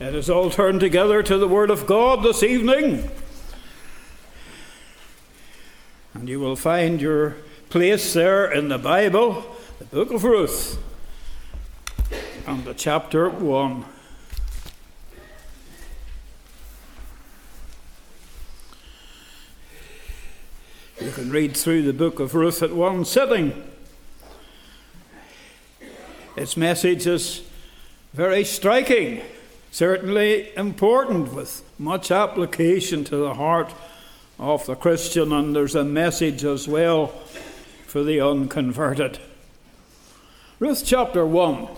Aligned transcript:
Let 0.00 0.14
us 0.14 0.30
all 0.30 0.48
turn 0.48 0.78
together 0.78 1.22
to 1.22 1.36
the 1.36 1.46
Word 1.46 1.68
of 1.68 1.84
God 1.84 2.22
this 2.22 2.42
evening. 2.42 3.10
And 6.14 6.26
you 6.26 6.40
will 6.40 6.56
find 6.56 7.02
your 7.02 7.36
place 7.68 8.14
there 8.14 8.50
in 8.50 8.70
the 8.70 8.78
Bible, 8.78 9.44
the 9.78 9.84
book 9.84 10.10
of 10.10 10.24
Ruth, 10.24 10.82
and 12.46 12.64
the 12.64 12.72
chapter 12.72 13.28
1. 13.28 13.84
You 21.02 21.10
can 21.10 21.30
read 21.30 21.54
through 21.54 21.82
the 21.82 21.92
book 21.92 22.20
of 22.20 22.34
Ruth 22.34 22.62
at 22.62 22.72
one 22.72 23.04
sitting. 23.04 23.70
Its 26.36 26.56
message 26.56 27.06
is 27.06 27.42
very 28.14 28.44
striking 28.44 29.20
certainly 29.70 30.54
important 30.56 31.32
with 31.32 31.62
much 31.78 32.10
application 32.10 33.04
to 33.04 33.16
the 33.16 33.34
heart 33.34 33.72
of 34.38 34.66
the 34.66 34.74
Christian, 34.74 35.32
and 35.32 35.54
there's 35.54 35.74
a 35.74 35.84
message 35.84 36.44
as 36.44 36.66
well 36.66 37.08
for 37.86 38.02
the 38.02 38.20
unconverted. 38.20 39.18
Ruth 40.58 40.82
chapter 40.84 41.24
1. 41.24 41.68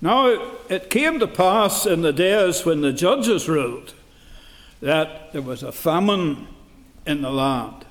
Now 0.00 0.54
it 0.68 0.90
came 0.90 1.18
to 1.18 1.26
pass 1.26 1.84
in 1.86 2.02
the 2.02 2.12
days 2.12 2.64
when 2.64 2.82
the 2.82 2.92
judges 2.92 3.48
ruled 3.48 3.94
that 4.80 5.32
there 5.32 5.42
was 5.42 5.62
a 5.62 5.72
famine 5.72 6.46
in 7.04 7.22
the 7.22 7.30
land. 7.30 7.84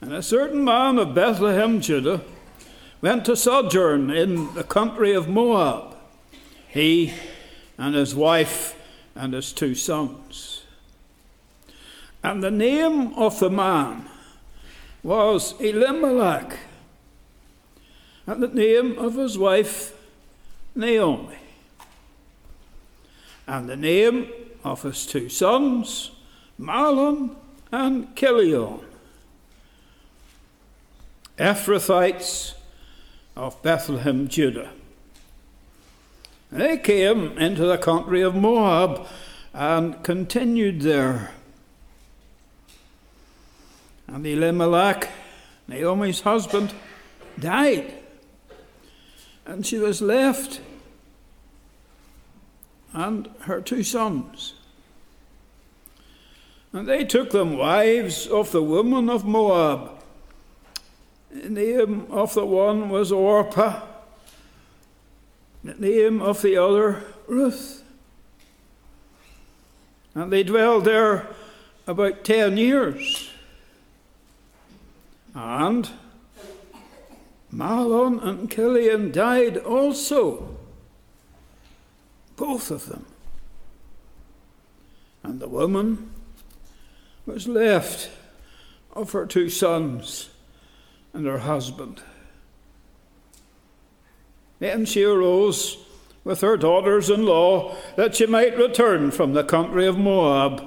And 0.00 0.12
a 0.12 0.22
certain 0.22 0.64
man 0.64 0.98
of 0.98 1.14
Bethlehem, 1.14 1.80
Judah, 1.80 2.22
went 3.02 3.24
to 3.24 3.36
sojourn 3.36 4.10
in 4.10 4.54
the 4.54 4.64
country 4.64 5.12
of 5.12 5.28
Moab 5.28 5.89
he 6.70 7.12
and 7.76 7.94
his 7.94 8.14
wife 8.14 8.76
and 9.14 9.34
his 9.34 9.52
two 9.52 9.74
sons. 9.74 10.62
And 12.22 12.42
the 12.42 12.50
name 12.50 13.14
of 13.14 13.40
the 13.40 13.50
man 13.50 14.08
was 15.02 15.58
Elimelech, 15.60 16.58
and 18.26 18.42
the 18.42 18.48
name 18.48 18.98
of 18.98 19.14
his 19.14 19.38
wife 19.38 19.94
Naomi, 20.74 21.38
and 23.46 23.68
the 23.68 23.76
name 23.76 24.28
of 24.62 24.82
his 24.82 25.06
two 25.06 25.28
sons 25.28 26.10
Mahlon 26.60 27.34
and 27.72 28.14
Chilion, 28.14 28.80
Ephrathites 31.38 32.52
of 33.34 33.60
Bethlehem, 33.62 34.28
Judah. 34.28 34.70
They 36.52 36.78
came 36.78 37.38
into 37.38 37.64
the 37.64 37.78
country 37.78 38.22
of 38.22 38.34
Moab 38.34 39.06
and 39.54 40.02
continued 40.02 40.80
there. 40.80 41.30
And 44.08 44.26
Elimelech, 44.26 45.10
Naomi's 45.68 46.22
husband, 46.22 46.74
died. 47.38 47.94
And 49.46 49.64
she 49.64 49.78
was 49.78 50.02
left 50.02 50.60
and 52.92 53.28
her 53.42 53.60
two 53.60 53.84
sons. 53.84 54.54
And 56.72 56.88
they 56.88 57.04
took 57.04 57.30
them 57.30 57.56
wives 57.56 58.26
of 58.26 58.50
the 58.50 58.62
women 58.62 59.08
of 59.08 59.24
Moab. 59.24 60.02
The 61.30 61.48
name 61.48 62.06
of 62.10 62.34
the 62.34 62.44
one 62.44 62.88
was 62.88 63.12
Orpah 63.12 63.82
the 65.62 65.74
name 65.74 66.22
of 66.22 66.42
the 66.42 66.56
other 66.56 67.04
Ruth. 67.26 67.82
And 70.14 70.32
they 70.32 70.42
dwelled 70.42 70.84
there 70.84 71.28
about 71.86 72.24
ten 72.24 72.56
years. 72.56 73.30
And 75.34 75.88
Mahlon 77.52 78.22
and 78.22 78.50
Chilion 78.50 79.12
died 79.12 79.56
also, 79.56 80.56
both 82.36 82.70
of 82.70 82.86
them. 82.86 83.06
And 85.22 85.40
the 85.40 85.48
woman 85.48 86.12
was 87.26 87.46
left 87.46 88.10
of 88.92 89.12
her 89.12 89.26
two 89.26 89.50
sons 89.50 90.30
and 91.12 91.26
her 91.26 91.38
husband. 91.38 92.02
Then 94.60 94.84
she 94.84 95.02
arose 95.02 95.78
with 96.22 96.42
her 96.42 96.56
daughters 96.56 97.10
in 97.10 97.26
law 97.26 97.74
that 97.96 98.14
she 98.14 98.26
might 98.26 98.56
return 98.56 99.10
from 99.10 99.32
the 99.32 99.42
country 99.42 99.86
of 99.86 99.98
Moab. 99.98 100.62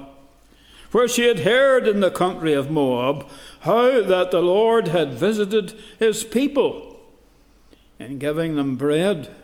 For 0.90 1.08
she 1.08 1.26
had 1.26 1.40
heard 1.40 1.88
in 1.88 2.00
the 2.00 2.10
country 2.10 2.52
of 2.52 2.70
Moab 2.70 3.26
how 3.60 4.02
that 4.02 4.30
the 4.30 4.42
Lord 4.42 4.88
had 4.88 5.14
visited 5.14 5.74
his 5.98 6.22
people 6.22 7.00
in 7.98 8.18
giving 8.18 8.56
them 8.56 8.76
bread. 8.76 9.34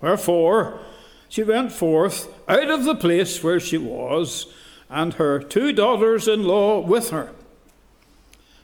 Wherefore 0.00 0.80
she 1.28 1.42
went 1.42 1.72
forth 1.72 2.32
out 2.48 2.70
of 2.70 2.84
the 2.84 2.94
place 2.94 3.42
where 3.42 3.58
she 3.58 3.78
was, 3.78 4.46
and 4.88 5.14
her 5.14 5.40
two 5.40 5.72
daughters 5.72 6.28
in 6.28 6.44
law 6.44 6.78
with 6.78 7.10
her. 7.10 7.32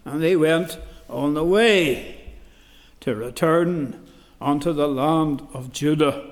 And 0.05 0.23
they 0.23 0.37
went 0.37 0.79
on 1.09 1.35
the 1.35 1.45
way 1.45 2.35
to 3.01 3.17
return 3.17 4.07
unto 4.41 4.73
the 4.73 4.89
land 4.89 5.47
of 5.53 5.73
Judah. 5.73 6.25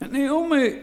And 0.00 0.12
Naomi 0.12 0.82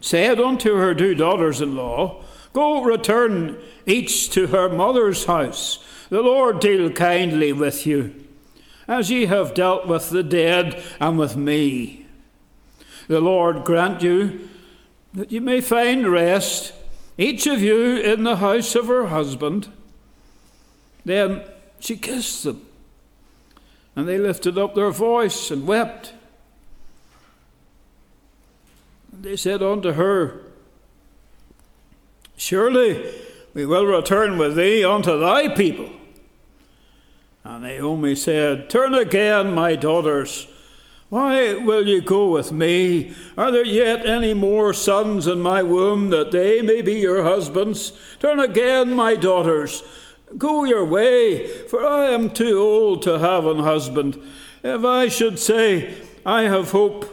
said 0.00 0.38
unto 0.38 0.76
her 0.76 0.94
two 0.94 1.14
daughters 1.14 1.60
in 1.60 1.74
law, 1.74 2.22
Go 2.52 2.82
return 2.82 3.58
each 3.84 4.30
to 4.30 4.46
her 4.48 4.68
mother's 4.68 5.26
house. 5.26 5.84
The 6.08 6.22
Lord 6.22 6.60
deal 6.60 6.90
kindly 6.90 7.52
with 7.52 7.86
you, 7.86 8.14
as 8.86 9.10
ye 9.10 9.26
have 9.26 9.54
dealt 9.54 9.86
with 9.86 10.10
the 10.10 10.22
dead 10.22 10.82
and 11.00 11.18
with 11.18 11.36
me. 11.36 12.06
The 13.08 13.20
Lord 13.20 13.64
grant 13.64 14.02
you 14.02 14.48
that 15.12 15.32
you 15.32 15.40
may 15.40 15.60
find 15.60 16.06
rest, 16.06 16.72
each 17.18 17.46
of 17.46 17.60
you 17.60 17.96
in 17.96 18.22
the 18.22 18.36
house 18.36 18.74
of 18.74 18.86
her 18.86 19.06
husband. 19.06 19.68
Then 21.04 21.42
she 21.80 21.96
kissed 21.96 22.44
them 22.44 22.65
and 23.96 24.06
they 24.06 24.18
lifted 24.18 24.58
up 24.58 24.74
their 24.74 24.90
voice 24.90 25.50
and 25.50 25.66
wept. 25.66 26.12
And 29.10 29.24
they 29.24 29.36
said 29.36 29.62
unto 29.62 29.92
her, 29.92 30.42
Surely 32.36 33.10
we 33.54 33.64
will 33.64 33.86
return 33.86 34.36
with 34.36 34.54
thee 34.54 34.84
unto 34.84 35.18
thy 35.18 35.48
people. 35.48 35.90
And 37.42 37.62
Naomi 37.62 38.14
said, 38.14 38.68
Turn 38.68 38.92
again, 38.92 39.54
my 39.54 39.74
daughters. 39.76 40.46
Why 41.08 41.54
will 41.54 41.86
ye 41.86 42.00
go 42.00 42.30
with 42.32 42.52
me? 42.52 43.14
Are 43.38 43.50
there 43.50 43.64
yet 43.64 44.04
any 44.04 44.34
more 44.34 44.74
sons 44.74 45.26
in 45.26 45.40
my 45.40 45.62
womb 45.62 46.10
that 46.10 46.32
they 46.32 46.60
may 46.60 46.82
be 46.82 46.94
your 46.94 47.22
husbands? 47.22 47.92
Turn 48.18 48.40
again, 48.40 48.92
my 48.92 49.14
daughters. 49.14 49.84
Go 50.36 50.64
your 50.64 50.84
way, 50.84 51.46
for 51.46 51.86
I 51.86 52.10
am 52.10 52.30
too 52.30 52.58
old 52.58 53.02
to 53.02 53.18
have 53.18 53.46
an 53.46 53.60
husband. 53.60 54.20
If 54.62 54.84
I 54.84 55.08
should 55.08 55.38
say, 55.38 55.94
I 56.24 56.42
have 56.42 56.72
hope, 56.72 57.12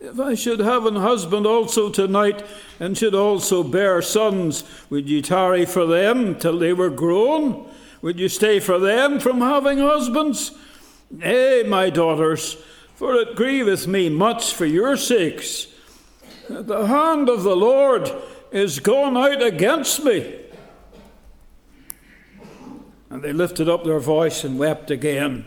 if 0.00 0.18
I 0.18 0.34
should 0.34 0.58
have 0.58 0.86
an 0.86 0.96
husband 0.96 1.46
also 1.46 1.88
tonight, 1.88 2.44
and 2.80 2.98
should 2.98 3.14
also 3.14 3.62
bear 3.62 4.02
sons, 4.02 4.64
would 4.90 5.08
you 5.08 5.22
tarry 5.22 5.64
for 5.64 5.86
them 5.86 6.34
till 6.34 6.58
they 6.58 6.72
were 6.72 6.90
grown? 6.90 7.68
Would 8.02 8.18
you 8.18 8.28
stay 8.28 8.58
for 8.58 8.78
them 8.78 9.20
from 9.20 9.40
having 9.40 9.78
husbands? 9.78 10.52
Nay, 11.10 11.64
my 11.66 11.90
daughters, 11.90 12.56
for 12.96 13.14
it 13.14 13.36
grieveth 13.36 13.86
me 13.86 14.08
much 14.08 14.52
for 14.52 14.66
your 14.66 14.96
sakes. 14.96 15.68
The 16.48 16.86
hand 16.86 17.28
of 17.28 17.44
the 17.44 17.56
Lord 17.56 18.10
is 18.50 18.80
gone 18.80 19.16
out 19.16 19.42
against 19.42 20.04
me. 20.04 20.39
And 23.10 23.22
they 23.22 23.32
lifted 23.32 23.68
up 23.68 23.84
their 23.84 23.98
voice 23.98 24.44
and 24.44 24.58
wept 24.58 24.90
again. 24.90 25.44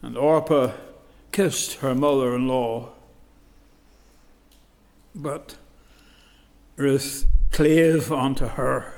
And 0.00 0.16
Orpah 0.16 0.72
kissed 1.30 1.74
her 1.74 1.94
mother 1.94 2.34
in 2.34 2.48
law. 2.48 2.88
But 5.14 5.56
Ruth 6.76 7.26
clave 7.50 8.10
unto 8.10 8.46
her. 8.46 8.94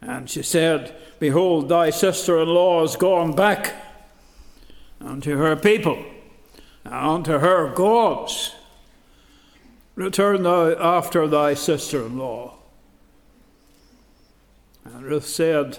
And 0.00 0.30
she 0.30 0.42
said, 0.42 0.94
Behold, 1.18 1.68
thy 1.68 1.90
sister 1.90 2.38
in 2.40 2.48
law 2.48 2.84
is 2.84 2.94
gone 2.94 3.34
back 3.34 3.74
unto 5.00 5.36
her 5.36 5.56
people, 5.56 6.02
and 6.84 6.94
unto 6.94 7.38
her 7.38 7.74
gods. 7.74 8.54
Return 9.96 10.44
thou 10.44 10.70
after 10.76 11.26
thy 11.26 11.54
sister 11.54 12.06
in 12.06 12.18
law. 12.18 12.57
And 14.94 15.02
Ruth 15.02 15.26
said, 15.26 15.78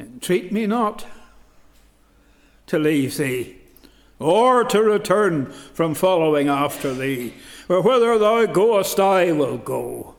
Entreat 0.00 0.50
me 0.50 0.66
not 0.66 1.04
to 2.66 2.78
leave 2.78 3.18
thee, 3.18 3.58
or 4.18 4.64
to 4.64 4.82
return 4.82 5.52
from 5.52 5.94
following 5.94 6.48
after 6.48 6.94
thee. 6.94 7.34
For 7.66 7.82
whither 7.82 8.18
thou 8.18 8.46
goest, 8.46 8.98
I 8.98 9.32
will 9.32 9.58
go. 9.58 10.14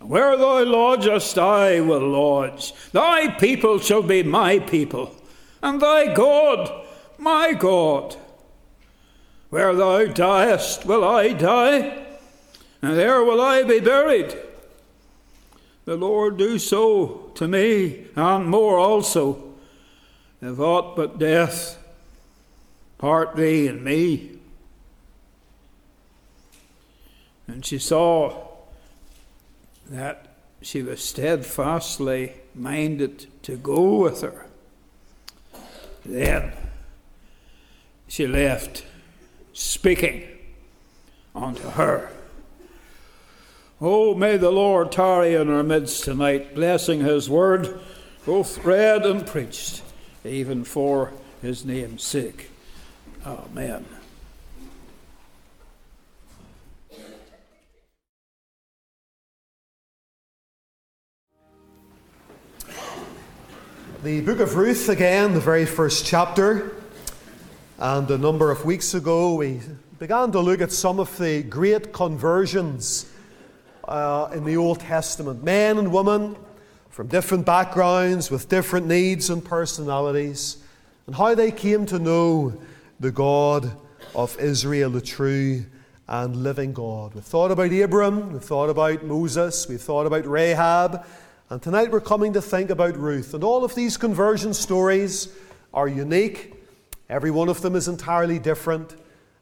Where 0.00 0.36
thou 0.36 0.62
lodgest, 0.62 1.38
I 1.38 1.80
will 1.80 2.06
lodge. 2.06 2.72
Thy 2.92 3.32
people 3.32 3.80
shall 3.80 4.02
be 4.02 4.22
my 4.22 4.60
people, 4.60 5.16
and 5.60 5.80
thy 5.80 6.14
God, 6.14 6.86
my 7.18 7.52
God. 7.52 8.14
Where 9.50 9.74
thou 9.74 10.04
diest, 10.04 10.86
will 10.86 11.02
I 11.02 11.32
die, 11.32 12.06
and 12.80 12.96
there 12.96 13.24
will 13.24 13.40
I 13.40 13.64
be 13.64 13.80
buried. 13.80 14.36
The 15.88 15.96
Lord 15.96 16.36
do 16.36 16.58
so 16.58 17.30
to 17.36 17.48
me, 17.48 18.08
and 18.14 18.46
more 18.46 18.78
also, 18.78 19.54
if 20.42 20.60
aught 20.60 20.94
but 20.94 21.18
death 21.18 21.82
part 22.98 23.36
thee 23.36 23.68
and 23.68 23.82
me. 23.82 24.38
And 27.46 27.64
she 27.64 27.78
saw 27.78 28.48
that 29.88 30.26
she 30.60 30.82
was 30.82 31.02
steadfastly 31.02 32.34
minded 32.54 33.26
to 33.44 33.56
go 33.56 34.02
with 34.02 34.20
her. 34.20 34.44
Then 36.04 36.52
she 38.08 38.26
left, 38.26 38.84
speaking 39.54 40.24
unto 41.34 41.70
her. 41.70 42.10
Oh, 43.80 44.12
may 44.12 44.36
the 44.36 44.50
Lord 44.50 44.90
tarry 44.90 45.36
in 45.36 45.48
our 45.48 45.62
midst 45.62 46.02
tonight, 46.02 46.52
blessing 46.52 46.98
his 46.98 47.30
word, 47.30 47.78
both 48.26 48.64
read 48.64 49.06
and 49.06 49.24
preached, 49.24 49.82
even 50.24 50.64
for 50.64 51.12
his 51.40 51.64
name's 51.64 52.02
sake. 52.02 52.50
Amen. 53.24 53.84
The 64.02 64.20
book 64.22 64.40
of 64.40 64.56
Ruth, 64.56 64.88
again, 64.88 65.34
the 65.34 65.40
very 65.40 65.66
first 65.66 66.04
chapter. 66.04 66.74
And 67.78 68.10
a 68.10 68.18
number 68.18 68.50
of 68.50 68.64
weeks 68.64 68.94
ago, 68.94 69.36
we 69.36 69.60
began 70.00 70.32
to 70.32 70.40
look 70.40 70.60
at 70.60 70.72
some 70.72 70.98
of 70.98 71.16
the 71.16 71.44
great 71.44 71.92
conversions 71.92 73.06
uh, 73.88 74.30
in 74.34 74.44
the 74.44 74.56
Old 74.56 74.80
Testament. 74.80 75.42
Men 75.42 75.78
and 75.78 75.92
women 75.92 76.36
from 76.90 77.08
different 77.08 77.46
backgrounds, 77.46 78.30
with 78.30 78.48
different 78.48 78.86
needs 78.86 79.30
and 79.30 79.44
personalities, 79.44 80.58
and 81.06 81.16
how 81.16 81.34
they 81.34 81.50
came 81.50 81.86
to 81.86 81.98
know 81.98 82.60
the 83.00 83.10
God 83.10 83.70
of 84.14 84.38
Israel, 84.38 84.90
the 84.90 85.00
true 85.00 85.64
and 86.06 86.36
living 86.36 86.72
God. 86.72 87.14
We've 87.14 87.24
thought 87.24 87.50
about 87.50 87.72
Abram, 87.72 88.32
we've 88.32 88.42
thought 88.42 88.70
about 88.70 89.04
Moses, 89.04 89.68
we've 89.68 89.80
thought 89.80 90.06
about 90.06 90.26
Rahab. 90.26 91.06
And 91.50 91.62
tonight 91.62 91.90
we're 91.90 92.00
coming 92.00 92.34
to 92.34 92.42
think 92.42 92.68
about 92.68 92.96
Ruth. 92.96 93.32
And 93.32 93.42
all 93.42 93.64
of 93.64 93.74
these 93.74 93.96
conversion 93.96 94.52
stories 94.52 95.34
are 95.72 95.88
unique. 95.88 96.54
Every 97.08 97.30
one 97.30 97.48
of 97.48 97.62
them 97.62 97.74
is 97.74 97.88
entirely 97.88 98.38
different. 98.38 98.94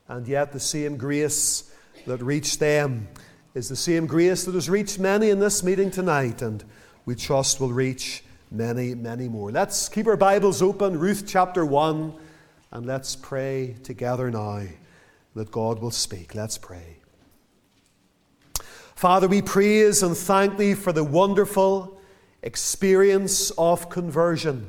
And 0.08 0.28
yet 0.28 0.52
the 0.52 0.60
same 0.60 0.96
grace 0.96 1.72
that 2.06 2.22
reached 2.22 2.60
them 2.60 3.08
is 3.56 3.70
the 3.70 3.74
same 3.74 4.06
grace 4.06 4.44
that 4.44 4.54
has 4.54 4.68
reached 4.68 4.98
many 4.98 5.30
in 5.30 5.38
this 5.38 5.62
meeting 5.62 5.90
tonight. 5.90 6.42
And 6.42 6.62
we 7.06 7.14
trust 7.14 7.58
will 7.58 7.72
reach 7.72 8.22
many, 8.50 8.94
many 8.94 9.30
more. 9.30 9.50
Let's 9.50 9.88
keep 9.88 10.06
our 10.06 10.16
Bibles 10.18 10.60
open, 10.60 10.98
Ruth 10.98 11.24
chapter 11.26 11.64
1, 11.64 12.12
and 12.72 12.84
let's 12.84 13.16
pray 13.16 13.76
together 13.82 14.30
now 14.30 14.64
that 15.34 15.50
God 15.50 15.78
will 15.80 15.90
speak. 15.90 16.34
Let's 16.34 16.58
pray. 16.58 16.98
Father, 18.94 19.26
we 19.26 19.40
praise 19.40 20.02
and 20.02 20.14
thank 20.14 20.58
Thee 20.58 20.74
for 20.74 20.92
the 20.92 21.04
wonderful 21.04 21.98
experience 22.42 23.52
of 23.52 23.88
conversion. 23.88 24.68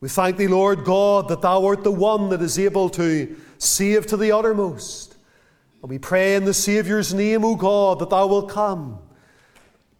We 0.00 0.10
thank 0.10 0.36
Thee, 0.36 0.48
Lord 0.48 0.84
God, 0.84 1.28
that 1.28 1.40
Thou 1.40 1.64
art 1.64 1.82
the 1.82 1.90
one 1.90 2.28
that 2.28 2.42
is 2.42 2.58
able 2.58 2.90
to 2.90 3.34
save 3.56 4.06
to 4.08 4.18
the 4.18 4.32
uttermost. 4.32 5.11
And 5.82 5.90
we 5.90 5.98
pray 5.98 6.36
in 6.36 6.44
the 6.44 6.54
Saviour's 6.54 7.12
name, 7.12 7.44
O 7.44 7.56
God, 7.56 7.98
that 7.98 8.10
Thou 8.10 8.28
will 8.28 8.44
come 8.44 9.00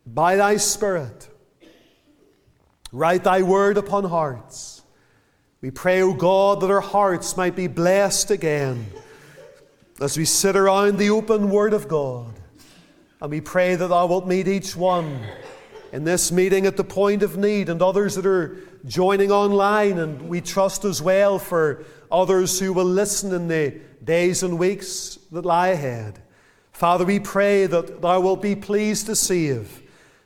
by 0.07 0.37
Thy 0.37 0.57
Spirit, 0.57 1.29
write 2.93 3.25
Thy 3.25 3.43
word 3.43 3.77
upon 3.77 4.05
hearts. 4.05 4.83
We 5.61 5.73
pray, 5.73 6.03
O 6.03 6.13
God, 6.13 6.61
that 6.61 6.71
our 6.71 6.81
hearts 6.81 7.37
might 7.37 7.57
be 7.57 7.67
blessed 7.67 8.31
again 8.31 8.87
as 10.01 10.17
we 10.17 10.25
sit 10.25 10.57
around 10.57 10.99
the 10.99 11.11
open 11.11 11.51
Word 11.51 11.73
of 11.73 11.89
God. 11.89 12.33
And 13.21 13.31
we 13.31 13.41
pray 13.41 13.75
that 13.75 13.89
Thou 13.89 14.07
wilt 14.07 14.27
meet 14.27 14.47
each 14.47 14.77
one 14.77 15.21
in 15.93 16.05
this 16.05 16.33
meeting 16.33 16.67
at 16.67 16.77
the 16.77 16.85
point 16.85 17.23
of 17.23 17.37
need 17.37 17.69
and 17.69 17.83
others 17.83 18.15
that 18.15 18.27
are 18.27 18.57
joining 18.87 19.31
online. 19.31 19.99
And 19.99 20.29
we 20.29 20.41
trust 20.41 20.85
as 20.85 21.03
well 21.03 21.39
for 21.39 21.85
others 22.11 22.59
who 22.59 22.73
will 22.73 22.85
listen 22.85 23.33
in 23.33 23.49
the 23.49 23.81
days 24.03 24.43
and 24.43 24.59
weeks 24.59 25.19
that 25.31 25.45
lie 25.45 25.69
ahead. 25.69 26.21
Father, 26.73 27.05
we 27.05 27.21
pray 27.21 27.67
that 27.67 28.03
Thou 28.03 28.21
wilt 28.21 28.43
be 28.43 28.57
pleased 28.57 29.07
to 29.07 29.17
save 29.17 29.83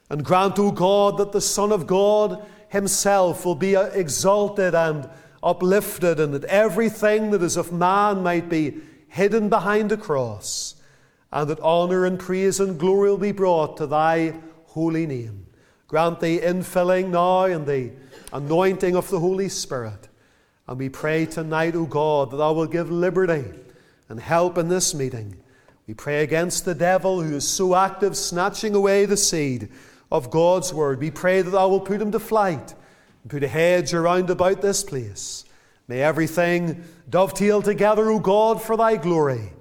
and 0.08 0.24
grant, 0.24 0.58
O 0.58 0.70
God, 0.70 1.18
that 1.18 1.32
the 1.32 1.40
Son 1.40 1.72
of 1.72 1.86
God 1.86 2.44
Himself 2.68 3.44
will 3.44 3.54
be 3.54 3.74
uh, 3.74 3.86
exalted 3.86 4.74
and 4.74 5.08
uplifted, 5.42 6.20
and 6.20 6.32
that 6.34 6.44
everything 6.44 7.30
that 7.30 7.42
is 7.42 7.56
of 7.56 7.72
man 7.72 8.22
might 8.22 8.48
be 8.48 8.78
hidden 9.08 9.48
behind 9.48 9.90
the 9.90 9.96
cross, 9.96 10.76
and 11.32 11.50
that 11.50 11.60
honour 11.60 12.06
and 12.06 12.18
praise 12.18 12.60
and 12.60 12.78
glory 12.78 13.10
will 13.10 13.18
be 13.18 13.32
brought 13.32 13.76
to 13.76 13.86
Thy 13.86 14.34
holy 14.66 15.06
name. 15.06 15.46
Grant 15.88 16.20
the 16.20 16.40
infilling 16.40 17.10
now 17.10 17.44
and 17.44 17.66
the 17.66 17.92
anointing 18.32 18.96
of 18.96 19.08
the 19.08 19.20
Holy 19.20 19.48
Spirit. 19.48 20.08
And 20.66 20.78
we 20.78 20.88
pray 20.88 21.26
tonight, 21.26 21.76
O 21.76 21.86
God, 21.86 22.30
that 22.30 22.38
Thou 22.38 22.52
will 22.52 22.66
give 22.66 22.90
liberty 22.90 23.44
and 24.08 24.20
help 24.20 24.58
in 24.58 24.68
this 24.68 24.94
meeting. 24.94 25.36
We 25.86 25.94
pray 25.94 26.22
against 26.22 26.64
the 26.64 26.74
devil 26.74 27.22
who 27.22 27.36
is 27.36 27.48
so 27.48 27.74
active, 27.74 28.16
snatching 28.16 28.74
away 28.74 29.04
the 29.04 29.16
seed 29.16 29.68
of 30.10 30.30
God's 30.30 30.72
word. 30.74 31.00
We 31.00 31.10
pray 31.10 31.42
that 31.42 31.50
Thou 31.50 31.68
will 31.68 31.80
put 31.80 32.02
him 32.02 32.12
to 32.12 32.18
flight 32.18 32.74
and 33.22 33.30
put 33.30 33.42
a 33.42 33.48
hedge 33.48 33.94
around 33.94 34.30
about 34.30 34.62
this 34.62 34.82
place. 34.82 35.44
May 35.88 36.02
everything 36.02 36.84
dovetail 37.08 37.62
together, 37.62 38.10
O 38.10 38.18
God, 38.18 38.60
for 38.60 38.76
Thy 38.76 38.96
glory 38.96 39.52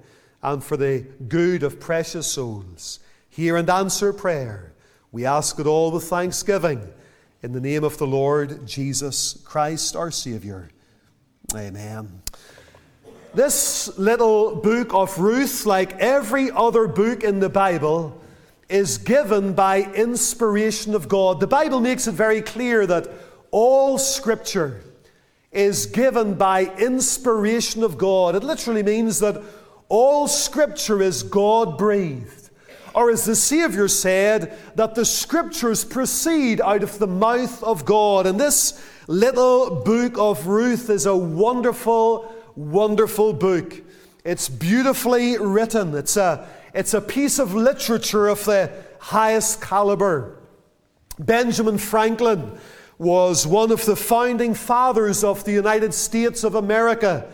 and 0.42 0.62
for 0.62 0.76
the 0.76 1.06
good 1.28 1.62
of 1.62 1.80
precious 1.80 2.26
souls. 2.26 3.00
Hear 3.28 3.56
and 3.56 3.68
answer 3.68 4.12
prayer. 4.12 4.72
We 5.12 5.24
ask 5.24 5.58
it 5.58 5.66
all 5.66 5.92
with 5.92 6.04
thanksgiving 6.04 6.92
in 7.42 7.52
the 7.52 7.60
name 7.60 7.84
of 7.84 7.98
the 7.98 8.06
Lord 8.06 8.66
Jesus 8.66 9.40
Christ, 9.44 9.94
our 9.94 10.10
Saviour. 10.10 10.68
Amen. 11.54 12.22
This 13.36 13.98
little 13.98 14.56
book 14.56 14.94
of 14.94 15.18
Ruth, 15.18 15.66
like 15.66 15.92
every 15.98 16.50
other 16.50 16.88
book 16.88 17.22
in 17.22 17.38
the 17.38 17.50
Bible, 17.50 18.18
is 18.70 18.96
given 18.96 19.52
by 19.52 19.82
inspiration 19.92 20.94
of 20.94 21.06
God. 21.06 21.40
The 21.40 21.46
Bible 21.46 21.82
makes 21.82 22.06
it 22.06 22.12
very 22.12 22.40
clear 22.40 22.86
that 22.86 23.10
all 23.50 23.98
Scripture 23.98 24.80
is 25.52 25.84
given 25.84 26.32
by 26.32 26.74
inspiration 26.78 27.82
of 27.82 27.98
God. 27.98 28.36
It 28.36 28.42
literally 28.42 28.82
means 28.82 29.18
that 29.18 29.42
all 29.90 30.28
Scripture 30.28 31.02
is 31.02 31.22
God 31.22 31.76
breathed 31.76 32.46
or 32.94 33.10
as 33.10 33.26
the 33.26 33.36
Savior 33.36 33.88
said, 33.88 34.56
that 34.74 34.94
the 34.94 35.04
Scriptures 35.04 35.84
proceed 35.84 36.62
out 36.62 36.82
of 36.82 36.98
the 36.98 37.06
mouth 37.06 37.62
of 37.62 37.84
God. 37.84 38.24
And 38.24 38.40
this 38.40 38.82
little 39.06 39.82
book 39.84 40.16
of 40.16 40.46
Ruth 40.46 40.88
is 40.88 41.04
a 41.04 41.14
wonderful, 41.14 42.34
wonderful 42.56 43.32
book. 43.32 43.82
It's 44.24 44.48
beautifully 44.48 45.38
written, 45.38 45.94
it's 45.94 46.16
a, 46.16 46.48
it's 46.74 46.94
a 46.94 47.00
piece 47.00 47.38
of 47.38 47.54
literature 47.54 48.26
of 48.26 48.44
the 48.44 48.72
highest 48.98 49.60
caliber. 49.60 50.38
Benjamin 51.18 51.78
Franklin 51.78 52.58
was 52.98 53.46
one 53.46 53.70
of 53.70 53.84
the 53.84 53.96
founding 53.96 54.54
fathers 54.54 55.22
of 55.22 55.44
the 55.44 55.52
United 55.52 55.94
States 55.94 56.44
of 56.44 56.54
America. 56.54 57.30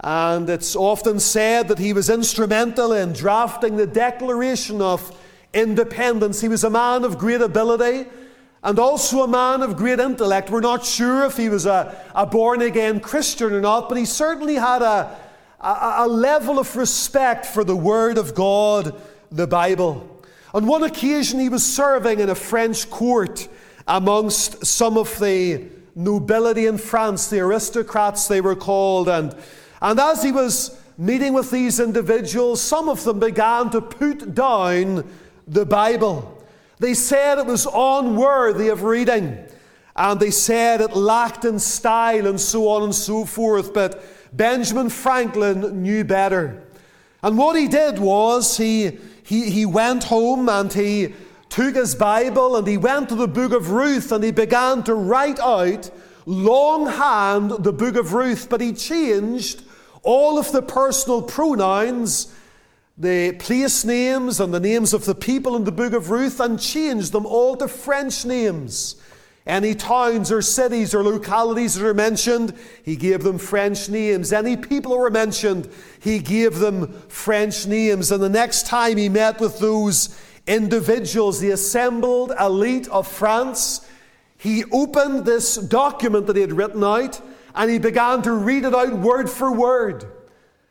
And 0.00 0.48
it's 0.50 0.74
often 0.74 1.20
said 1.20 1.68
that 1.68 1.78
he 1.78 1.92
was 1.92 2.10
instrumental 2.10 2.92
in 2.92 3.12
drafting 3.12 3.76
the 3.76 3.86
Declaration 3.86 4.82
of 4.82 5.16
Independence. 5.54 6.40
He 6.40 6.48
was 6.48 6.64
a 6.64 6.70
man 6.70 7.04
of 7.04 7.18
great 7.18 7.40
ability 7.40 8.06
and 8.62 8.78
also 8.78 9.22
a 9.22 9.28
man 9.28 9.62
of 9.62 9.76
great 9.76 10.00
intellect. 10.00 10.50
We're 10.50 10.60
not 10.60 10.84
sure 10.84 11.24
if 11.24 11.36
he 11.36 11.48
was 11.48 11.66
a, 11.66 11.96
a 12.14 12.26
born 12.26 12.62
again 12.62 13.00
Christian 13.00 13.52
or 13.52 13.60
not, 13.60 13.88
but 13.88 13.98
he 13.98 14.04
certainly 14.04 14.56
had 14.56 14.82
a, 14.82 15.16
a, 15.60 15.94
a 15.98 16.08
level 16.08 16.58
of 16.58 16.74
respect 16.76 17.46
for 17.46 17.64
the 17.64 17.76
Word 17.76 18.18
of 18.18 18.34
God, 18.34 19.00
the 19.30 19.46
Bible. 19.46 20.22
On 20.54 20.66
one 20.66 20.82
occasion, 20.82 21.38
he 21.38 21.48
was 21.48 21.64
serving 21.64 22.20
in 22.20 22.30
a 22.30 22.34
French 22.34 22.88
court 22.90 23.46
amongst 23.86 24.64
some 24.64 24.96
of 24.96 25.18
the 25.18 25.68
nobility 25.94 26.66
in 26.66 26.78
France, 26.78 27.28
the 27.28 27.40
aristocrats 27.40 28.28
they 28.28 28.40
were 28.40 28.56
called. 28.56 29.08
And, 29.08 29.34
and 29.80 30.00
as 30.00 30.22
he 30.22 30.32
was 30.32 30.80
meeting 30.98 31.32
with 31.32 31.50
these 31.50 31.78
individuals, 31.80 32.60
some 32.60 32.88
of 32.88 33.04
them 33.04 33.20
began 33.20 33.70
to 33.70 33.80
put 33.80 34.34
down 34.34 35.08
the 35.46 35.66
Bible. 35.66 36.35
They 36.78 36.94
said 36.94 37.38
it 37.38 37.46
was 37.46 37.66
unworthy 37.72 38.68
of 38.68 38.82
reading, 38.82 39.38
and 39.94 40.20
they 40.20 40.30
said 40.30 40.80
it 40.80 40.94
lacked 40.94 41.44
in 41.44 41.58
style, 41.58 42.26
and 42.26 42.40
so 42.40 42.68
on 42.68 42.82
and 42.82 42.94
so 42.94 43.24
forth. 43.24 43.72
But 43.72 44.04
Benjamin 44.36 44.90
Franklin 44.90 45.82
knew 45.82 46.04
better. 46.04 46.62
And 47.22 47.38
what 47.38 47.56
he 47.56 47.66
did 47.66 47.98
was 47.98 48.56
he, 48.56 48.98
he, 49.24 49.50
he 49.50 49.66
went 49.66 50.04
home 50.04 50.48
and 50.48 50.72
he 50.72 51.14
took 51.48 51.74
his 51.74 51.94
Bible 51.94 52.56
and 52.56 52.66
he 52.66 52.76
went 52.76 53.08
to 53.08 53.14
the 53.14 53.26
book 53.26 53.52
of 53.52 53.70
Ruth 53.70 54.12
and 54.12 54.22
he 54.22 54.30
began 54.30 54.82
to 54.84 54.94
write 54.94 55.40
out 55.40 55.90
longhand 56.26 57.50
the 57.64 57.72
book 57.72 57.96
of 57.96 58.12
Ruth, 58.12 58.48
but 58.50 58.60
he 58.60 58.72
changed 58.72 59.64
all 60.02 60.38
of 60.38 60.52
the 60.52 60.62
personal 60.62 61.22
pronouns, 61.22 62.32
the 62.98 63.32
place 63.32 63.84
names, 63.84 64.40
and 64.40 64.54
the 64.54 64.60
names 64.60 64.94
of 64.94 65.04
the 65.04 65.14
people 65.14 65.54
in 65.54 65.64
the 65.64 65.72
book 65.72 65.92
of 65.92 66.10
Ruth 66.10 66.40
and 66.40 66.58
changed 66.58 67.12
them 67.12 67.26
all 67.26 67.56
to 67.56 67.68
French 67.68 68.24
names. 68.24 68.96
Any 69.46 69.74
towns 69.74 70.32
or 70.32 70.42
cities 70.42 70.94
or 70.94 71.04
localities 71.04 71.74
that 71.74 71.86
are 71.86 71.94
mentioned, 71.94 72.54
he 72.82 72.96
gave 72.96 73.22
them 73.22 73.38
French 73.38 73.88
names. 73.88 74.32
Any 74.32 74.56
people 74.56 74.92
that 74.92 74.98
were 74.98 75.10
mentioned, 75.10 75.68
he 76.00 76.18
gave 76.18 76.58
them 76.58 76.92
French 77.08 77.66
names. 77.66 78.10
And 78.10 78.22
the 78.22 78.28
next 78.28 78.66
time 78.66 78.96
he 78.96 79.08
met 79.08 79.40
with 79.40 79.60
those 79.60 80.20
individuals, 80.48 81.38
the 81.38 81.50
assembled 81.50 82.32
elite 82.40 82.88
of 82.88 83.06
France, 83.06 83.86
he 84.36 84.64
opened 84.72 85.26
this 85.26 85.56
document 85.56 86.26
that 86.26 86.36
he 86.36 86.42
had 86.42 86.52
written 86.52 86.82
out 86.82 87.20
and 87.54 87.70
he 87.70 87.78
began 87.78 88.22
to 88.22 88.32
read 88.32 88.64
it 88.64 88.74
out 88.74 88.98
word 88.98 89.30
for 89.30 89.52
word. 89.52 90.06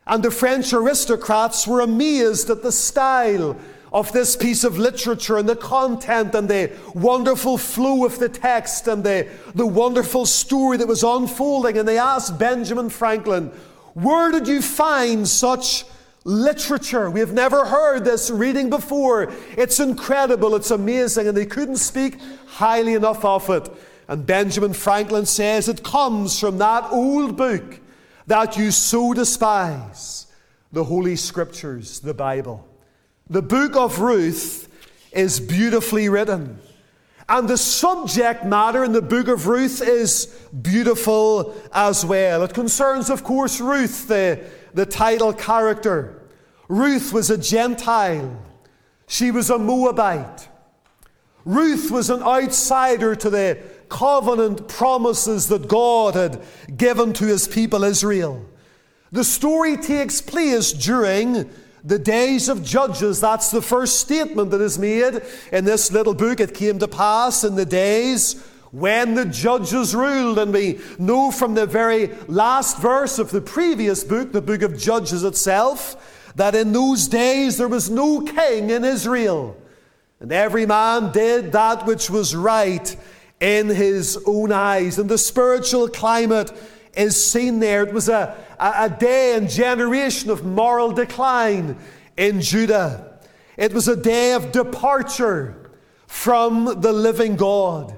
And 0.07 0.23
the 0.23 0.31
French 0.31 0.71
aristocrats 0.71 1.67
were 1.67 1.81
amazed 1.81 2.49
at 2.49 2.61
the 2.61 2.71
style 2.71 3.57
of 3.91 4.11
this 4.11 4.35
piece 4.35 4.63
of 4.63 4.77
literature 4.77 5.37
and 5.37 5.47
the 5.47 5.55
content 5.55 6.35
and 6.35 6.49
the 6.49 6.71
wonderful 6.93 7.57
flow 7.57 8.05
of 8.05 8.19
the 8.19 8.29
text 8.29 8.87
and 8.87 9.03
the, 9.03 9.27
the 9.55 9.65
wonderful 9.65 10.25
story 10.25 10.77
that 10.77 10.87
was 10.87 11.01
unfolding. 11.01 11.77
And 11.77 11.87
they 11.87 11.97
asked 11.97 12.37
Benjamin 12.37 12.89
Franklin, 12.89 13.47
Where 13.93 14.31
did 14.31 14.47
you 14.47 14.61
find 14.61 15.27
such 15.27 15.85
literature? 16.23 17.09
We 17.09 17.21
have 17.21 17.33
never 17.33 17.65
heard 17.65 18.03
this 18.03 18.29
reading 18.29 18.69
before. 18.69 19.31
It's 19.57 19.79
incredible, 19.79 20.55
it's 20.55 20.71
amazing, 20.71 21.27
and 21.27 21.37
they 21.37 21.45
couldn't 21.45 21.77
speak 21.77 22.19
highly 22.47 22.93
enough 22.93 23.23
of 23.23 23.49
it. 23.49 23.71
And 24.07 24.25
Benjamin 24.25 24.73
Franklin 24.73 25.25
says 25.25 25.67
it 25.67 25.83
comes 25.83 26.39
from 26.39 26.59
that 26.59 26.91
old 26.91 27.37
book 27.37 27.79
that 28.27 28.57
you 28.57 28.71
so 28.71 29.13
despise, 29.13 30.27
the 30.71 30.83
Holy 30.83 31.15
Scriptures, 31.15 31.99
the 31.99 32.13
Bible. 32.13 32.67
The 33.29 33.41
book 33.41 33.75
of 33.75 33.99
Ruth 33.99 34.69
is 35.11 35.39
beautifully 35.39 36.09
written. 36.09 36.59
And 37.27 37.47
the 37.47 37.57
subject 37.57 38.45
matter 38.45 38.83
in 38.83 38.91
the 38.91 39.01
book 39.01 39.27
of 39.27 39.47
Ruth 39.47 39.81
is 39.81 40.27
beautiful 40.61 41.55
as 41.73 42.05
well. 42.05 42.43
It 42.43 42.53
concerns, 42.53 43.09
of 43.09 43.23
course, 43.23 43.59
Ruth, 43.59 44.07
the, 44.07 44.45
the 44.73 44.85
title 44.85 45.33
character. 45.33 46.21
Ruth 46.67 47.13
was 47.13 47.29
a 47.29 47.37
Gentile, 47.37 48.41
she 49.07 49.31
was 49.31 49.49
a 49.49 49.57
Moabite. 49.57 50.49
Ruth 51.45 51.91
was 51.91 52.09
an 52.09 52.23
outsider 52.23 53.15
to 53.15 53.29
the 53.29 53.59
covenant 53.89 54.67
promises 54.67 55.47
that 55.49 55.67
God 55.67 56.15
had 56.15 56.41
given 56.75 57.13
to 57.13 57.25
his 57.25 57.47
people 57.47 57.83
Israel. 57.83 58.45
The 59.11 59.23
story 59.23 59.77
takes 59.77 60.21
place 60.21 60.73
during 60.73 61.49
the 61.83 61.99
days 61.99 62.49
of 62.49 62.63
Judges. 62.63 63.21
That's 63.21 63.51
the 63.51 63.61
first 63.61 63.99
statement 63.99 64.51
that 64.51 64.61
is 64.61 64.79
made 64.79 65.21
in 65.51 65.65
this 65.65 65.91
little 65.91 66.15
book. 66.15 66.39
It 66.39 66.53
came 66.53 66.79
to 66.79 66.87
pass 66.87 67.43
in 67.43 67.55
the 67.55 67.65
days 67.65 68.43
when 68.71 69.13
the 69.13 69.25
judges 69.25 69.95
ruled. 69.95 70.39
And 70.39 70.51
we 70.51 70.79
know 70.99 71.31
from 71.31 71.53
the 71.53 71.65
very 71.65 72.07
last 72.27 72.79
verse 72.79 73.19
of 73.19 73.31
the 73.31 73.39
previous 73.39 74.03
book, 74.03 74.31
the 74.31 74.41
book 74.41 74.63
of 74.63 74.77
Judges 74.77 75.23
itself, 75.23 76.31
that 76.35 76.55
in 76.55 76.73
those 76.73 77.07
days 77.07 77.57
there 77.57 77.69
was 77.69 77.89
no 77.89 78.21
king 78.21 78.69
in 78.71 78.83
Israel. 78.83 79.55
And 80.19 80.31
every 80.31 80.65
man 80.65 81.11
did 81.11 81.51
that 81.51 81.85
which 81.85 82.09
was 82.09 82.35
right 82.35 82.95
in 83.45 83.69
his 83.69 84.17
own 84.25 84.51
eyes. 84.51 84.97
And 84.97 85.07
the 85.07 85.19
spiritual 85.19 85.87
climate 85.87 86.51
is 86.97 87.23
seen 87.23 87.59
there. 87.59 87.83
It 87.83 87.93
was 87.93 88.09
a, 88.09 88.35
a, 88.59 88.89
day 88.89 89.35
and 89.35 89.47
generation 89.47 90.31
of 90.31 90.43
moral 90.43 90.91
decline 90.91 91.77
in 92.17 92.41
Judah. 92.41 93.19
It 93.55 93.71
was 93.71 93.87
a 93.87 93.95
day 93.95 94.33
of 94.33 94.51
departure 94.51 95.55
from 96.07 96.81
the 96.81 96.91
living 96.91 97.35
God. 97.35 97.95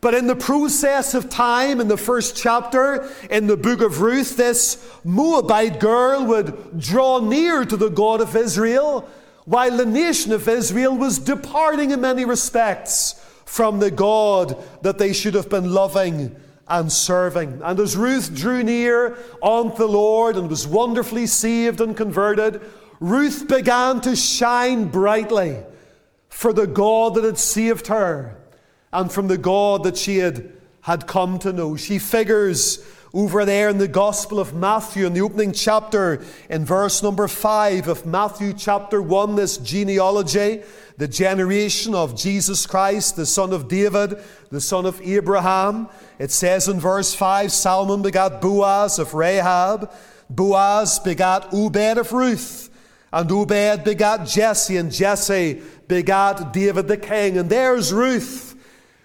But 0.00 0.14
in 0.14 0.26
the 0.26 0.34
process 0.34 1.14
of 1.14 1.30
time, 1.30 1.80
in 1.80 1.86
the 1.86 1.96
first 1.96 2.36
chapter 2.36 3.08
in 3.30 3.46
the 3.46 3.56
book 3.56 3.80
of 3.80 4.00
Ruth, 4.00 4.36
this 4.36 4.84
Moabite 5.04 5.78
girl 5.78 6.24
would 6.26 6.80
draw 6.80 7.20
near 7.20 7.64
to 7.64 7.76
the 7.76 7.88
God 7.88 8.20
of 8.20 8.34
Israel, 8.34 9.08
while 9.44 9.76
the 9.76 9.86
nation 9.86 10.32
of 10.32 10.48
Israel 10.48 10.96
was 10.96 11.20
departing 11.20 11.92
in 11.92 12.00
many 12.00 12.24
respects 12.24 13.24
from 13.48 13.80
the 13.80 13.90
God 13.90 14.62
that 14.82 14.98
they 14.98 15.14
should 15.14 15.32
have 15.32 15.48
been 15.48 15.72
loving 15.72 16.36
and 16.68 16.92
serving. 16.92 17.62
And 17.64 17.80
as 17.80 17.96
Ruth 17.96 18.34
drew 18.34 18.62
near 18.62 19.16
unto 19.42 19.74
the 19.74 19.88
Lord 19.88 20.36
and 20.36 20.50
was 20.50 20.66
wonderfully 20.66 21.26
saved 21.26 21.80
and 21.80 21.96
converted, 21.96 22.60
Ruth 23.00 23.48
began 23.48 24.02
to 24.02 24.14
shine 24.14 24.88
brightly 24.88 25.62
for 26.28 26.52
the 26.52 26.66
God 26.66 27.14
that 27.14 27.24
had 27.24 27.38
saved 27.38 27.86
her 27.86 28.36
and 28.92 29.10
from 29.10 29.28
the 29.28 29.38
God 29.38 29.82
that 29.84 29.96
she 29.96 30.18
had, 30.18 30.52
had 30.82 31.06
come 31.06 31.38
to 31.38 31.50
know. 31.50 31.74
She 31.74 31.98
figures 31.98 32.84
over 33.14 33.44
there 33.44 33.68
in 33.68 33.78
the 33.78 33.88
Gospel 33.88 34.38
of 34.38 34.54
Matthew, 34.54 35.06
in 35.06 35.14
the 35.14 35.22
opening 35.22 35.52
chapter, 35.52 36.22
in 36.50 36.64
verse 36.64 37.02
number 37.02 37.26
5 37.26 37.88
of 37.88 38.04
Matthew 38.04 38.52
chapter 38.52 39.00
1, 39.00 39.36
this 39.36 39.56
genealogy, 39.58 40.62
the 40.98 41.08
generation 41.08 41.94
of 41.94 42.16
Jesus 42.16 42.66
Christ, 42.66 43.16
the 43.16 43.24
son 43.24 43.52
of 43.52 43.68
David, 43.68 44.22
the 44.50 44.60
son 44.60 44.84
of 44.84 45.00
Abraham. 45.00 45.88
It 46.18 46.30
says 46.30 46.68
in 46.68 46.80
verse 46.80 47.14
5 47.14 47.50
Salmon 47.50 48.02
begat 48.02 48.40
Boaz 48.40 48.98
of 48.98 49.14
Rahab, 49.14 49.90
Boaz 50.28 50.98
begat 50.98 51.48
Obed 51.52 51.98
of 51.98 52.12
Ruth, 52.12 52.68
and 53.10 53.30
Obed 53.30 53.84
begat 53.84 54.26
Jesse, 54.26 54.76
and 54.76 54.92
Jesse 54.92 55.62
begat 55.86 56.52
David 56.52 56.88
the 56.88 56.98
king. 56.98 57.38
And 57.38 57.48
there's 57.48 57.92
Ruth 57.92 58.47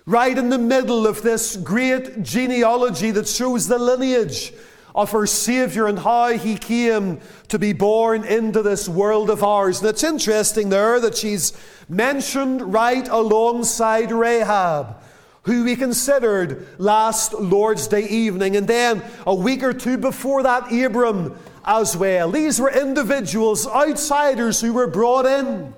right 0.06 0.38
in 0.38 0.50
the 0.50 0.58
middle 0.58 1.08
of 1.08 1.22
this 1.22 1.56
great 1.56 2.24
genealogy 2.24 3.12
that 3.12 3.28
shows 3.28 3.68
the 3.68 3.80
lineage 3.80 4.54
of 4.96 5.14
our 5.14 5.26
Savior 5.26 5.88
and 5.88 5.98
how 5.98 6.30
he 6.30 6.58
came 6.58 7.20
to 7.48 7.58
be 7.58 7.74
born 7.74 8.24
into 8.24 8.62
this 8.62 8.88
world 8.88 9.30
of 9.30 9.44
ours. 9.44 9.80
And 9.80 9.90
it's 9.90 10.04
interesting 10.04 10.70
there 10.70 11.00
that 11.00 11.18
she's 11.18 11.54
mentioned 11.90 12.74
right 12.74 13.08
alongside 13.08 14.12
Rahab, 14.12 14.98
who 15.44 15.64
we 15.64 15.76
considered 15.76 16.68
last 16.80 17.34
Lord's 17.34 17.88
Day 17.88 18.08
evening, 18.08 18.56
and 18.56 18.68
then 18.68 19.04
a 19.26 19.34
week 19.34 19.64
or 19.64 19.74
two 19.74 19.98
before 19.98 20.44
that, 20.44 20.72
Abram 20.72 21.38
as 21.66 21.98
well. 21.98 22.30
These 22.30 22.60
were 22.60 22.72
individuals, 22.72 23.66
outsiders 23.66 24.62
who 24.62 24.74
were 24.74 24.88
brought 24.88 25.26
in. 25.26 25.74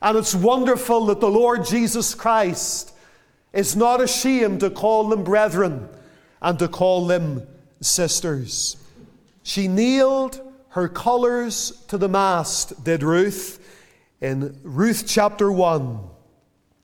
And 0.00 0.16
it's 0.16 0.34
wonderful 0.34 1.06
that 1.06 1.20
the 1.20 1.30
Lord 1.30 1.64
Jesus 1.64 2.14
Christ 2.14 2.92
is 3.58 3.74
not 3.74 4.00
ashamed 4.00 4.60
to 4.60 4.70
call 4.70 5.08
them 5.08 5.24
brethren 5.24 5.88
and 6.40 6.60
to 6.60 6.68
call 6.68 7.08
them 7.08 7.44
sisters. 7.80 8.76
She 9.42 9.66
nailed 9.66 10.40
her 10.68 10.88
colours 10.88 11.84
to 11.88 11.98
the 11.98 12.08
mast, 12.08 12.84
did 12.84 13.02
Ruth, 13.02 13.58
in 14.20 14.60
Ruth 14.62 15.04
chapter 15.08 15.50
1, 15.50 15.98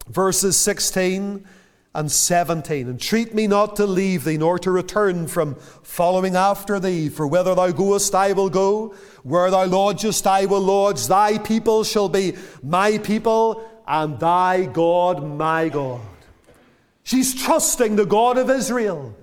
verses 0.08 0.56
16 0.56 1.46
and 1.94 2.10
17. 2.10 2.88
Entreat 2.88 3.32
me 3.32 3.46
not 3.46 3.76
to 3.76 3.86
leave 3.86 4.24
thee, 4.24 4.36
nor 4.36 4.58
to 4.58 4.72
return 4.72 5.28
from 5.28 5.54
following 5.84 6.34
after 6.34 6.80
thee. 6.80 7.08
For 7.08 7.24
whither 7.24 7.54
thou 7.54 7.70
goest, 7.70 8.16
I 8.16 8.32
will 8.32 8.50
go. 8.50 8.96
Where 9.22 9.48
thou 9.48 9.66
lodgest, 9.66 10.26
I 10.26 10.46
will 10.46 10.60
lodge. 10.60 11.06
Thy 11.06 11.38
people 11.38 11.84
shall 11.84 12.08
be 12.08 12.34
my 12.64 12.98
people, 12.98 13.64
and 13.86 14.18
thy 14.18 14.64
God 14.64 15.22
my 15.22 15.68
God. 15.68 16.00
She's 17.04 17.40
trusting 17.40 17.96
the 17.96 18.06
God 18.06 18.38
of 18.38 18.50
Israel. 18.50 19.14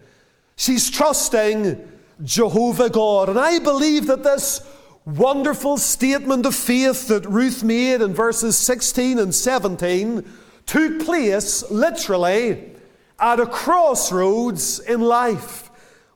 She's 0.55 0.89
trusting 0.89 1.89
Jehovah 2.23 2.89
God. 2.89 3.29
And 3.29 3.39
I 3.39 3.59
believe 3.59 4.07
that 4.07 4.23
this 4.23 4.61
wonderful 5.05 5.77
statement 5.77 6.45
of 6.45 6.55
faith 6.55 7.07
that 7.07 7.25
Ruth 7.25 7.63
made 7.63 8.01
in 8.01 8.13
verses 8.13 8.55
16 8.57 9.17
and 9.17 9.33
17 9.33 10.23
took 10.67 11.03
place 11.03 11.69
literally 11.71 12.71
at 13.19 13.39
a 13.39 13.47
crossroads 13.47 14.79
in 14.79 15.01
life. 15.01 15.69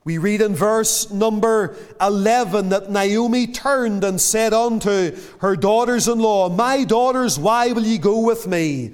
We 0.03 0.19
read 0.19 0.41
in 0.41 0.53
verse 0.53 1.09
number 1.09 1.75
11 1.99 2.69
that 2.69 2.91
Naomi 2.91 3.47
turned 3.47 4.03
and 4.03 4.21
said 4.21 4.53
unto 4.53 5.17
her 5.39 5.55
daughters 5.55 6.07
in 6.07 6.19
law, 6.19 6.47
My 6.47 6.83
daughters, 6.83 7.39
why 7.39 7.71
will 7.71 7.83
ye 7.83 7.97
go 7.97 8.19
with 8.19 8.45
me? 8.45 8.93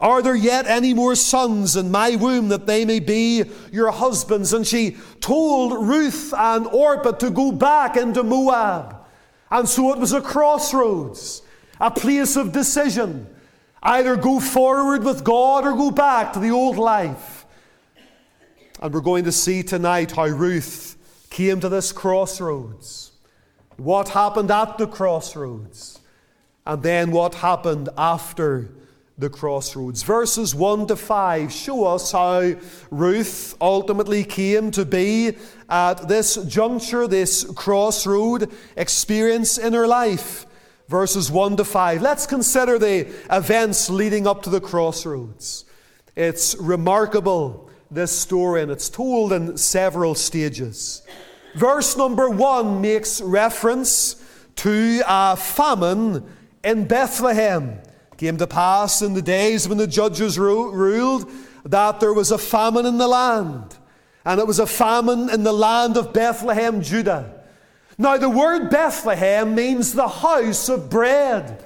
Are 0.00 0.22
there 0.22 0.36
yet 0.36 0.66
any 0.66 0.94
more 0.94 1.16
sons 1.16 1.74
in 1.74 1.90
my 1.90 2.14
womb 2.14 2.48
that 2.50 2.66
they 2.66 2.84
may 2.84 3.00
be 3.00 3.44
your 3.72 3.90
husbands? 3.90 4.52
And 4.52 4.64
she 4.64 4.96
told 5.20 5.88
Ruth 5.88 6.32
and 6.36 6.66
Orpah 6.68 7.12
to 7.12 7.30
go 7.30 7.50
back 7.50 7.96
into 7.96 8.22
Moab. 8.22 8.96
And 9.50 9.68
so 9.68 9.92
it 9.92 9.98
was 9.98 10.12
a 10.12 10.20
crossroads, 10.20 11.42
a 11.80 11.90
place 11.90 12.36
of 12.36 12.52
decision. 12.52 13.26
Either 13.82 14.14
go 14.16 14.38
forward 14.38 15.02
with 15.02 15.24
God 15.24 15.66
or 15.66 15.72
go 15.72 15.90
back 15.90 16.32
to 16.34 16.38
the 16.38 16.50
old 16.50 16.76
life. 16.76 17.44
And 18.80 18.94
we're 18.94 19.00
going 19.00 19.24
to 19.24 19.32
see 19.32 19.64
tonight 19.64 20.12
how 20.12 20.26
Ruth 20.26 20.96
came 21.30 21.58
to 21.60 21.68
this 21.68 21.90
crossroads, 21.90 23.12
what 23.76 24.10
happened 24.10 24.50
at 24.52 24.78
the 24.78 24.86
crossroads, 24.86 25.98
and 26.64 26.82
then 26.84 27.10
what 27.10 27.36
happened 27.36 27.88
after 27.96 28.70
the 29.18 29.28
crossroads. 29.28 30.02
Verses 30.04 30.54
1 30.54 30.86
to 30.86 30.96
5 30.96 31.52
show 31.52 31.86
us 31.86 32.12
how 32.12 32.54
Ruth 32.90 33.56
ultimately 33.60 34.22
came 34.22 34.70
to 34.70 34.84
be 34.84 35.36
at 35.68 36.06
this 36.06 36.36
juncture, 36.46 37.08
this 37.08 37.44
crossroad 37.56 38.50
experience 38.76 39.58
in 39.58 39.72
her 39.72 39.86
life. 39.88 40.46
Verses 40.86 41.30
1 41.30 41.56
to 41.56 41.64
5. 41.64 42.00
Let's 42.00 42.26
consider 42.26 42.78
the 42.78 43.08
events 43.30 43.90
leading 43.90 44.26
up 44.26 44.42
to 44.44 44.50
the 44.50 44.60
crossroads. 44.60 45.64
It's 46.16 46.54
remarkable, 46.56 47.68
this 47.90 48.12
story, 48.12 48.62
and 48.62 48.70
it's 48.70 48.88
told 48.88 49.32
in 49.32 49.58
several 49.58 50.14
stages. 50.14 51.02
Verse 51.54 51.96
number 51.96 52.30
1 52.30 52.80
makes 52.80 53.20
reference 53.20 54.22
to 54.56 55.02
a 55.06 55.36
famine 55.36 56.24
in 56.62 56.86
Bethlehem 56.86 57.80
came 58.18 58.36
to 58.36 58.46
pass 58.46 59.00
in 59.00 59.14
the 59.14 59.22
days 59.22 59.68
when 59.68 59.78
the 59.78 59.86
judges 59.86 60.38
ruled 60.38 61.30
that 61.64 62.00
there 62.00 62.12
was 62.12 62.32
a 62.32 62.38
famine 62.38 62.84
in 62.84 62.98
the 62.98 63.08
land. 63.08 63.76
And 64.24 64.40
it 64.40 64.46
was 64.46 64.58
a 64.58 64.66
famine 64.66 65.30
in 65.30 65.44
the 65.44 65.52
land 65.52 65.96
of 65.96 66.12
Bethlehem, 66.12 66.82
Judah. 66.82 67.42
Now, 67.96 68.16
the 68.16 68.28
word 68.28 68.70
Bethlehem 68.70 69.54
means 69.54 69.92
the 69.92 70.08
house 70.08 70.68
of 70.68 70.90
bread. 70.90 71.64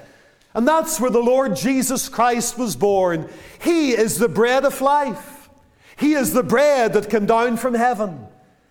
And 0.53 0.67
that's 0.67 0.99
where 0.99 1.11
the 1.11 1.19
Lord 1.19 1.55
Jesus 1.55 2.07
Christ 2.07 2.57
was 2.57 2.75
born. 2.75 3.27
He 3.59 3.91
is 3.91 4.19
the 4.19 4.29
bread 4.29 4.63
of 4.63 4.79
life. 4.79 5.49
He 5.97 6.13
is 6.13 6.33
the 6.33 6.43
bread 6.43 6.93
that 6.93 7.09
came 7.09 7.25
down 7.25 7.57
from 7.57 7.73
heaven. 7.73 8.27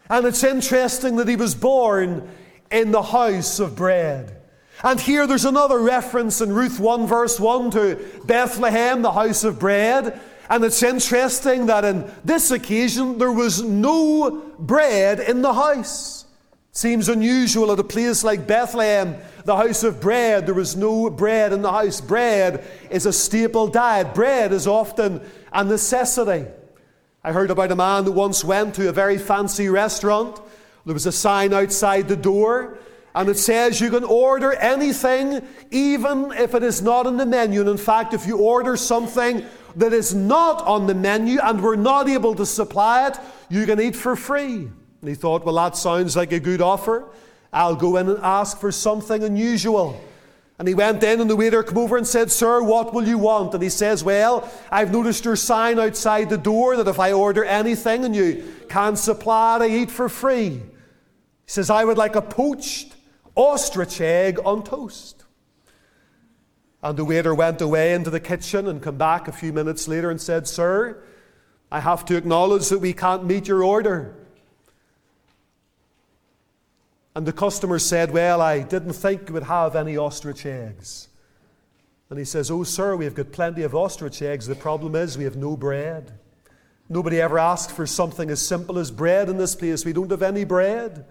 And 0.09 0.27
it's 0.27 0.45
interesting 0.45 1.17
that 1.17 1.29
he 1.29 1.37
was 1.37 1.55
born 1.55 2.29
in 2.71 2.93
the 2.93 3.03
house 3.03 3.59
of 3.59 3.75
bread. 3.75 4.42
And 4.85 5.01
here 5.01 5.27
there's 5.27 5.45
another 5.45 5.79
reference 5.79 6.41
in 6.41 6.53
Ruth 6.53 6.81
1, 6.81 7.07
verse 7.07 7.39
1 7.39 7.71
to 7.73 8.05
Bethlehem, 8.25 9.03
the 9.03 9.13
house 9.13 9.45
of 9.45 9.59
bread. 9.59 10.21
And 10.51 10.65
it's 10.65 10.83
interesting 10.83 11.67
that 11.67 11.85
in 11.85 12.11
this 12.25 12.51
occasion 12.51 13.19
there 13.19 13.31
was 13.31 13.63
no 13.63 14.43
bread 14.59 15.21
in 15.21 15.41
the 15.41 15.55
house. 15.55 16.27
Seems 16.73 17.09
unusual 17.09 17.71
at 17.71 17.79
a 17.79 17.85
place 17.85 18.25
like 18.25 18.47
Bethlehem, 18.47 19.17
the 19.45 19.57
house 19.57 19.85
of 19.85 20.01
bread, 20.01 20.47
there 20.47 20.55
was 20.55 20.75
no 20.75 21.11
bread 21.11 21.53
in 21.53 21.63
the 21.63 21.71
house. 21.71 22.01
Bread 22.01 22.65
is 22.91 23.07
a 23.07 23.13
staple 23.13 23.69
diet, 23.69 24.15
bread 24.15 24.53
is 24.53 24.67
often 24.67 25.21
a 25.53 25.63
necessity. 25.63 26.47
I 27.23 27.33
heard 27.33 27.51
about 27.51 27.71
a 27.71 27.77
man 27.77 28.05
that 28.07 28.13
once 28.13 28.43
went 28.43 28.75
to 28.77 28.89
a 28.89 28.93
very 28.93 29.19
fancy 29.19 29.69
restaurant. 29.69 30.41
There 30.85 30.95
was 30.95 31.07
a 31.07 31.13
sign 31.13 31.53
outside 31.53 32.09
the 32.09 32.17
door 32.17 32.79
and 33.15 33.29
it 33.29 33.39
says 33.39 33.81
you 33.81 33.91
can 33.91 34.05
order 34.05 34.53
anything, 34.55 35.47
even 35.71 36.33
if 36.33 36.55
it 36.55 36.63
is 36.63 36.81
not 36.81 37.07
on 37.07 37.19
the 37.19 37.27
menu. 37.27 37.61
And 37.61 37.69
in 37.69 37.77
fact, 37.77 38.15
if 38.15 38.27
you 38.27 38.39
order 38.39 38.77
something 38.77 39.45
that 39.77 39.93
is 39.93 40.15
not 40.15 40.67
on 40.67 40.87
the 40.87 40.95
menu 40.95 41.39
and 41.43 41.63
we're 41.63 41.77
not 41.77 42.09
able 42.09 42.35
to 42.37 42.47
supply 42.47 43.09
it, 43.09 43.19
you 43.51 43.67
can 43.67 43.81
eat 43.81 43.97
for 43.97 44.17
free. 44.17 44.69
And 45.03 45.09
he 45.09 45.15
thought, 45.15 45.45
well, 45.45 45.57
that 45.57 45.77
sounds 45.77 46.17
like 46.17 46.33
a 46.33 46.41
good 46.41 46.63
offer. 46.63 47.07
I'll 47.53 47.77
go 47.77 47.99
in 47.99 48.09
and 48.09 48.19
ask 48.23 48.59
for 48.59 48.73
something 48.73 49.23
unusual. 49.23 50.01
And 50.59 50.69
he 50.69 50.75
went 50.75 51.03
in, 51.03 51.21
and 51.21 51.29
the 51.29 51.37
waiter 51.37 51.63
came 51.63 51.77
over 51.77 51.97
and 51.97 52.07
said, 52.07 52.31
Sir, 52.31 52.63
what 52.63 52.95
will 52.95 53.07
you 53.07 53.19
want? 53.19 53.53
And 53.53 53.63
he 53.63 53.69
says, 53.69 54.05
Well, 54.05 54.49
I've 54.71 54.93
noticed 54.93 55.25
your 55.25 55.35
sign 55.35 55.79
outside 55.81 56.31
the 56.31 56.39
door 56.39 56.77
that 56.77 56.87
if 56.87 57.01
I 57.01 57.13
order 57.13 57.45
anything 57.45 58.05
and 58.05 58.15
you 58.15 58.45
can't 58.69 58.97
supply 58.97 59.57
it, 59.57 59.63
I 59.63 59.69
eat 59.69 59.91
for 59.91 60.09
free. 60.09 60.51
He 60.51 60.63
says, 61.47 61.69
I 61.69 61.85
would 61.85 61.99
like 61.99 62.15
a 62.15 62.23
poached 62.23 62.92
ostrich 63.35 64.01
egg 64.01 64.39
on 64.45 64.63
toast. 64.63 65.25
And 66.83 66.99
the 66.99 67.05
waiter 67.05 67.35
went 67.35 67.61
away 67.61 67.95
into 67.95 68.11
the 68.11 68.21
kitchen 68.21 68.67
and 68.67 68.83
came 68.83 68.99
back 68.99 69.29
a 69.29 69.33
few 69.33 69.53
minutes 69.53 69.87
later 69.87 70.11
and 70.11 70.21
said, 70.21 70.49
Sir, 70.49 71.03
I 71.71 71.81
have 71.81 72.05
to 72.07 72.17
acknowledge 72.17 72.69
that 72.69 72.81
we 72.81 72.93
can't 72.93 73.25
meet 73.25 73.47
your 73.47 73.63
order. 73.63 74.17
And 77.15 77.27
the 77.27 77.33
customer 77.33 77.79
said, 77.79 78.11
Well, 78.11 78.41
I 78.41 78.61
didn't 78.61 78.95
think 78.95 79.29
you 79.29 79.35
would 79.35 79.45
have 79.45 79.77
any 79.77 79.97
ostrich 79.97 80.45
eggs. 80.45 81.09
And 82.11 82.19
he 82.19 82.25
says, 82.25 82.51
Oh, 82.51 82.65
sir, 82.65 82.97
we've 82.97 83.15
got 83.15 83.33
plenty 83.33 83.63
of 83.63 83.75
ostrich 83.75 84.21
eggs. 84.21 84.47
The 84.47 84.55
problem 84.55 84.95
is 84.95 85.17
we 85.17 85.25
have 85.25 85.37
no 85.37 85.57
bread. 85.57 86.13
Nobody 86.89 87.21
ever 87.21 87.39
asked 87.39 87.71
for 87.71 87.87
something 87.87 88.29
as 88.29 88.47
simple 88.47 88.79
as 88.79 88.91
bread 88.91 89.29
in 89.29 89.39
this 89.39 89.55
place. 89.55 89.85
We 89.85 89.93
don't 89.93 90.11
have 90.11 90.23
any 90.23 90.45
bread. 90.45 91.07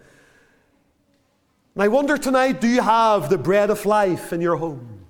And 1.74 1.84
I 1.84 1.88
wonder 1.88 2.18
tonight 2.18 2.60
do 2.60 2.68
you 2.68 2.82
have 2.82 3.30
the 3.30 3.38
bread 3.38 3.70
of 3.70 3.86
life 3.86 4.34
in 4.34 4.42
your 4.42 4.58
home? 4.58 5.06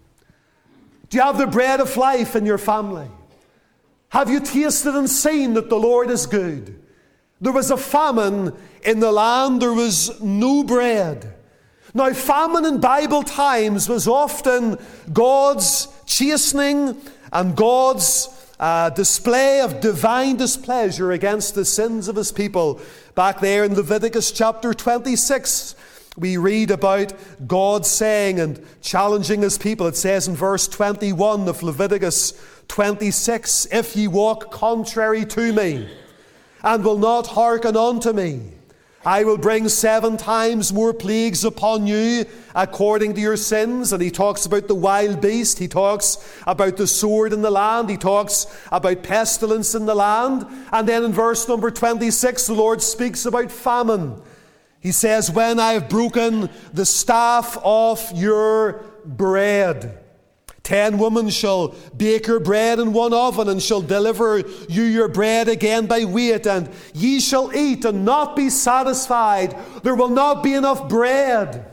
Do 1.09 1.17
you 1.17 1.23
have 1.23 1.37
the 1.37 1.47
bread 1.47 1.79
of 1.79 1.97
life 1.97 2.35
in 2.35 2.45
your 2.45 2.57
family? 2.57 3.07
Have 4.09 4.29
you 4.29 4.39
tasted 4.39 4.95
and 4.95 5.09
seen 5.09 5.53
that 5.55 5.69
the 5.69 5.79
Lord 5.79 6.09
is 6.09 6.25
good? 6.25 6.81
There 7.39 7.51
was 7.51 7.71
a 7.71 7.77
famine 7.77 8.53
in 8.83 8.99
the 8.99 9.11
land, 9.11 9.61
there 9.61 9.73
was 9.73 10.21
no 10.21 10.63
bread. 10.63 11.33
Now, 11.93 12.13
famine 12.13 12.65
in 12.65 12.79
Bible 12.79 13.23
times 13.23 13.89
was 13.89 14.07
often 14.07 14.77
God's 15.11 15.87
chastening 16.05 17.01
and 17.33 17.55
God's 17.55 18.29
uh, 18.59 18.91
display 18.91 19.61
of 19.61 19.81
divine 19.81 20.37
displeasure 20.37 21.11
against 21.11 21.55
the 21.55 21.65
sins 21.65 22.07
of 22.07 22.15
his 22.15 22.31
people. 22.31 22.79
Back 23.15 23.39
there 23.39 23.63
in 23.63 23.73
Leviticus 23.73 24.31
chapter 24.31 24.73
26, 24.73 25.75
we 26.17 26.37
read 26.37 26.71
about 26.71 27.13
God 27.47 27.85
saying 27.85 28.39
and 28.39 28.65
challenging 28.81 29.41
his 29.41 29.57
people. 29.57 29.87
It 29.87 29.95
says 29.95 30.27
in 30.27 30.35
verse 30.35 30.67
21 30.67 31.47
of 31.47 31.63
Leviticus 31.63 32.33
26 32.67 33.67
If 33.71 33.95
ye 33.95 34.07
walk 34.07 34.51
contrary 34.51 35.25
to 35.25 35.53
me, 35.53 35.89
and 36.63 36.83
will 36.83 36.97
not 36.97 37.27
hearken 37.27 37.75
unto 37.75 38.13
me, 38.13 38.41
I 39.03 39.23
will 39.23 39.37
bring 39.37 39.67
seven 39.67 40.15
times 40.17 40.71
more 40.71 40.93
plagues 40.93 41.43
upon 41.43 41.87
you 41.87 42.25
according 42.53 43.15
to 43.15 43.21
your 43.21 43.37
sins. 43.37 43.93
And 43.93 44.01
he 44.01 44.11
talks 44.11 44.45
about 44.45 44.67
the 44.67 44.75
wild 44.75 45.21
beast. 45.21 45.57
He 45.57 45.67
talks 45.67 46.17
about 46.45 46.77
the 46.77 46.85
sword 46.85 47.33
in 47.33 47.41
the 47.41 47.49
land. 47.49 47.89
He 47.89 47.97
talks 47.97 48.45
about 48.71 49.01
pestilence 49.01 49.73
in 49.73 49.87
the 49.87 49.95
land. 49.95 50.45
And 50.71 50.87
then 50.87 51.03
in 51.03 51.13
verse 51.13 51.47
number 51.47 51.71
26, 51.71 52.45
the 52.45 52.53
Lord 52.53 52.81
speaks 52.83 53.25
about 53.25 53.51
famine. 53.51 54.21
He 54.81 54.91
says, 54.91 55.31
When 55.31 55.59
I 55.59 55.73
have 55.73 55.87
broken 55.87 56.49
the 56.73 56.85
staff 56.85 57.57
of 57.63 58.11
your 58.13 58.83
bread, 59.05 60.03
ten 60.63 60.97
women 60.97 61.29
shall 61.29 61.75
bake 61.95 62.27
your 62.27 62.39
bread 62.39 62.79
in 62.79 62.91
one 62.91 63.13
oven, 63.13 63.47
and 63.47 63.61
shall 63.61 63.81
deliver 63.81 64.39
you 64.39 64.83
your 64.83 65.07
bread 65.07 65.47
again 65.47 65.85
by 65.85 66.03
weight, 66.03 66.47
and 66.47 66.67
ye 66.93 67.19
shall 67.19 67.55
eat 67.55 67.85
and 67.85 68.03
not 68.03 68.35
be 68.35 68.49
satisfied. 68.49 69.55
There 69.83 69.95
will 69.95 70.09
not 70.09 70.43
be 70.43 70.55
enough 70.55 70.89
bread 70.89 71.71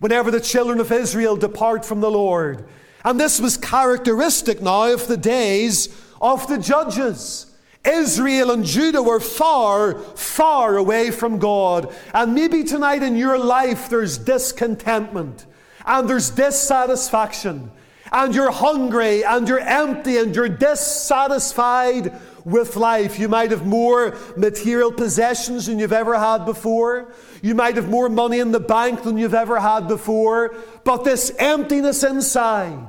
whenever 0.00 0.30
the 0.32 0.40
children 0.40 0.80
of 0.80 0.90
Israel 0.90 1.36
depart 1.36 1.84
from 1.84 2.00
the 2.00 2.10
Lord. 2.10 2.68
And 3.04 3.20
this 3.20 3.40
was 3.40 3.56
characteristic 3.56 4.60
now 4.60 4.92
of 4.92 5.06
the 5.06 5.16
days 5.16 5.88
of 6.20 6.46
the 6.48 6.58
judges. 6.58 7.47
Israel 7.84 8.50
and 8.50 8.64
Judah 8.64 9.02
were 9.02 9.20
far, 9.20 9.98
far 9.98 10.76
away 10.76 11.10
from 11.10 11.38
God. 11.38 11.94
And 12.12 12.34
maybe 12.34 12.64
tonight 12.64 13.02
in 13.02 13.16
your 13.16 13.38
life 13.38 13.88
there's 13.88 14.18
discontentment 14.18 15.46
and 15.86 16.08
there's 16.08 16.30
dissatisfaction. 16.30 17.70
And 18.10 18.34
you're 18.34 18.50
hungry 18.50 19.24
and 19.24 19.48
you're 19.48 19.58
empty 19.58 20.18
and 20.18 20.34
you're 20.34 20.48
dissatisfied 20.48 22.12
with 22.44 22.76
life. 22.76 23.18
You 23.18 23.28
might 23.28 23.50
have 23.50 23.66
more 23.66 24.16
material 24.36 24.90
possessions 24.90 25.66
than 25.66 25.78
you've 25.78 25.92
ever 25.92 26.18
had 26.18 26.46
before. 26.46 27.12
You 27.42 27.54
might 27.54 27.76
have 27.76 27.90
more 27.90 28.08
money 28.08 28.38
in 28.38 28.52
the 28.52 28.60
bank 28.60 29.02
than 29.02 29.18
you've 29.18 29.34
ever 29.34 29.60
had 29.60 29.88
before. 29.88 30.54
But 30.84 31.04
this 31.04 31.30
emptiness 31.38 32.02
inside, 32.02 32.88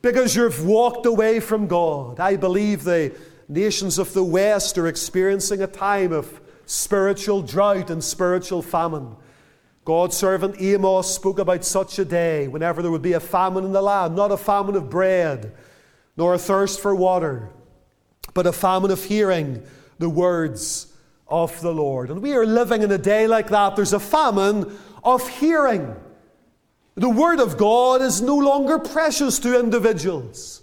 because 0.00 0.34
you've 0.34 0.64
walked 0.64 1.04
away 1.04 1.40
from 1.40 1.66
God. 1.66 2.18
I 2.18 2.36
believe 2.36 2.84
the 2.84 3.12
nations 3.50 3.98
of 3.98 4.12
the 4.12 4.24
West 4.24 4.78
are 4.78 4.86
experiencing 4.86 5.60
a 5.60 5.66
time 5.66 6.12
of 6.12 6.40
spiritual 6.66 7.42
drought 7.42 7.90
and 7.90 8.02
spiritual 8.02 8.62
famine. 8.62 9.16
God's 9.84 10.16
servant 10.16 10.56
Amos 10.60 11.12
spoke 11.12 11.40
about 11.40 11.64
such 11.64 11.98
a 11.98 12.04
day 12.04 12.46
whenever 12.46 12.80
there 12.80 12.92
would 12.92 13.02
be 13.02 13.14
a 13.14 13.20
famine 13.20 13.64
in 13.64 13.72
the 13.72 13.82
land, 13.82 14.14
not 14.14 14.30
a 14.30 14.36
famine 14.36 14.76
of 14.76 14.88
bread, 14.88 15.52
nor 16.16 16.34
a 16.34 16.38
thirst 16.38 16.80
for 16.80 16.94
water, 16.94 17.50
but 18.34 18.46
a 18.46 18.52
famine 18.52 18.92
of 18.92 19.02
hearing 19.02 19.62
the 19.98 20.08
words 20.08 20.92
of 21.26 21.60
the 21.60 21.72
Lord. 21.72 22.10
And 22.10 22.22
we 22.22 22.34
are 22.34 22.46
living 22.46 22.82
in 22.82 22.92
a 22.92 22.98
day 22.98 23.26
like 23.26 23.48
that. 23.48 23.74
There's 23.74 23.92
a 23.92 24.00
famine 24.00 24.78
of 25.02 25.28
hearing. 25.28 25.96
The 26.94 27.08
Word 27.08 27.40
of 27.40 27.56
God 27.56 28.02
is 28.02 28.20
no 28.20 28.36
longer 28.36 28.78
precious 28.78 29.38
to 29.40 29.58
individuals. 29.58 30.59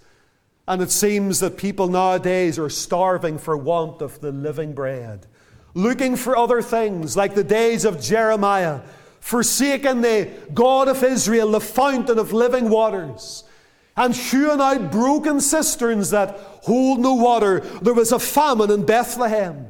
And 0.67 0.81
it 0.81 0.91
seems 0.91 1.39
that 1.39 1.57
people 1.57 1.87
nowadays 1.87 2.59
are 2.59 2.69
starving 2.69 3.37
for 3.37 3.55
want 3.55 4.01
of 4.01 4.19
the 4.19 4.31
living 4.31 4.73
bread, 4.73 5.25
looking 5.73 6.15
for 6.15 6.37
other 6.37 6.61
things, 6.61 7.15
like 7.15 7.35
the 7.35 7.43
days 7.43 7.85
of 7.85 8.01
Jeremiah, 8.01 8.81
forsaking 9.21 10.01
the 10.01 10.29
God 10.53 10.89
of 10.89 11.03
Israel, 11.03 11.51
the 11.51 11.61
fountain 11.61 12.19
of 12.19 12.33
living 12.33 12.69
waters, 12.69 13.45
and 13.95 14.13
hewing 14.13 14.59
out 14.59 14.91
broken 14.91 15.39
cisterns 15.39 16.09
that 16.09 16.37
hold 16.63 16.99
no 16.99 17.13
water. 17.13 17.61
There 17.81 17.93
was 17.93 18.11
a 18.11 18.19
famine 18.19 18.69
in 18.69 18.85
Bethlehem. 18.85 19.67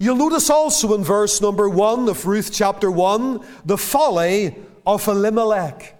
You'll 0.00 0.16
notice 0.16 0.50
also 0.50 0.94
in 0.94 1.04
verse 1.04 1.40
number 1.40 1.68
1 1.68 2.08
of 2.08 2.26
Ruth 2.26 2.50
chapter 2.52 2.90
1 2.90 3.44
the 3.64 3.78
folly 3.78 4.56
of 4.86 5.06
Elimelech. 5.06 5.94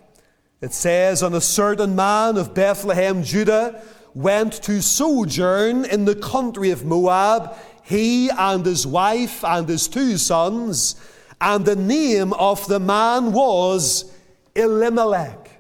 It 0.61 0.73
says, 0.73 1.23
On 1.23 1.35
a 1.35 1.41
certain 1.41 1.95
man 1.95 2.37
of 2.39 2.55
Bethlehem, 2.55 3.23
Judah, 3.23 3.83
went 4.15 4.53
to 4.63 4.81
sojourn 4.81 5.85
in 5.85 6.05
the 6.05 6.15
country 6.15 6.71
of 6.71 6.85
Moab, 6.85 7.57
he 7.83 8.31
and 8.31 8.65
his 8.65 8.87
wife 8.87 9.45
and 9.45 9.69
his 9.69 9.89
two 9.89 10.17
sons, 10.17 10.97
and 11.41 11.65
the 11.65 11.77
name 11.77 12.33
of 12.35 12.67
the 12.69 12.81
man 12.81 13.33
was 13.33 14.13
Elimelech. 14.55 15.51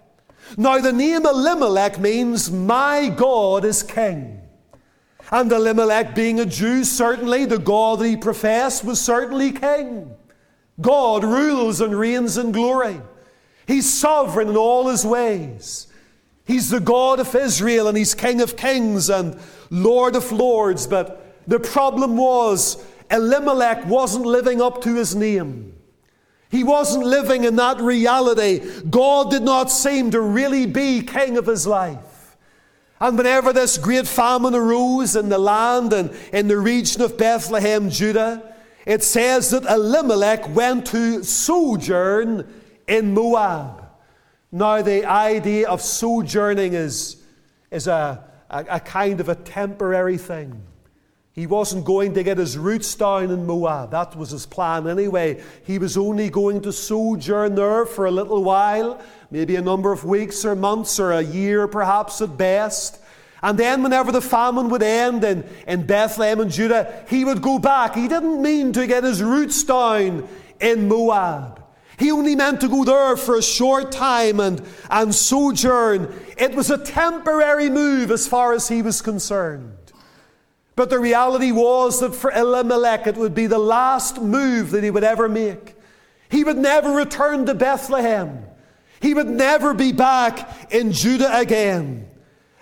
Now, 0.56 0.78
the 0.78 0.92
name 0.92 1.26
Elimelech 1.26 1.98
means, 1.98 2.50
My 2.50 3.08
God 3.08 3.64
is 3.64 3.82
king. 3.82 4.40
And 5.30 5.50
Elimelech, 5.50 6.14
being 6.14 6.38
a 6.38 6.46
Jew, 6.46 6.84
certainly 6.84 7.44
the 7.44 7.58
God 7.58 7.98
that 7.98 8.06
he 8.06 8.16
professed 8.16 8.84
was 8.84 9.00
certainly 9.00 9.52
king. 9.52 10.14
God 10.80 11.24
rules 11.24 11.80
and 11.80 11.98
reigns 11.98 12.36
in 12.36 12.52
glory. 12.52 13.00
He's 13.66 13.92
sovereign 13.92 14.48
in 14.48 14.56
all 14.56 14.88
his 14.88 15.04
ways. 15.04 15.88
He's 16.44 16.70
the 16.70 16.80
God 16.80 17.20
of 17.20 17.34
Israel 17.34 17.88
and 17.88 17.96
he's 17.96 18.14
King 18.14 18.40
of 18.40 18.56
kings 18.56 19.08
and 19.08 19.38
Lord 19.70 20.14
of 20.14 20.30
lords. 20.30 20.86
But 20.86 21.42
the 21.46 21.58
problem 21.58 22.16
was 22.16 22.84
Elimelech 23.10 23.86
wasn't 23.86 24.26
living 24.26 24.60
up 24.60 24.82
to 24.82 24.94
his 24.94 25.14
name. 25.14 25.74
He 26.50 26.62
wasn't 26.62 27.04
living 27.04 27.44
in 27.44 27.56
that 27.56 27.80
reality. 27.80 28.60
God 28.88 29.30
did 29.30 29.42
not 29.42 29.70
seem 29.70 30.12
to 30.12 30.20
really 30.20 30.66
be 30.66 31.02
king 31.02 31.36
of 31.36 31.46
his 31.46 31.66
life. 31.66 32.36
And 33.00 33.18
whenever 33.18 33.52
this 33.52 33.76
great 33.76 34.06
famine 34.06 34.54
arose 34.54 35.16
in 35.16 35.28
the 35.28 35.38
land 35.38 35.92
and 35.92 36.14
in 36.32 36.46
the 36.46 36.58
region 36.58 37.02
of 37.02 37.18
Bethlehem, 37.18 37.90
Judah, 37.90 38.54
it 38.86 39.02
says 39.02 39.50
that 39.50 39.64
Elimelech 39.64 40.54
went 40.54 40.86
to 40.86 41.24
sojourn 41.24 42.46
in 42.86 43.14
Moab. 43.14 43.83
Now, 44.54 44.82
the 44.82 45.04
idea 45.04 45.68
of 45.68 45.82
sojourning 45.82 46.74
is, 46.74 47.16
is 47.72 47.88
a, 47.88 48.22
a, 48.48 48.64
a 48.70 48.78
kind 48.78 49.18
of 49.18 49.28
a 49.28 49.34
temporary 49.34 50.16
thing. 50.16 50.62
He 51.32 51.48
wasn't 51.48 51.84
going 51.84 52.14
to 52.14 52.22
get 52.22 52.38
his 52.38 52.56
roots 52.56 52.94
down 52.94 53.32
in 53.32 53.46
Moab. 53.46 53.90
That 53.90 54.14
was 54.14 54.30
his 54.30 54.46
plan 54.46 54.86
anyway. 54.86 55.42
He 55.64 55.80
was 55.80 55.96
only 55.96 56.30
going 56.30 56.60
to 56.60 56.72
sojourn 56.72 57.56
there 57.56 57.84
for 57.84 58.06
a 58.06 58.12
little 58.12 58.44
while, 58.44 59.02
maybe 59.28 59.56
a 59.56 59.60
number 59.60 59.90
of 59.90 60.04
weeks 60.04 60.44
or 60.44 60.54
months 60.54 61.00
or 61.00 61.10
a 61.10 61.20
year 61.20 61.66
perhaps 61.66 62.20
at 62.20 62.36
best. 62.36 63.00
And 63.42 63.58
then, 63.58 63.82
whenever 63.82 64.12
the 64.12 64.20
famine 64.20 64.68
would 64.68 64.84
end 64.84 65.24
in, 65.24 65.44
in 65.66 65.84
Bethlehem 65.84 66.38
and 66.38 66.50
Judah, 66.52 67.04
he 67.08 67.24
would 67.24 67.42
go 67.42 67.58
back. 67.58 67.96
He 67.96 68.06
didn't 68.06 68.40
mean 68.40 68.72
to 68.74 68.86
get 68.86 69.02
his 69.02 69.20
roots 69.20 69.64
down 69.64 70.28
in 70.60 70.86
Moab. 70.86 71.63
He 71.98 72.10
only 72.10 72.34
meant 72.34 72.60
to 72.60 72.68
go 72.68 72.84
there 72.84 73.16
for 73.16 73.36
a 73.36 73.42
short 73.42 73.92
time 73.92 74.40
and, 74.40 74.62
and 74.90 75.14
sojourn. 75.14 76.12
It 76.36 76.54
was 76.54 76.70
a 76.70 76.78
temporary 76.78 77.70
move 77.70 78.10
as 78.10 78.26
far 78.26 78.52
as 78.52 78.68
he 78.68 78.82
was 78.82 79.00
concerned. 79.00 79.76
But 80.76 80.90
the 80.90 80.98
reality 80.98 81.52
was 81.52 82.00
that 82.00 82.14
for 82.14 82.32
Elimelech, 82.32 83.06
it 83.06 83.16
would 83.16 83.34
be 83.34 83.46
the 83.46 83.58
last 83.58 84.20
move 84.20 84.72
that 84.72 84.82
he 84.82 84.90
would 84.90 85.04
ever 85.04 85.28
make. 85.28 85.76
He 86.28 86.42
would 86.42 86.58
never 86.58 86.90
return 86.90 87.46
to 87.46 87.54
Bethlehem. 87.54 88.44
He 89.00 89.14
would 89.14 89.28
never 89.28 89.72
be 89.72 89.92
back 89.92 90.72
in 90.72 90.90
Judah 90.90 91.38
again. 91.38 92.08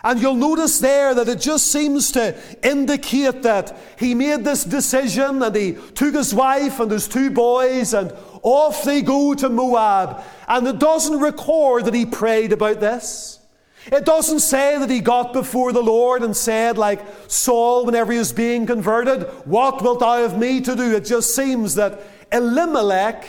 And 0.05 0.21
you'll 0.21 0.35
notice 0.35 0.81
there 0.81 1.15
that 1.15 1.29
it 1.29 1.41
just 1.41 1.69
seems 1.69 2.11
to 2.13 2.37
indicate 2.63 3.43
that 3.43 3.77
he 3.97 4.15
made 4.15 4.45
this 4.45 4.65
decision 4.65 5.43
and 5.43 5.55
he 5.55 5.73
took 5.95 6.15
his 6.15 6.35
wife 6.35 6.81
and 6.81 6.91
his 6.91 7.07
two 7.07 7.31
boys 7.31 7.95
and 7.95 8.13
off 8.43 8.83
they 8.83 9.03
go 9.03 9.35
to 9.35 9.49
Moab. 9.49 10.23
And 10.49 10.67
it 10.67 10.81
doesn't 10.81 11.21
record 11.21 11.85
that 11.85 11.95
he 11.95 12.05
prayed 12.05 12.53
about 12.53 12.81
this. 12.81 13.39
It 13.87 14.05
doesn't 14.05 14.41
say 14.41 14.79
that 14.79 14.91
he 14.91 15.01
got 15.01 15.33
before 15.33 15.73
the 15.73 15.83
Lord 15.83 16.23
and 16.23 16.37
said, 16.37 16.79
like 16.79 17.05
Saul 17.29 17.85
whenever 17.85 18.13
he 18.13 18.19
was 18.19 18.33
being 18.33 18.67
converted, 18.67 19.23
What 19.45 19.83
wilt 19.83 20.01
thou 20.01 20.23
have 20.23 20.39
me 20.39 20.61
to 20.61 20.77
do? 20.77 20.95
It 20.95 21.05
just 21.05 21.35
seems 21.35 21.75
that 21.77 22.01
Elimelech, 22.31 23.25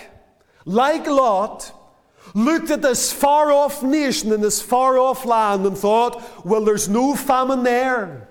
like 0.65 1.07
Lot, 1.07 1.71
looked 2.33 2.71
at 2.71 2.81
this 2.81 3.11
far 3.11 3.51
off 3.51 3.83
nation 3.83 4.31
in 4.31 4.41
this 4.41 4.61
far 4.61 4.97
off 4.97 5.25
land 5.25 5.65
and 5.65 5.77
thought, 5.77 6.45
well, 6.45 6.63
there's 6.63 6.89
no 6.89 7.15
famine 7.15 7.63
there. 7.63 8.27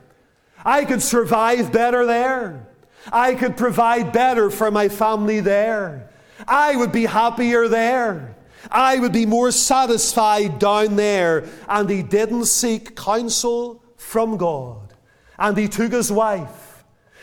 I 0.65 0.85
could 0.85 1.03
survive 1.03 1.73
better 1.73 2.07
there. 2.07 2.67
I 3.12 3.35
could 3.35 3.57
provide 3.57 4.12
better 4.12 4.51
for 4.51 4.71
my 4.71 4.88
family 4.88 5.41
there. 5.41 6.11
I 6.47 6.77
would 6.77 6.93
be 6.93 7.07
happier 7.07 7.69
there. 7.69 8.37
I 8.71 8.99
would 8.99 9.12
be 9.12 9.27
more 9.27 9.51
satisfied 9.51 10.59
down 10.59 10.97
there. 10.97 11.49
And 11.69 11.91
he 11.91 12.03
didn't 12.03 12.47
seek 12.47 12.97
counsel 12.97 13.83
from 13.97 14.37
God. 14.37 14.95
And 15.38 15.57
he 15.57 15.69
took 15.69 15.93
his 15.93 16.12
wife 16.12 16.62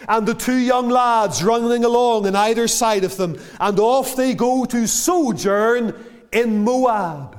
and 0.07 0.27
the 0.27 0.33
two 0.33 0.57
young 0.57 0.89
lads 0.89 1.43
running 1.43 1.83
along 1.83 2.25
on 2.25 2.35
either 2.35 2.67
side 2.67 3.03
of 3.03 3.17
them, 3.17 3.37
and 3.59 3.79
off 3.79 4.15
they 4.15 4.33
go 4.33 4.65
to 4.65 4.87
sojourn 4.87 5.93
in 6.31 6.63
Moab. 6.63 7.37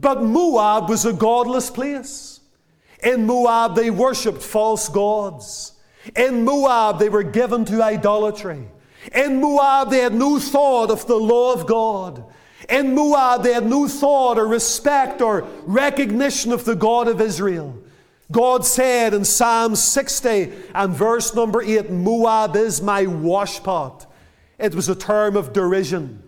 But 0.00 0.22
Moab 0.22 0.88
was 0.88 1.04
a 1.04 1.12
godless 1.12 1.70
place. 1.70 2.40
In 3.02 3.26
Moab, 3.26 3.76
they 3.76 3.90
worshipped 3.90 4.42
false 4.42 4.88
gods. 4.88 5.72
In 6.16 6.44
Moab, 6.44 6.98
they 6.98 7.08
were 7.08 7.22
given 7.22 7.64
to 7.66 7.82
idolatry. 7.82 8.68
In 9.14 9.40
Moab, 9.40 9.90
they 9.90 9.98
had 9.98 10.14
no 10.14 10.38
thought 10.38 10.90
of 10.90 11.06
the 11.06 11.16
law 11.16 11.52
of 11.52 11.66
God. 11.66 12.24
In 12.68 12.94
Moab, 12.94 13.42
they 13.42 13.52
had 13.52 13.66
no 13.66 13.86
thought 13.86 14.38
or 14.38 14.46
respect 14.46 15.20
or 15.20 15.46
recognition 15.64 16.52
of 16.52 16.64
the 16.64 16.74
God 16.74 17.08
of 17.08 17.20
Israel. 17.20 17.78
God 18.32 18.64
said 18.64 19.12
in 19.12 19.24
Psalm 19.24 19.76
60 19.76 20.52
and 20.74 20.94
verse 20.94 21.34
number 21.34 21.62
8, 21.62 21.90
Moab 21.90 22.56
is 22.56 22.80
my 22.80 23.04
washpot. 23.04 24.06
It 24.58 24.74
was 24.74 24.88
a 24.88 24.94
term 24.94 25.36
of 25.36 25.52
derision. 25.52 26.23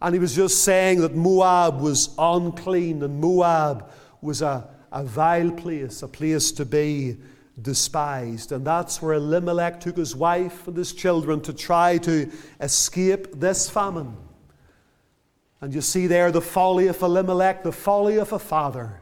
And 0.00 0.14
he 0.14 0.18
was 0.18 0.34
just 0.34 0.62
saying 0.62 1.00
that 1.00 1.14
Moab 1.14 1.80
was 1.80 2.14
unclean 2.18 3.02
and 3.02 3.18
Moab 3.20 3.90
was 4.20 4.42
a, 4.42 4.68
a 4.92 5.02
vile 5.04 5.50
place, 5.50 6.02
a 6.02 6.08
place 6.08 6.52
to 6.52 6.66
be 6.66 7.16
despised. 7.60 8.52
And 8.52 8.66
that's 8.66 9.00
where 9.00 9.14
Elimelech 9.14 9.80
took 9.80 9.96
his 9.96 10.14
wife 10.14 10.68
and 10.68 10.76
his 10.76 10.92
children 10.92 11.40
to 11.42 11.52
try 11.54 11.96
to 11.98 12.30
escape 12.60 13.40
this 13.40 13.70
famine. 13.70 14.16
And 15.62 15.74
you 15.74 15.80
see 15.80 16.06
there 16.06 16.30
the 16.30 16.42
folly 16.42 16.88
of 16.88 17.00
Elimelech, 17.00 17.62
the 17.62 17.72
folly 17.72 18.18
of 18.18 18.32
a 18.34 18.38
father, 18.38 19.00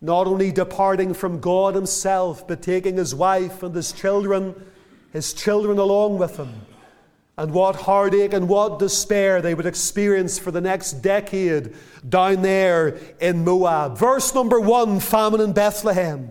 not 0.00 0.28
only 0.28 0.52
departing 0.52 1.12
from 1.12 1.40
God 1.40 1.74
himself, 1.74 2.46
but 2.46 2.62
taking 2.62 2.96
his 2.96 3.12
wife 3.16 3.64
and 3.64 3.74
his 3.74 3.90
children, 3.90 4.54
his 5.12 5.34
children 5.34 5.78
along 5.78 6.18
with 6.18 6.36
him 6.36 6.52
and 7.36 7.52
what 7.52 7.76
heartache 7.76 8.34
and 8.34 8.48
what 8.48 8.78
despair 8.78 9.40
they 9.40 9.54
would 9.54 9.66
experience 9.66 10.38
for 10.38 10.50
the 10.50 10.60
next 10.60 10.94
decade 10.94 11.74
down 12.08 12.42
there 12.42 12.98
in 13.20 13.44
Moab. 13.44 13.96
Verse 13.96 14.34
number 14.34 14.60
one, 14.60 15.00
famine 15.00 15.40
in 15.40 15.52
Bethlehem. 15.52 16.30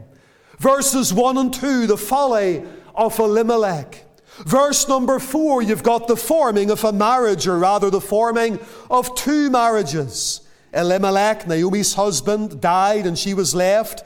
Verses 0.60 1.14
one 1.14 1.38
and 1.38 1.54
two, 1.54 1.88
the 1.88 1.98
folly 1.98 2.64
of 2.94 3.18
Elimelech. 3.18 4.06
Verse 4.46 4.88
number 4.88 5.20
four, 5.20 5.62
you've 5.62 5.84
got 5.84 6.08
the 6.08 6.16
forming 6.16 6.70
of 6.70 6.84
a 6.84 6.94
marriage, 6.94 7.48
or 7.48 7.58
rather 7.58 7.90
the 7.90 8.02
forming 8.02 8.60
of 8.90 9.14
two 9.16 9.50
marriages. 9.50 10.42
Elimelech, 10.74 11.48
Naomi's 11.48 11.96
husband, 11.96 12.62
died 12.62 13.06
and 13.06 13.18
she 13.18 13.34
was 13.34 13.56
left, 13.56 14.04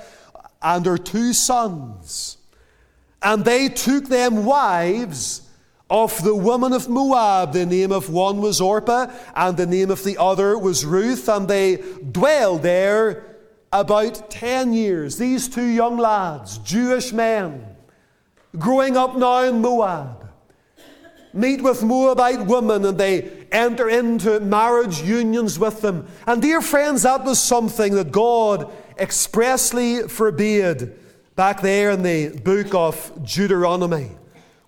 and 0.61 0.85
her 0.85 0.97
two 0.97 1.33
sons. 1.33 2.37
And 3.21 3.45
they 3.45 3.69
took 3.69 4.05
them 4.05 4.45
wives 4.45 5.49
of 5.93 6.23
the 6.23 6.33
woman 6.33 6.73
of 6.73 6.89
Moab. 6.89 7.53
The 7.53 7.67
name 7.67 7.91
of 7.91 8.09
one 8.09 8.41
was 8.41 8.59
Orpah, 8.59 9.13
and 9.35 9.55
the 9.55 9.67
name 9.67 9.91
of 9.91 10.03
the 10.03 10.17
other 10.17 10.57
was 10.57 10.83
Ruth, 10.83 11.29
and 11.29 11.47
they 11.47 11.75
dwelled 12.11 12.63
there 12.63 13.37
about 13.71 14.31
10 14.31 14.73
years. 14.73 15.17
These 15.17 15.49
two 15.49 15.67
young 15.67 15.97
lads, 15.97 16.57
Jewish 16.57 17.13
men, 17.13 17.75
growing 18.57 18.97
up 18.97 19.15
now 19.15 19.43
in 19.43 19.61
Moab, 19.61 20.31
meet 21.31 21.61
with 21.61 21.83
Moabite 21.83 22.47
women 22.47 22.85
and 22.85 22.97
they 22.97 23.45
enter 23.51 23.87
into 23.87 24.39
marriage 24.39 25.01
unions 25.01 25.59
with 25.59 25.81
them. 25.81 26.07
And, 26.25 26.41
dear 26.41 26.61
friends, 26.61 27.03
that 27.03 27.23
was 27.23 27.39
something 27.39 27.93
that 27.93 28.11
God 28.11 28.71
expressly 28.97 30.07
forbade 30.07 30.91
back 31.35 31.61
there 31.61 31.91
in 31.91 32.01
the 32.01 32.29
book 32.43 32.73
of 32.73 33.11
Deuteronomy. 33.23 34.11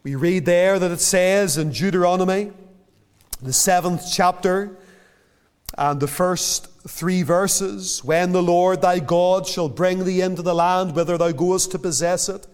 We 0.06 0.13
read 0.13 0.46
there 0.46 0.78
that 0.78 0.91
it 0.91 1.00
says 1.00 1.58
in 1.58 1.72
Deuteronomy, 1.72 2.52
the 3.41 3.52
seventh 3.52 4.04
chapter, 4.13 4.78
and 5.80 6.00
the 6.00 6.08
first 6.08 6.68
three 6.88 7.24
verses 7.24 8.04
When 8.04 8.32
the 8.32 8.44
Lord 8.44 8.84
thy 8.84 9.00
God 9.00 9.48
shall 9.48 9.68
bring 9.68 10.06
thee 10.06 10.22
into 10.22 10.44
the 10.44 10.54
land 10.54 10.96
whither 10.96 11.18
thou 11.18 11.32
goest 11.32 11.72
to 11.72 11.80
possess 11.80 12.30
it, 12.30 12.46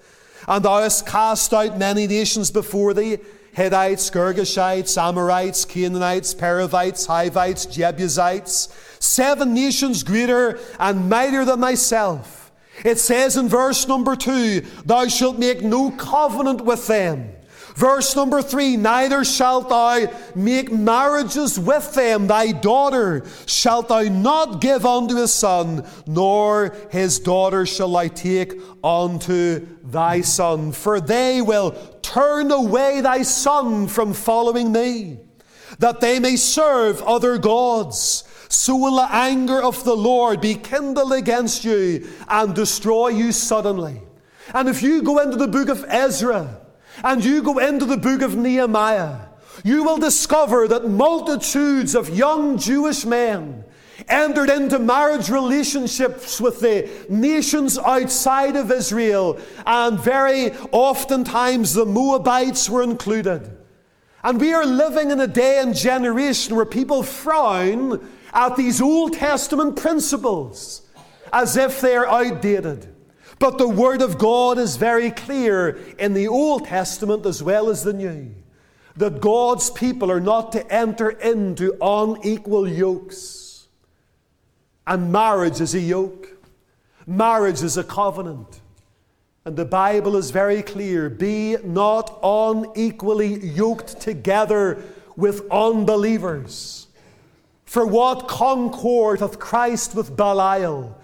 and 0.48 0.64
thou 0.64 0.80
hast 0.82 1.06
cast 1.06 1.54
out 1.54 1.78
many 1.78 2.08
nations 2.08 2.52
before 2.52 2.94
thee, 2.94 3.18
Hittites, 3.52 4.10
Girgashites, 4.10 4.98
Amorites, 4.98 5.66
Canaanites, 5.66 6.34
Perizzites, 6.34 7.06
Hivites, 7.06 7.66
Jebusites, 7.66 8.70
seven 9.00 9.54
nations 9.54 10.04
greater 10.04 10.58
and 10.80 11.10
mightier 11.10 11.44
than 11.44 11.60
thyself. 11.60 12.54
It 12.86 12.98
says 12.98 13.36
in 13.36 13.50
verse 13.50 13.90
number 13.90 14.16
two, 14.16 14.62
Thou 14.86 15.08
shalt 15.08 15.38
make 15.38 15.62
no 15.62 15.92
covenant 15.92 16.64
with 16.64 16.88
them. 16.88 17.36
Verse 17.76 18.16
number 18.16 18.42
three, 18.42 18.78
neither 18.78 19.24
shalt 19.24 19.70
thou 19.70 20.08
make 20.36 20.72
marriages 20.72 21.60
with 21.60 21.94
them. 21.94 22.28
Thy 22.28 22.52
daughter 22.52 23.26
shalt 23.46 23.88
thou 23.88 24.04
not 24.04 24.62
give 24.62 24.86
unto 24.86 25.16
his 25.16 25.34
son, 25.34 25.86
nor 26.06 26.76
his 26.92 27.20
daughter 27.20 27.66
shall 27.66 27.96
I 27.96 28.08
take 28.08 28.60
unto 28.84 29.66
thy 29.84 30.22
son. 30.22 30.72
For 30.72 31.00
they 31.00 31.42
will 31.42 31.72
turn 32.02 32.52
away 32.52 33.02
thy 33.02 33.22
son 33.22 33.88
from 33.88 34.14
following 34.14 34.72
me, 34.72 35.20
that 35.80 36.02
they 36.02 36.20
may 36.20 36.36
serve 36.36 37.02
other 37.04 37.38
gods. 37.38 38.26
So 38.50 38.76
will 38.76 38.98
the 38.98 39.08
anger 39.10 39.64
of 39.64 39.86
the 39.86 39.96
Lord 39.96 40.42
be 40.42 40.56
kindled 40.56 41.14
against 41.14 41.64
you 41.64 42.10
and 42.28 42.54
destroy 42.54 43.08
you 43.08 43.32
suddenly. 43.32 44.02
And 44.54 44.68
if 44.68 44.84
you 44.84 45.02
go 45.02 45.20
into 45.20 45.38
the 45.38 45.48
book 45.48 45.70
of 45.70 45.86
Ezra, 45.88 46.61
and 47.04 47.24
you 47.24 47.42
go 47.42 47.58
into 47.58 47.86
the 47.86 47.98
book 47.98 48.22
of 48.22 48.36
Nehemiah, 48.36 49.20
you 49.64 49.84
will 49.84 49.98
discover 49.98 50.68
that 50.68 50.90
multitudes 50.90 51.96
of 51.96 52.10
young 52.10 52.58
Jewish 52.58 53.06
men 53.06 53.66
entered 54.08 54.50
into 54.50 54.80
marriage 54.80 55.30
relationships 55.30 56.42
with 56.42 56.60
the 56.60 56.90
nations 57.10 57.78
outside 57.78 58.56
of 58.56 58.72
Israel, 58.72 59.40
and 59.66 60.00
very 60.00 60.52
oftentimes 60.72 61.74
the 61.74 61.86
Moabites 61.86 62.70
were 62.70 62.84
included. 62.84 63.58
And 64.24 64.40
we 64.40 64.54
are 64.54 64.66
living 64.66 65.12
in 65.12 65.20
a 65.20 65.28
day 65.28 65.60
and 65.60 65.76
generation 65.76 66.56
where 66.56 66.66
people 66.66 67.04
frown 67.04 68.08
at 68.34 68.56
these 68.56 68.82
Old 68.82 69.14
Testament 69.14 69.76
principles 69.76 70.84
as 71.34 71.58
if 71.58 71.82
they 71.82 71.96
are 71.96 72.08
outdated. 72.08 72.91
But 73.42 73.58
the 73.58 73.68
Word 73.68 74.04
of 74.04 74.20
God 74.20 74.60
is 74.60 74.78
very 74.78 75.10
clear 75.10 75.80
in 75.98 76.14
the 76.14 76.28
Old 76.28 76.66
Testament 76.66 77.26
as 77.26 77.42
well 77.42 77.72
as 77.72 77.84
the 77.84 77.92
New 77.92 78.36
that 78.96 79.20
God's 79.20 79.72
people 79.72 80.12
are 80.12 80.20
not 80.20 80.52
to 80.52 80.72
enter 80.72 81.10
into 81.10 81.76
unequal 81.82 82.68
yokes. 82.68 83.68
And 84.86 85.12
marriage 85.12 85.60
is 85.60 85.74
a 85.74 85.80
yoke, 85.80 86.30
marriage 87.08 87.64
is 87.64 87.78
a 87.78 87.84
covenant. 87.84 88.62
And 89.44 89.58
the 89.58 89.66
Bible 89.66 90.18
is 90.18 90.30
very 90.30 90.62
clear 90.62 91.10
be 91.10 91.58
not 91.64 92.20
unequally 92.22 93.44
yoked 93.44 94.00
together 94.00 94.84
with 95.16 95.50
unbelievers. 95.50 96.86
For 97.66 97.88
what 97.88 98.28
concord 98.28 99.20
hath 99.20 99.40
Christ 99.40 99.96
with 99.96 100.16
Belial? 100.16 101.01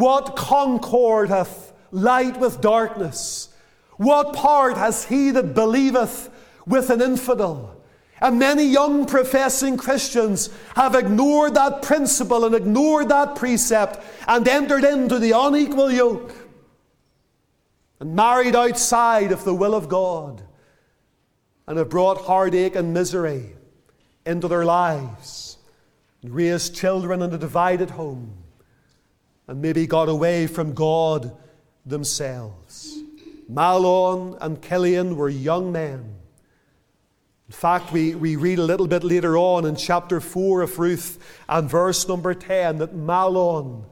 What 0.00 0.34
concord 0.34 1.28
hath 1.28 1.74
light 1.90 2.40
with 2.40 2.62
darkness? 2.62 3.50
What 3.98 4.32
part 4.32 4.78
has 4.78 5.04
he 5.04 5.30
that 5.32 5.54
believeth 5.54 6.30
with 6.66 6.88
an 6.88 7.02
infidel? 7.02 7.76
And 8.18 8.38
many 8.38 8.64
young 8.64 9.04
professing 9.04 9.76
Christians 9.76 10.48
have 10.74 10.94
ignored 10.94 11.52
that 11.52 11.82
principle 11.82 12.46
and 12.46 12.54
ignored 12.54 13.10
that 13.10 13.36
precept 13.36 14.02
and 14.26 14.48
entered 14.48 14.84
into 14.84 15.18
the 15.18 15.32
unequal 15.32 15.92
yoke 15.92 16.34
and 18.00 18.16
married 18.16 18.56
outside 18.56 19.32
of 19.32 19.44
the 19.44 19.54
will 19.54 19.74
of 19.74 19.90
God 19.90 20.42
and 21.66 21.76
have 21.76 21.90
brought 21.90 22.22
heartache 22.22 22.74
and 22.74 22.94
misery 22.94 23.54
into 24.24 24.48
their 24.48 24.64
lives 24.64 25.58
and 26.22 26.34
raised 26.34 26.74
children 26.74 27.20
in 27.20 27.34
a 27.34 27.38
divided 27.38 27.90
home 27.90 28.39
and 29.50 29.60
maybe 29.60 29.84
got 29.84 30.08
away 30.08 30.46
from 30.46 30.74
God 30.74 31.36
themselves. 31.84 33.02
Mahlon 33.50 34.38
and 34.40 34.62
Chilion 34.62 35.16
were 35.16 35.28
young 35.28 35.72
men. 35.72 36.14
In 37.48 37.52
fact, 37.52 37.90
we, 37.90 38.14
we 38.14 38.36
read 38.36 38.60
a 38.60 38.64
little 38.64 38.86
bit 38.86 39.02
later 39.02 39.36
on 39.36 39.64
in 39.64 39.74
chapter 39.74 40.20
4 40.20 40.62
of 40.62 40.78
Ruth 40.78 41.18
and 41.48 41.68
verse 41.68 42.06
number 42.06 42.32
10 42.32 42.78
that 42.78 42.94
Mahlon 42.94 43.86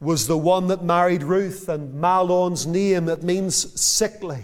was 0.00 0.26
the 0.28 0.38
one 0.38 0.68
that 0.68 0.82
married 0.82 1.22
Ruth, 1.22 1.68
and 1.68 1.92
Mahlon's 1.92 2.66
name, 2.66 3.10
it 3.10 3.22
means 3.22 3.78
sickly. 3.78 4.42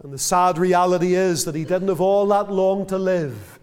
And 0.00 0.12
the 0.12 0.18
sad 0.18 0.58
reality 0.58 1.16
is 1.16 1.44
that 1.44 1.56
he 1.56 1.64
didn't 1.64 1.88
have 1.88 2.00
all 2.00 2.28
that 2.28 2.52
long 2.52 2.86
to 2.86 2.98
live 2.98 3.58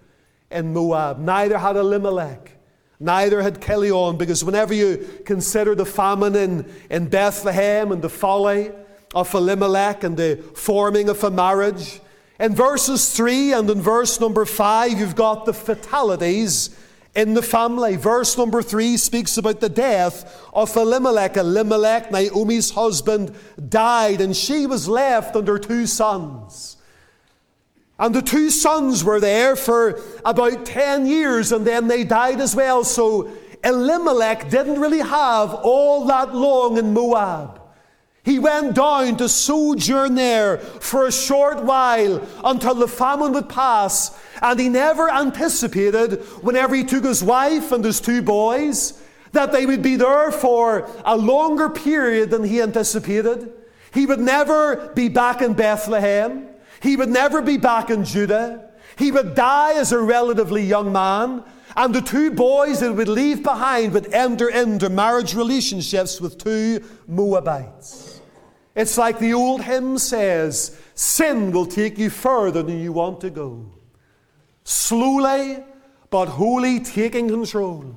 in 0.52 0.74
Moab. 0.74 1.18
Neither 1.18 1.58
had 1.58 1.78
Elimelech. 1.78 2.59
Neither 3.00 3.42
had 3.42 3.62
Chilion, 3.62 4.18
because 4.18 4.44
whenever 4.44 4.74
you 4.74 5.08
consider 5.26 5.74
the 5.74 5.86
famine 5.86 6.36
in, 6.36 6.72
in 6.90 7.08
Bethlehem 7.08 7.92
and 7.92 8.02
the 8.02 8.10
folly 8.10 8.72
of 9.16 9.34
Elimelech 9.34 10.04
and 10.04 10.18
the 10.18 10.36
forming 10.54 11.08
of 11.08 11.24
a 11.24 11.32
marriage, 11.32 12.02
in 12.40 12.56
verses 12.56 13.16
3 13.16 13.54
and 13.54 13.70
in 13.70 13.82
verse 13.82 14.20
number 14.20 14.46
5, 14.46 15.00
you've 15.00 15.16
got 15.16 15.46
the 15.46 15.54
fatalities 15.54 16.76
in 17.16 17.34
the 17.34 17.42
family. 17.42 17.96
Verse 17.96 18.38
number 18.38 18.62
3 18.62 18.98
speaks 18.98 19.38
about 19.38 19.60
the 19.60 19.70
death 19.70 20.48
of 20.54 20.76
Elimelech. 20.76 21.38
Elimelech, 21.38 22.12
Naomi's 22.12 22.72
husband, 22.72 23.36
died, 23.68 24.22
and 24.22 24.36
she 24.36 24.66
was 24.66 24.88
left 24.88 25.36
under 25.36 25.58
two 25.58 25.86
sons. 25.86 26.78
And 28.00 28.16
the 28.16 28.22
two 28.22 28.50
sons 28.50 29.04
were 29.04 29.20
there 29.20 29.56
for 29.58 30.02
about 30.24 30.66
10 30.66 31.06
years 31.06 31.52
and 31.52 31.68
then 31.68 31.88
they 31.88 32.06
died 32.06 32.40
as 32.40 32.56
well. 32.56 32.84
So 32.86 33.30
Elimelech 33.64 34.50
didn't 34.50 34.80
really 34.80 35.00
have 35.00 35.54
all 35.54 36.06
that 36.06 36.34
long 36.34 36.78
in 36.78 36.94
Moab. 36.94 37.62
He 38.24 38.38
went 38.38 38.76
down 38.76 39.18
to 39.18 39.28
sojourn 39.28 40.16
there 40.16 40.60
for 40.60 41.08
a 41.08 41.12
short 41.12 41.64
while 41.64 42.26
until 42.44 42.76
the 42.76 42.88
famine 42.88 43.34
would 43.34 43.50
pass. 43.50 44.18
And 44.42 44.60
he 44.60 44.70
never 44.70 45.10
anticipated, 45.10 46.22
whenever 46.42 46.76
he 46.76 46.84
took 46.84 47.04
his 47.04 47.24
wife 47.24 47.72
and 47.72 47.84
his 47.84 48.00
two 48.00 48.22
boys, 48.22 49.02
that 49.32 49.52
they 49.52 49.66
would 49.66 49.82
be 49.82 49.96
there 49.96 50.32
for 50.32 50.90
a 51.06 51.18
longer 51.18 51.70
period 51.70 52.30
than 52.30 52.44
he 52.44 52.62
anticipated. 52.62 53.52
He 53.94 54.06
would 54.06 54.20
never 54.20 54.92
be 54.94 55.10
back 55.10 55.42
in 55.42 55.54
Bethlehem. 55.54 56.49
He 56.82 56.96
would 56.96 57.10
never 57.10 57.42
be 57.42 57.58
back 57.58 57.90
in 57.90 58.06
Judah. 58.06 58.70
He 58.98 59.12
would 59.12 59.36
die 59.36 59.74
as 59.74 59.92
a 59.92 60.00
relatively 60.00 60.64
young 60.64 60.92
man. 60.92 61.44
And 61.76 61.94
the 61.94 62.02
two 62.02 62.32
boys 62.32 62.80
that 62.80 62.94
would 62.94 63.08
leave 63.08 63.44
behind 63.44 63.94
would 63.94 64.14
enter 64.14 64.50
into 64.50 64.90
marriage 64.90 65.36
relationships 65.36 66.20
with 66.20 66.38
two 66.38 66.84
Moabites. 67.08 68.22
It's 68.76 68.98
like 68.98 69.20
the 69.20 69.34
old 69.34 69.62
hymn 69.62 69.98
says 69.98 70.80
sin 70.96 71.52
will 71.52 71.66
take 71.66 71.98
you 71.98 72.10
further 72.10 72.64
than 72.64 72.80
you 72.80 72.92
want 72.92 73.22
to 73.22 73.30
go. 73.30 73.72
Slowly 74.64 75.64
but 76.10 76.28
wholly 76.28 76.80
taking 76.80 77.30
control. 77.30 77.96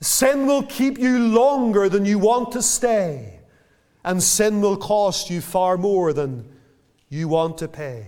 Sin 0.00 0.46
will 0.46 0.64
keep 0.64 0.98
you 0.98 1.18
longer 1.18 1.88
than 1.88 2.04
you 2.04 2.18
want 2.18 2.52
to 2.52 2.62
stay. 2.62 3.40
And 4.04 4.22
sin 4.22 4.60
will 4.60 4.76
cost 4.76 5.30
you 5.30 5.40
far 5.40 5.78
more 5.78 6.12
than 6.12 6.53
you 7.14 7.28
want 7.28 7.58
to 7.58 7.68
pay. 7.68 8.06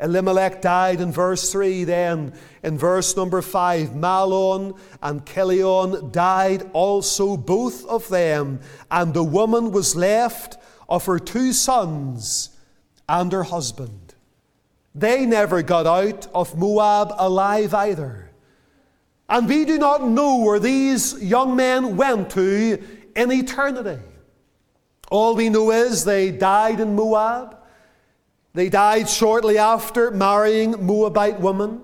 Elimelech 0.00 0.60
died 0.60 1.00
in 1.00 1.12
verse 1.12 1.50
3, 1.50 1.84
then 1.84 2.32
in 2.62 2.78
verse 2.78 3.16
number 3.16 3.42
5, 3.42 3.90
Mahlon 3.90 4.78
and 5.02 5.24
Chilion 5.26 6.10
died 6.10 6.68
also, 6.72 7.36
both 7.36 7.84
of 7.86 8.08
them, 8.08 8.60
and 8.90 9.14
the 9.14 9.24
woman 9.24 9.70
was 9.70 9.96
left 9.96 10.58
of 10.88 11.06
her 11.06 11.18
two 11.18 11.52
sons 11.52 12.50
and 13.08 13.32
her 13.32 13.44
husband. 13.44 14.14
They 14.94 15.26
never 15.26 15.62
got 15.62 15.86
out 15.86 16.28
of 16.34 16.56
Moab 16.56 17.12
alive 17.16 17.74
either. 17.74 18.30
And 19.28 19.48
we 19.48 19.64
do 19.64 19.78
not 19.78 20.06
know 20.06 20.38
where 20.38 20.60
these 20.60 21.20
young 21.22 21.56
men 21.56 21.96
went 21.96 22.30
to 22.30 22.82
in 23.16 23.32
eternity. 23.32 24.02
All 25.10 25.34
we 25.34 25.48
know 25.48 25.70
is 25.70 26.04
they 26.04 26.30
died 26.30 26.80
in 26.80 26.94
Moab. 26.94 27.58
They 28.54 28.68
died 28.68 29.08
shortly 29.08 29.58
after 29.58 30.10
marrying 30.12 30.86
Moabite 30.86 31.40
women. 31.40 31.82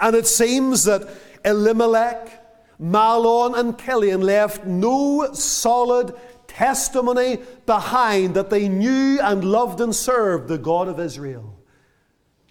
And 0.00 0.16
it 0.16 0.26
seems 0.26 0.84
that 0.84 1.02
Elimelech, 1.44 2.80
Mahlon, 2.80 3.58
and 3.58 3.78
Chilion 3.78 4.20
left 4.20 4.64
no 4.64 5.32
solid 5.34 6.14
testimony 6.46 7.38
behind 7.66 8.34
that 8.34 8.50
they 8.50 8.68
knew 8.68 9.18
and 9.20 9.44
loved 9.44 9.80
and 9.80 9.94
served 9.94 10.48
the 10.48 10.58
God 10.58 10.86
of 10.86 11.00
Israel. 11.00 11.58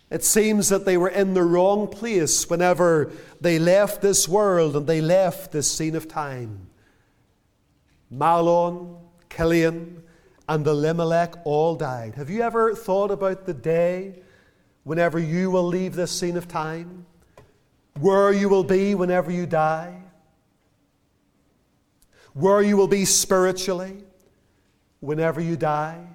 It 0.09 0.23
seems 0.23 0.69
that 0.69 0.85
they 0.85 0.97
were 0.97 1.09
in 1.09 1.33
the 1.33 1.43
wrong 1.43 1.87
place 1.87 2.49
whenever 2.49 3.11
they 3.41 3.57
left 3.57 4.01
this 4.01 4.27
world 4.27 4.75
and 4.75 4.85
they 4.85 5.01
left 5.01 5.51
this 5.51 5.71
scene 5.71 5.95
of 5.95 6.07
time. 6.07 6.67
Mahlon, 8.11 8.97
Chilion, 9.35 10.02
and 10.47 10.65
the 10.65 10.71
Elimelech 10.71 11.35
all 11.45 11.75
died. 11.75 12.15
Have 12.15 12.29
you 12.29 12.41
ever 12.41 12.75
thought 12.75 13.11
about 13.11 13.45
the 13.45 13.53
day 13.53 14.15
whenever 14.83 15.19
you 15.19 15.49
will 15.49 15.65
leave 15.65 15.95
this 15.95 16.11
scene 16.11 16.37
of 16.37 16.47
time? 16.47 17.05
Where 17.99 18.31
you 18.31 18.49
will 18.49 18.63
be 18.63 18.95
whenever 18.95 19.31
you 19.31 19.45
die? 19.45 20.01
Where 22.33 22.61
you 22.61 22.75
will 22.75 22.87
be 22.87 23.05
spiritually 23.05 24.03
whenever 24.99 25.39
you 25.39 25.55
die? 25.55 26.05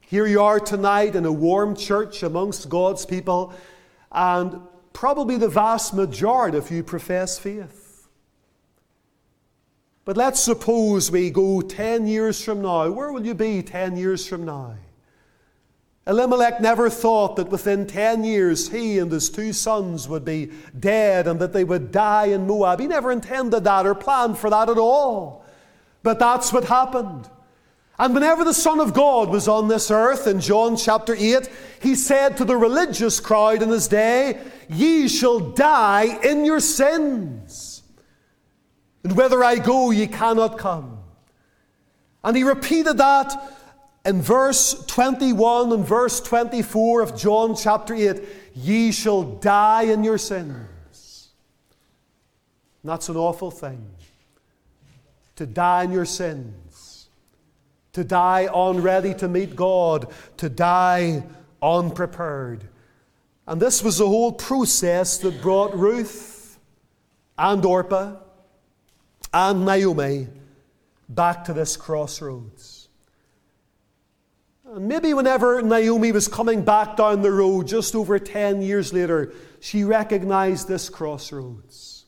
Here 0.00 0.26
you 0.26 0.42
are 0.42 0.60
tonight 0.60 1.16
in 1.16 1.24
a 1.24 1.32
warm 1.32 1.74
church 1.74 2.22
amongst 2.22 2.68
God's 2.68 3.04
people, 3.04 3.52
and 4.12 4.60
probably 4.92 5.38
the 5.38 5.48
vast 5.48 5.92
majority 5.92 6.56
of 6.56 6.70
you 6.70 6.82
profess 6.82 7.38
faith. 7.38 7.83
But 10.04 10.16
let's 10.18 10.40
suppose 10.40 11.10
we 11.10 11.30
go 11.30 11.62
10 11.62 12.06
years 12.06 12.44
from 12.44 12.60
now. 12.60 12.90
Where 12.90 13.10
will 13.10 13.24
you 13.24 13.34
be 13.34 13.62
10 13.62 13.96
years 13.96 14.26
from 14.26 14.44
now? 14.44 14.74
Elimelech 16.06 16.60
never 16.60 16.90
thought 16.90 17.36
that 17.36 17.48
within 17.48 17.86
10 17.86 18.24
years 18.24 18.68
he 18.68 18.98
and 18.98 19.10
his 19.10 19.30
two 19.30 19.54
sons 19.54 20.06
would 20.06 20.24
be 20.24 20.50
dead 20.78 21.26
and 21.26 21.40
that 21.40 21.54
they 21.54 21.64
would 21.64 21.90
die 21.90 22.26
in 22.26 22.46
Moab. 22.46 22.80
He 22.80 22.86
never 22.86 23.10
intended 23.10 23.64
that 23.64 23.86
or 23.86 23.94
planned 23.94 24.36
for 24.36 24.50
that 24.50 24.68
at 24.68 24.76
all. 24.76 25.46
But 26.02 26.18
that's 26.18 26.52
what 26.52 26.64
happened. 26.64 27.30
And 27.98 28.12
whenever 28.12 28.44
the 28.44 28.52
Son 28.52 28.80
of 28.80 28.92
God 28.92 29.30
was 29.30 29.48
on 29.48 29.68
this 29.68 29.90
earth 29.90 30.26
in 30.26 30.40
John 30.40 30.76
chapter 30.76 31.14
8, 31.14 31.48
he 31.80 31.94
said 31.94 32.36
to 32.36 32.44
the 32.44 32.56
religious 32.56 33.20
crowd 33.20 33.62
in 33.62 33.70
his 33.70 33.88
day, 33.88 34.38
Ye 34.68 35.08
shall 35.08 35.40
die 35.40 36.18
in 36.22 36.44
your 36.44 36.60
sins 36.60 37.73
and 39.04 39.16
whither 39.16 39.44
I 39.44 39.56
go, 39.56 39.90
ye 39.90 40.06
cannot 40.06 40.58
come. 40.58 40.98
And 42.24 42.34
he 42.34 42.42
repeated 42.42 42.96
that 42.96 43.34
in 44.06 44.22
verse 44.22 44.84
21 44.86 45.72
and 45.72 45.84
verse 45.84 46.20
24 46.20 47.02
of 47.02 47.16
John 47.16 47.54
chapter 47.54 47.94
8 47.94 48.22
Ye 48.54 48.92
shall 48.92 49.22
die 49.22 49.82
in 49.82 50.04
your 50.04 50.16
sins. 50.16 51.28
And 52.82 52.90
that's 52.90 53.08
an 53.08 53.16
awful 53.16 53.50
thing. 53.50 53.84
To 55.36 55.46
die 55.46 55.84
in 55.84 55.92
your 55.92 56.04
sins. 56.04 57.08
To 57.94 58.04
die 58.04 58.48
unready 58.54 59.12
to 59.14 59.28
meet 59.28 59.56
God. 59.56 60.12
To 60.38 60.48
die 60.48 61.24
unprepared. 61.60 62.68
And 63.46 63.60
this 63.60 63.82
was 63.82 63.98
the 63.98 64.06
whole 64.06 64.32
process 64.32 65.18
that 65.18 65.42
brought 65.42 65.76
Ruth 65.76 66.58
and 67.36 67.64
Orpah 67.64 68.16
and 69.34 69.66
Naomi 69.66 70.28
back 71.08 71.44
to 71.44 71.52
this 71.52 71.76
crossroads. 71.76 72.88
And 74.64 74.86
maybe 74.88 75.12
whenever 75.12 75.60
Naomi 75.60 76.12
was 76.12 76.28
coming 76.28 76.62
back 76.62 76.96
down 76.96 77.20
the 77.20 77.32
road 77.32 77.66
just 77.66 77.94
over 77.94 78.18
10 78.18 78.62
years 78.62 78.92
later, 78.92 79.32
she 79.60 79.82
recognized 79.82 80.68
this 80.68 80.88
crossroads. 80.88 82.06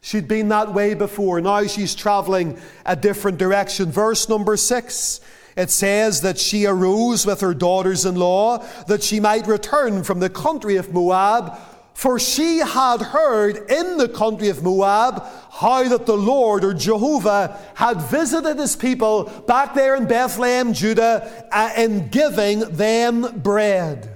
She'd 0.00 0.28
been 0.28 0.48
that 0.48 0.74
way 0.74 0.94
before. 0.94 1.40
Now 1.40 1.66
she's 1.66 1.94
traveling 1.94 2.58
a 2.84 2.96
different 2.96 3.38
direction. 3.38 3.90
Verse 3.90 4.28
number 4.28 4.56
6 4.56 5.20
it 5.56 5.70
says 5.70 6.20
that 6.20 6.38
she 6.38 6.66
arose 6.66 7.24
with 7.24 7.40
her 7.40 7.54
daughters 7.54 8.04
in 8.04 8.16
law 8.16 8.58
that 8.88 9.02
she 9.02 9.20
might 9.20 9.46
return 9.46 10.04
from 10.04 10.20
the 10.20 10.28
country 10.28 10.76
of 10.76 10.92
Moab 10.92 11.58
for 11.96 12.18
she 12.18 12.58
had 12.58 13.00
heard 13.00 13.56
in 13.70 13.96
the 13.96 14.08
country 14.08 14.50
of 14.50 14.62
Moab 14.62 15.24
how 15.50 15.88
that 15.88 16.04
the 16.04 16.14
Lord 16.14 16.62
or 16.62 16.74
Jehovah 16.74 17.58
had 17.74 18.02
visited 18.02 18.58
his 18.58 18.76
people 18.76 19.24
back 19.46 19.72
there 19.72 19.96
in 19.96 20.06
Bethlehem, 20.06 20.74
Judah, 20.74 21.48
uh, 21.50 21.70
in 21.74 22.08
giving 22.08 22.60
them 22.76 23.40
bread. 23.40 24.14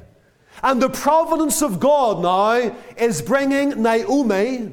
And 0.63 0.83
the 0.83 0.91
providence 0.91 1.63
of 1.63 1.81
God 1.81 2.21
now 2.21 2.77
is 2.99 3.23
bringing 3.23 3.83
Naomi 3.83 4.73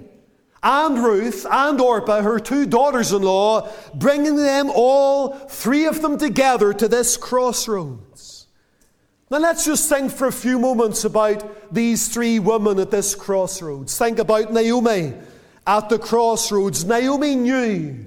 and 0.62 1.02
Ruth 1.02 1.46
and 1.50 1.80
Orpah, 1.80 2.22
her 2.22 2.42
two 2.42 2.66
daughters 2.66 3.14
in 3.14 3.22
law, 3.22 3.72
bringing 3.96 4.36
them 4.36 4.70
all, 4.70 5.30
three 5.48 5.86
of 5.86 6.02
them 6.02 6.18
together, 6.18 6.74
to 6.74 6.90
this 6.90 7.16
crossroad. 7.16 8.00
Now 9.30 9.40
let's 9.40 9.66
just 9.66 9.90
think 9.90 10.12
for 10.12 10.28
a 10.28 10.32
few 10.32 10.58
moments 10.58 11.04
about 11.04 11.74
these 11.74 12.08
three 12.08 12.40
women 12.40 12.80
at 12.80 12.92
this 12.92 13.14
crossroads. 13.14 13.98
Think 13.98 14.20
about 14.20 14.54
Naomi 14.54 15.14
at 15.66 15.90
the 15.90 16.00
crossroads. 16.00 16.86
Naomi 16.86 17.36
knew, 17.36 18.06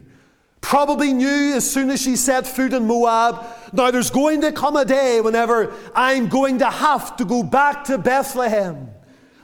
probably 0.63 1.13
knew 1.13 1.53
as 1.55 1.71
soon 1.71 1.91
as 1.91 2.01
she 2.01 2.17
set 2.17 2.47
foot 2.47 2.73
in 2.73 2.87
Moab, 2.87 3.45
now 3.75 3.91
there's 3.91 4.09
going 4.09 4.41
to 4.41 4.53
come 4.53 4.77
a 4.77 4.85
day 4.87 5.21
whenever 5.21 5.75
I'm 5.95 6.29
going 6.29 6.59
to 6.61 6.71
have 6.71 7.17
to 7.19 7.27
go 7.27 7.43
back 7.43 7.85
to 7.85 7.99
Bethlehem. 7.99 8.89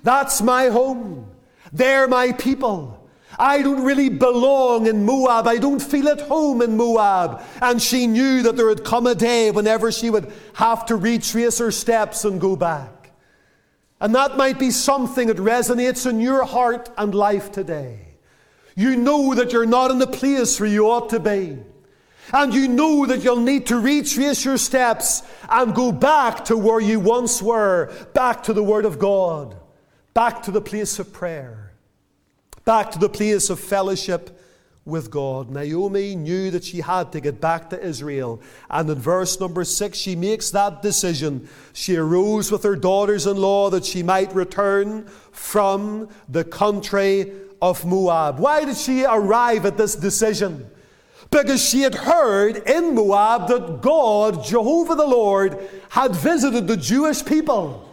That's 0.02 0.40
my 0.40 0.68
home. 0.68 1.30
They're 1.74 2.08
my 2.08 2.32
people. 2.32 2.95
I 3.38 3.60
don't 3.62 3.84
really 3.84 4.08
belong 4.08 4.86
in 4.86 5.04
Moab. 5.04 5.46
I 5.46 5.58
don't 5.58 5.80
feel 5.80 6.08
at 6.08 6.22
home 6.22 6.62
in 6.62 6.76
Moab. 6.76 7.42
And 7.60 7.80
she 7.80 8.06
knew 8.06 8.42
that 8.42 8.56
there 8.56 8.68
had 8.68 8.84
come 8.84 9.06
a 9.06 9.14
day 9.14 9.50
whenever 9.50 9.92
she 9.92 10.08
would 10.10 10.32
have 10.54 10.86
to 10.86 10.96
retrace 10.96 11.58
her 11.58 11.70
steps 11.70 12.24
and 12.24 12.40
go 12.40 12.56
back. 12.56 13.12
And 14.00 14.14
that 14.14 14.36
might 14.36 14.58
be 14.58 14.70
something 14.70 15.28
that 15.28 15.36
resonates 15.36 16.08
in 16.08 16.20
your 16.20 16.44
heart 16.44 16.90
and 16.96 17.14
life 17.14 17.52
today. 17.52 18.00
You 18.74 18.96
know 18.96 19.34
that 19.34 19.52
you're 19.52 19.66
not 19.66 19.90
in 19.90 19.98
the 19.98 20.06
place 20.06 20.58
where 20.58 20.68
you 20.68 20.90
ought 20.90 21.10
to 21.10 21.20
be. 21.20 21.58
And 22.32 22.52
you 22.52 22.68
know 22.68 23.06
that 23.06 23.22
you'll 23.22 23.36
need 23.36 23.66
to 23.66 23.78
retrace 23.78 24.44
your 24.44 24.58
steps 24.58 25.22
and 25.48 25.74
go 25.74 25.92
back 25.92 26.46
to 26.46 26.56
where 26.56 26.80
you 26.80 27.00
once 27.00 27.40
were, 27.40 27.92
back 28.14 28.42
to 28.44 28.52
the 28.52 28.64
Word 28.64 28.84
of 28.84 28.98
God, 28.98 29.56
back 30.12 30.42
to 30.42 30.50
the 30.50 30.60
place 30.60 30.98
of 30.98 31.12
prayer 31.12 31.65
back 32.66 32.90
to 32.90 32.98
the 32.98 33.08
place 33.08 33.48
of 33.48 33.60
fellowship 33.60 34.40
with 34.84 35.08
God. 35.08 35.50
Naomi 35.50 36.16
knew 36.16 36.50
that 36.50 36.64
she 36.64 36.80
had 36.80 37.12
to 37.12 37.20
get 37.20 37.40
back 37.40 37.70
to 37.70 37.80
Israel. 37.80 38.42
And 38.68 38.90
in 38.90 38.98
verse 38.98 39.38
number 39.38 39.62
six, 39.62 39.96
she 39.96 40.16
makes 40.16 40.50
that 40.50 40.82
decision. 40.82 41.48
She 41.72 41.96
arose 41.96 42.50
with 42.50 42.64
her 42.64 42.74
daughters 42.74 43.24
in 43.24 43.36
law 43.36 43.70
that 43.70 43.84
she 43.84 44.02
might 44.02 44.34
return 44.34 45.06
from 45.30 46.08
the 46.28 46.42
country 46.42 47.32
of 47.62 47.86
Moab. 47.86 48.40
Why 48.40 48.64
did 48.64 48.76
she 48.76 49.04
arrive 49.04 49.64
at 49.64 49.76
this 49.76 49.94
decision? 49.94 50.68
Because 51.30 51.64
she 51.64 51.82
had 51.82 51.94
heard 51.94 52.68
in 52.68 52.96
Moab 52.96 53.46
that 53.46 53.80
God, 53.80 54.44
Jehovah 54.44 54.96
the 54.96 55.06
Lord, 55.06 55.56
had 55.90 56.16
visited 56.16 56.66
the 56.66 56.76
Jewish 56.76 57.24
people 57.24 57.86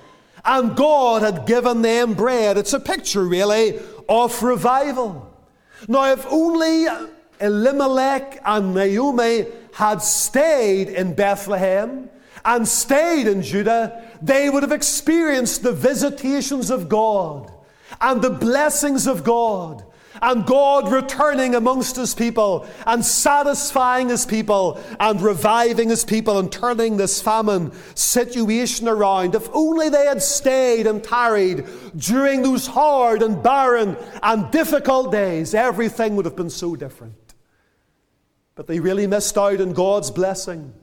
and 0.45 0.75
God 0.75 1.21
had 1.21 1.45
given 1.45 1.81
them 1.81 2.13
bread. 2.13 2.57
It's 2.57 2.73
a 2.73 2.79
picture, 2.79 3.23
really, 3.23 3.79
of 4.07 4.41
revival. 4.43 5.29
Now, 5.87 6.11
if 6.11 6.25
only 6.27 6.87
Elimelech 7.39 8.39
and 8.45 8.73
Naomi 8.73 9.45
had 9.73 10.01
stayed 10.01 10.89
in 10.89 11.13
Bethlehem 11.13 12.09
and 12.45 12.67
stayed 12.67 13.27
in 13.27 13.41
Judah, 13.41 14.03
they 14.21 14.49
would 14.49 14.63
have 14.63 14.71
experienced 14.71 15.63
the 15.63 15.73
visitations 15.73 16.69
of 16.69 16.89
God 16.89 17.51
and 17.99 18.21
the 18.21 18.29
blessings 18.29 19.07
of 19.07 19.23
God 19.23 19.83
and 20.21 20.45
God 20.45 20.91
returning 20.91 21.55
amongst 21.55 21.95
his 21.95 22.13
people 22.13 22.67
and 22.85 23.03
satisfying 23.03 24.09
his 24.09 24.25
people 24.25 24.81
and 24.99 25.21
reviving 25.21 25.89
his 25.89 26.05
people 26.05 26.39
and 26.39 26.51
turning 26.51 26.97
this 26.97 27.21
famine 27.21 27.71
situation 27.95 28.87
around. 28.87 29.35
If 29.35 29.49
only 29.53 29.89
they 29.89 30.05
had 30.05 30.21
stayed 30.21 30.87
and 30.87 31.03
tarried 31.03 31.65
during 31.95 32.41
those 32.41 32.67
hard 32.67 33.21
and 33.21 33.41
barren 33.41 33.97
and 34.21 34.51
difficult 34.51 35.11
days, 35.11 35.53
everything 35.53 36.15
would 36.15 36.25
have 36.25 36.35
been 36.35 36.49
so 36.49 36.75
different. 36.75 37.15
But 38.55 38.67
they 38.67 38.79
really 38.79 39.07
missed 39.07 39.37
out 39.37 39.61
on 39.61 39.73
God's 39.73 40.11
blessing. 40.11 40.73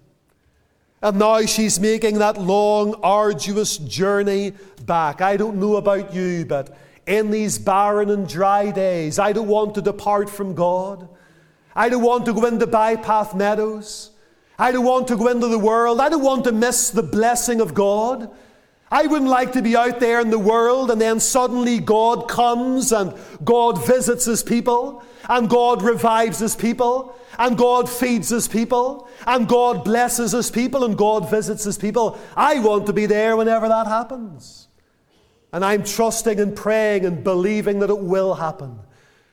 And 1.03 1.19
now 1.19 1.43
she's 1.43 1.81
making 1.81 2.19
that 2.19 2.39
long, 2.39 2.95
arduous 3.03 3.79
journey 3.79 4.53
back. 4.85 5.23
I 5.23 5.37
don't 5.37 5.59
know 5.59 5.77
about 5.77 6.13
you, 6.13 6.45
but 6.45 6.77
in 7.11 7.33
these 7.33 7.59
barren 7.59 8.09
and 8.09 8.29
dry 8.29 8.71
days, 8.71 9.19
I 9.19 9.33
don't 9.33 9.49
want 9.49 9.75
to 9.75 9.83
depart 9.83 10.31
from 10.31 10.55
God. 10.55 11.09
I 11.75 11.89
don't 11.89 12.05
want 12.05 12.25
to 12.27 12.33
go 12.33 12.47
into 12.47 12.69
bypath 12.69 13.35
meadows. 13.35 14.13
I 14.57 14.71
don't 14.71 14.85
want 14.85 15.09
to 15.09 15.17
go 15.17 15.27
into 15.27 15.49
the 15.49 15.59
world. 15.59 16.01
I 16.01 16.09
don't 16.09 16.23
want 16.23 16.45
to 16.45 16.53
miss 16.53 16.91
the 16.91 17.03
blessing 17.03 17.61
of 17.61 17.75
God. 17.75 18.31
I 18.93 19.07
wouldn't 19.07 19.31
like 19.31 19.53
to 19.53 19.63
be 19.63 19.77
out 19.77 19.99
there 19.99 20.21
in 20.21 20.31
the 20.31 20.39
world 20.39 20.91
and 20.91 21.01
then 21.01 21.19
suddenly 21.19 21.81
God 21.81 22.29
comes 22.29 22.93
and 22.93 23.15
God 23.45 23.85
visits 23.85 24.25
his 24.25 24.43
people 24.43 25.03
and 25.29 25.49
God 25.49 25.83
revives 25.83 26.39
his 26.39 26.55
people 26.55 27.17
and 27.39 27.57
God 27.57 27.89
feeds 27.89 28.29
his 28.29 28.47
people 28.47 29.09
and 29.27 29.49
God 29.49 29.85
blesses 29.85 30.33
his 30.33 30.51
people 30.51 30.85
and 30.85 30.97
God 30.97 31.29
visits 31.29 31.65
his 31.65 31.79
people. 31.79 32.19
I 32.37 32.61
want 32.61 32.87
to 32.87 32.93
be 32.93 33.07
there 33.07 33.37
whenever 33.37 33.69
that 33.69 33.87
happens. 33.87 34.69
And 35.53 35.65
I'm 35.65 35.85
trusting 35.85 36.39
and 36.39 36.55
praying 36.55 37.05
and 37.05 37.25
believing 37.25 37.81
that 37.81 37.91
it 37.91 37.99
will 37.99 38.35
happen, 38.35 38.79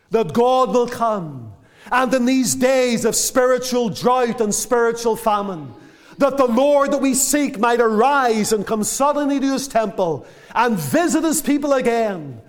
that 0.09 0.33
God 0.33 0.69
will 0.69 0.87
come. 0.87 1.53
And 1.91 2.13
in 2.13 2.25
these 2.25 2.55
days 2.55 3.05
of 3.05 3.15
spiritual 3.15 3.89
drought 3.89 4.41
and 4.41 4.53
spiritual 4.53 5.15
famine, 5.15 5.73
that 6.17 6.37
the 6.37 6.47
Lord 6.47 6.91
that 6.91 7.01
we 7.01 7.13
seek 7.13 7.59
might 7.59 7.79
arise 7.79 8.51
and 8.51 8.65
come 8.65 8.83
suddenly 8.83 9.39
to 9.39 9.53
his 9.53 9.67
temple 9.67 10.25
and 10.55 10.77
visit 10.77 11.23
his 11.23 11.41
people 11.41 11.73
again 11.73 12.41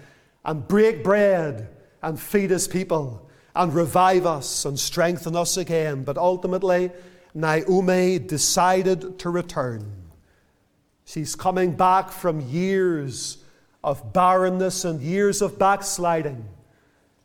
and 0.45 0.67
break 0.67 1.05
bread 1.05 1.69
and 2.03 2.19
feed 2.19 2.51
his 2.51 2.67
people 2.67 3.29
and 3.55 3.75
revive 3.75 4.25
us 4.25 4.65
and 4.65 4.79
strengthen 4.79 5.37
us 5.37 5.57
again. 5.57 6.05
But 6.05 6.17
ultimately, 6.17 6.91
Naomi 7.35 8.19
decided 8.19 9.19
to 9.19 9.31
return. 9.31 9.93
She's 11.05 11.35
coming 11.37 11.73
back 11.73 12.11
from 12.11 12.41
years 12.41 13.39
of 13.83 14.13
barrenness 14.13 14.85
and 14.85 15.01
years 15.01 15.43
of 15.43 15.59
backsliding, 15.59 16.47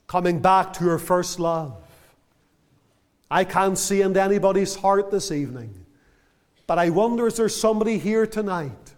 coming 0.07 0.39
back 0.39 0.73
to 0.73 0.83
her 0.85 0.99
first 0.99 1.39
love. 1.39 1.75
I 3.29 3.43
can't 3.43 3.77
see 3.77 4.01
into 4.01 4.21
anybody's 4.21 4.75
heart 4.75 5.09
this 5.11 5.31
evening 5.31 5.83
but 6.67 6.79
I 6.79 6.89
wonder 6.89 7.27
is 7.27 7.35
there 7.35 7.49
somebody 7.49 7.97
here 7.97 8.25
tonight, 8.25 8.93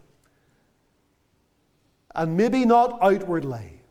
and 2.14 2.38
maybe 2.38 2.66
not 2.66 3.00
outwardly, 3.02 3.82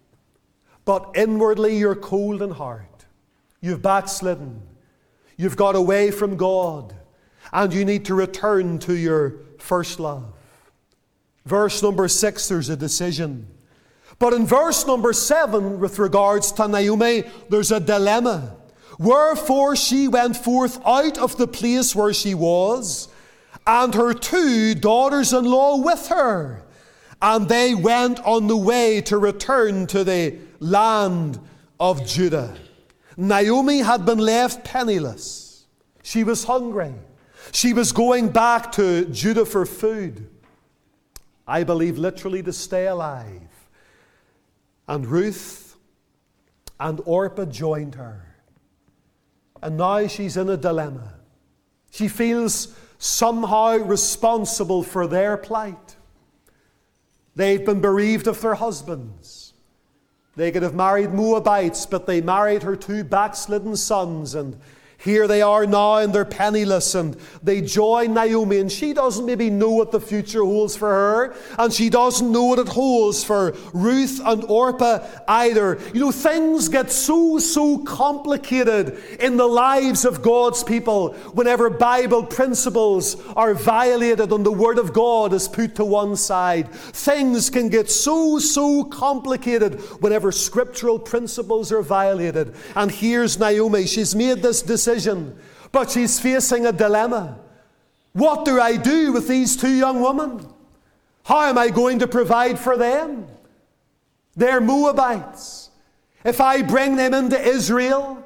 but 0.84 1.10
inwardly 1.14 1.76
you're 1.76 1.96
cold 1.96 2.40
in 2.42 2.50
heart. 2.50 3.04
You've 3.60 3.82
backslidden. 3.82 4.62
You've 5.36 5.56
got 5.56 5.74
away 5.74 6.10
from 6.10 6.36
God, 6.36 6.94
and 7.52 7.72
you 7.72 7.84
need 7.84 8.04
to 8.06 8.14
return 8.14 8.78
to 8.80 8.94
your 8.94 9.40
first 9.58 9.98
love. 9.98 10.32
Verse 11.44 11.82
number 11.82 12.06
six, 12.08 12.48
there's 12.48 12.68
a 12.68 12.76
decision. 12.76 13.46
But 14.18 14.32
in 14.32 14.46
verse 14.46 14.86
number 14.86 15.12
seven, 15.12 15.80
with 15.80 15.98
regards 15.98 16.52
to 16.52 16.68
Naomi, 16.68 17.24
there's 17.48 17.72
a 17.72 17.80
dilemma. 17.80 18.56
Wherefore 18.98 19.74
she 19.76 20.08
went 20.08 20.36
forth 20.36 20.80
out 20.86 21.18
of 21.18 21.36
the 21.36 21.48
place 21.48 21.94
where 21.94 22.12
she 22.12 22.34
was 22.34 23.08
and 23.66 23.94
her 23.94 24.12
two 24.12 24.74
daughters 24.74 25.32
in 25.32 25.44
law 25.44 25.76
with 25.76 26.08
her. 26.08 26.62
And 27.20 27.48
they 27.48 27.74
went 27.74 28.20
on 28.20 28.46
the 28.46 28.56
way 28.56 29.00
to 29.02 29.16
return 29.18 29.86
to 29.88 30.04
the 30.04 30.38
land 30.60 31.40
of 31.80 32.06
Judah. 32.06 32.54
Naomi 33.16 33.78
had 33.78 34.04
been 34.04 34.18
left 34.18 34.64
penniless. 34.64 35.64
She 36.02 36.24
was 36.24 36.44
hungry. 36.44 36.92
She 37.52 37.72
was 37.72 37.92
going 37.92 38.28
back 38.28 38.72
to 38.72 39.06
Judah 39.06 39.46
for 39.46 39.64
food. 39.64 40.28
I 41.46 41.64
believe 41.64 41.98
literally 41.98 42.42
to 42.42 42.52
stay 42.52 42.86
alive. 42.86 43.43
And 44.87 45.07
Ruth 45.07 45.76
and 46.78 47.01
Orpah 47.05 47.47
joined 47.47 47.95
her. 47.95 48.35
And 49.62 49.76
now 49.78 50.07
she's 50.07 50.37
in 50.37 50.51
a 50.51 50.57
dilemma. 50.57 51.14
She 51.91 52.09
feels 52.09 52.74
somehow 52.99 53.76
responsible 53.76 54.82
for 54.82 55.07
their 55.07 55.37
plight. 55.37 55.97
They've 57.35 57.64
been 57.64 57.80
bereaved 57.80 58.26
of 58.26 58.41
their 58.41 58.55
husbands. 58.55 59.55
They 60.37 60.51
could 60.51 60.62
have 60.62 60.74
married 60.74 61.12
Moabites, 61.12 61.87
but 61.87 62.07
they 62.07 62.20
married 62.20 62.62
her 62.62 62.76
two 62.76 63.05
backslidden 63.05 63.76
sons, 63.76 64.35
and 64.35 64.59
here 65.05 65.28
they 65.28 65.42
are 65.42 65.66
now 65.66 65.96
and 65.96 66.14
they're 66.14 66.24
penniless 66.24 66.94
and 66.94 67.14
they 67.42 67.61
join 67.61 68.14
Naomi 68.14 68.57
and 68.57 68.72
she 68.72 68.94
doesn't 68.94 69.26
maybe 69.26 69.50
know 69.50 69.70
what 69.70 69.92
the 69.92 70.00
future 70.00 70.42
holds 70.42 70.74
for 70.74 70.88
her 70.88 71.36
and 71.59 71.70
she 71.70 71.90
doesn't 71.90 72.32
know 72.32 72.44
what 72.44 72.59
it 72.59 72.68
holds 72.68 73.22
for 73.22 73.55
Ruth 73.74 74.18
and 74.24 74.44
Orpah 74.44 75.07
either. 75.28 75.78
You 75.92 76.00
know, 76.00 76.11
things 76.11 76.70
get 76.70 76.90
so, 76.90 77.38
so 77.38 77.78
complicated 77.80 78.98
in 79.20 79.36
the 79.36 79.46
lives 79.46 80.07
of 80.07 80.22
God's 80.22 80.64
people 80.64 81.12
whenever 81.34 81.68
Bible 81.68 82.24
principles 82.24 83.22
are 83.36 83.52
violated 83.52 84.32
and 84.32 84.46
the 84.46 84.52
Word 84.52 84.78
of 84.78 84.94
God 84.94 85.34
is 85.34 85.48
put 85.48 85.74
to 85.74 85.84
one 85.84 86.16
side. 86.16 86.72
Things 86.72 87.50
can 87.50 87.68
get 87.68 87.90
so, 87.90 88.38
so 88.38 88.84
complicated 88.84 89.80
whenever 90.00 90.32
scriptural 90.32 90.98
principles 90.98 91.70
are 91.70 91.82
violated. 91.82 92.55
And 92.74 92.90
here's 92.90 93.38
Naomi. 93.38 93.86
She's 93.86 94.14
made 94.14 94.38
this 94.38 94.62
decision 94.62 94.93
decision, 94.95 95.36
but 95.72 95.90
she's 95.90 96.20
facing 96.20 96.66
a 96.66 96.72
dilemma. 96.72 97.38
What 98.12 98.45
do 98.45 98.61
I 98.61 98.76
do 98.76 99.12
with 99.12 99.26
these 99.26 99.57
two 99.57 99.74
young 99.74 100.01
women? 100.01 100.47
How 101.24 101.42
am 101.42 101.59
I 101.59 101.70
going 101.70 101.99
to 101.99 102.07
provide 102.07 102.59
for 102.59 102.76
them? 102.76 103.26
They're 104.36 104.61
Moabites. 104.61 105.70
If 106.24 106.40
I 106.40 106.62
bring 106.62 106.97
them 106.97 107.12
into 107.12 107.40
Israel, 107.40 108.24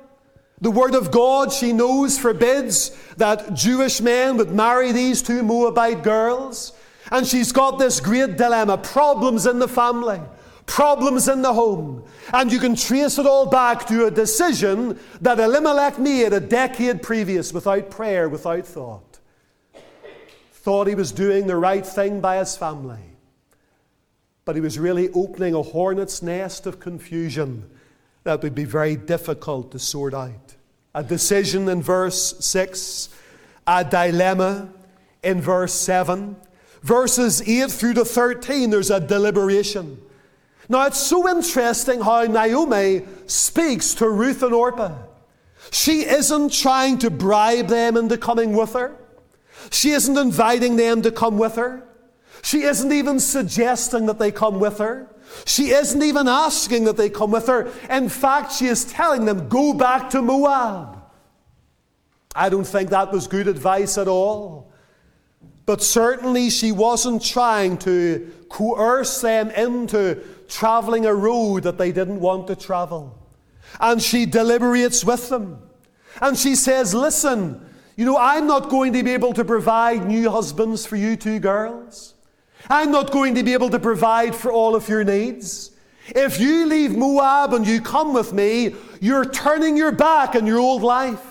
the 0.61 0.71
Word 0.71 0.95
of 0.95 1.11
God, 1.11 1.53
she 1.53 1.73
knows, 1.73 2.19
forbids 2.19 2.91
that 3.17 3.55
Jewish 3.55 4.01
men 4.01 4.37
would 4.37 4.51
marry 4.51 4.93
these 4.93 5.23
two 5.23 5.43
Moabite 5.43 6.03
girls. 6.03 6.73
And 7.11 7.27
she's 7.27 7.53
got 7.53 7.79
this 7.79 8.01
great 8.01 8.37
dilemma 8.37 8.77
problems 8.77 9.47
in 9.47 9.59
the 9.59 9.69
family 9.69 10.21
problems 10.69 11.27
in 11.27 11.43
the 11.43 11.53
home. 11.53 12.05
And 12.33 12.53
you 12.53 12.61
can 12.61 12.77
trace 12.77 13.19
it 13.19 13.27
all 13.27 13.47
back 13.47 13.87
to 13.89 14.07
a 14.07 14.11
decision 14.11 15.01
that 15.21 15.41
Elimelech 15.41 15.99
made 15.99 16.33
a 16.33 16.41
decade 16.41 17.03
previous 17.03 17.53
without 17.53 17.91
prayer, 17.91 18.29
without 18.29 18.67
thought. 18.67 19.19
Thought 20.53 20.87
he 20.87 20.95
was 20.95 21.11
doing 21.11 21.47
the 21.47 21.57
right 21.57 21.85
thing 21.85 22.21
by 22.21 22.37
his 22.37 22.57
family. 22.57 23.01
But 24.45 24.55
he 24.55 24.61
was 24.61 24.79
really 24.79 25.09
opening 25.11 25.55
a 25.55 25.63
hornet's 25.63 26.23
nest 26.23 26.67
of 26.67 26.79
confusion 26.79 27.69
that 28.25 28.43
would 28.43 28.55
be 28.55 28.65
very 28.65 28.95
difficult 28.95 29.73
to 29.73 29.79
sort 29.79 30.15
out. 30.15 30.55
A 30.95 31.03
decision 31.03 31.69
in 31.69 31.83
verse 31.83 32.35
6, 32.45 33.09
a 33.67 33.85
dilemma 33.85 34.69
in 35.23 35.41
verse 35.41 35.73
7. 35.73 36.37
Verses 36.83 37.47
8 37.47 37.71
through 37.71 37.95
to 37.95 38.05
13, 38.05 38.71
there's 38.71 38.91
a 38.91 39.01
deliberation. 39.01 40.01
Now, 40.69 40.87
it's 40.87 40.99
so 40.99 41.29
interesting 41.29 42.01
how 42.01 42.25
Naomi 42.25 43.07
speaks 43.27 43.95
to 43.95 44.09
Ruth 44.09 44.43
and 44.43 44.53
Orpah. 44.53 44.97
She 45.71 46.05
isn't 46.05 46.53
trying 46.53 46.99
to 46.99 47.11
bribe 47.11 47.69
them 47.69 47.97
into 47.97 48.19
coming 48.19 48.55
with 48.55 48.75
her. 48.75 48.97
She 49.71 49.91
isn't 49.91 50.17
inviting 50.17 50.77
them 50.77 51.03
to 51.03 51.11
come 51.11 51.39
with 51.39 51.57
her. 51.57 51.85
She 52.43 52.63
isn't 52.63 52.93
even 52.93 53.19
suggesting 53.19 54.07
that 54.07 54.19
they 54.19 54.31
come 54.31 54.61
with 54.61 54.79
her. 54.79 55.09
She 55.45 55.71
isn't 55.71 56.03
even 56.03 56.29
asking 56.29 56.85
that 56.85 56.97
they 56.97 57.11
come 57.11 57.31
with 57.31 57.47
her. 57.49 57.71
In 57.91 58.09
fact, 58.09 58.53
she 58.53 58.67
is 58.67 58.85
telling 58.85 59.25
them, 59.25 59.49
go 59.49 59.73
back 59.73 60.11
to 60.11 60.23
Moab. 60.23 61.03
I 62.35 62.49
don't 62.49 62.67
think 62.67 62.91
that 62.91 63.11
was 63.11 63.27
good 63.27 63.49
advice 63.49 63.99
at 63.99 64.09
all. 64.09 64.71
But 65.67 65.83
certainly 65.83 66.49
she 66.49 66.73
wasn't 66.73 67.23
trying 67.23 67.77
to 67.79 68.33
coerce 68.49 69.21
them 69.21 69.51
into 69.51 70.23
traveling 70.49 71.07
a 71.07 71.15
road 71.15 71.63
that 71.63 71.79
they 71.79 71.93
didn't 71.93 72.21
want 72.21 72.47
to 72.49 72.57
travel. 72.57 73.17
And 73.81 74.03
she 74.03 74.27
deliberates 74.27 75.05
with 75.05 75.29
them. 75.29 75.63
And 76.21 76.37
she 76.37 76.55
says, 76.55 76.95
Listen, 76.95 77.65
you 77.97 78.05
know, 78.05 78.17
I'm 78.17 78.47
not 78.47 78.71
going 78.71 78.93
to 78.95 79.03
be 79.03 79.13
able 79.13 79.35
to 79.35 79.45
provide 79.45 80.07
new 80.07 80.31
husbands 80.31 80.87
for 80.87 80.97
you 80.97 81.17
two 81.17 81.39
girls. 81.39 82.15
I'm 82.71 82.91
not 82.91 83.11
going 83.11 83.35
to 83.35 83.43
be 83.43 83.53
able 83.53 83.71
to 83.71 83.79
provide 83.79 84.35
for 84.35 84.51
all 84.53 84.75
of 84.75 84.89
your 84.89 85.05
needs. 85.05 85.73
If 86.09 86.41
you 86.41 86.67
leave 86.67 86.97
Moab 86.97 87.53
and 87.53 87.67
you 87.67 87.81
come 87.81 88.15
with 88.15 88.33
me, 88.33 88.75
you're 89.01 89.25
turning 89.25 89.77
your 89.77 89.93
back 89.93 90.35
on 90.35 90.47
your 90.47 90.59
old 90.59 90.83
life. 90.83 91.28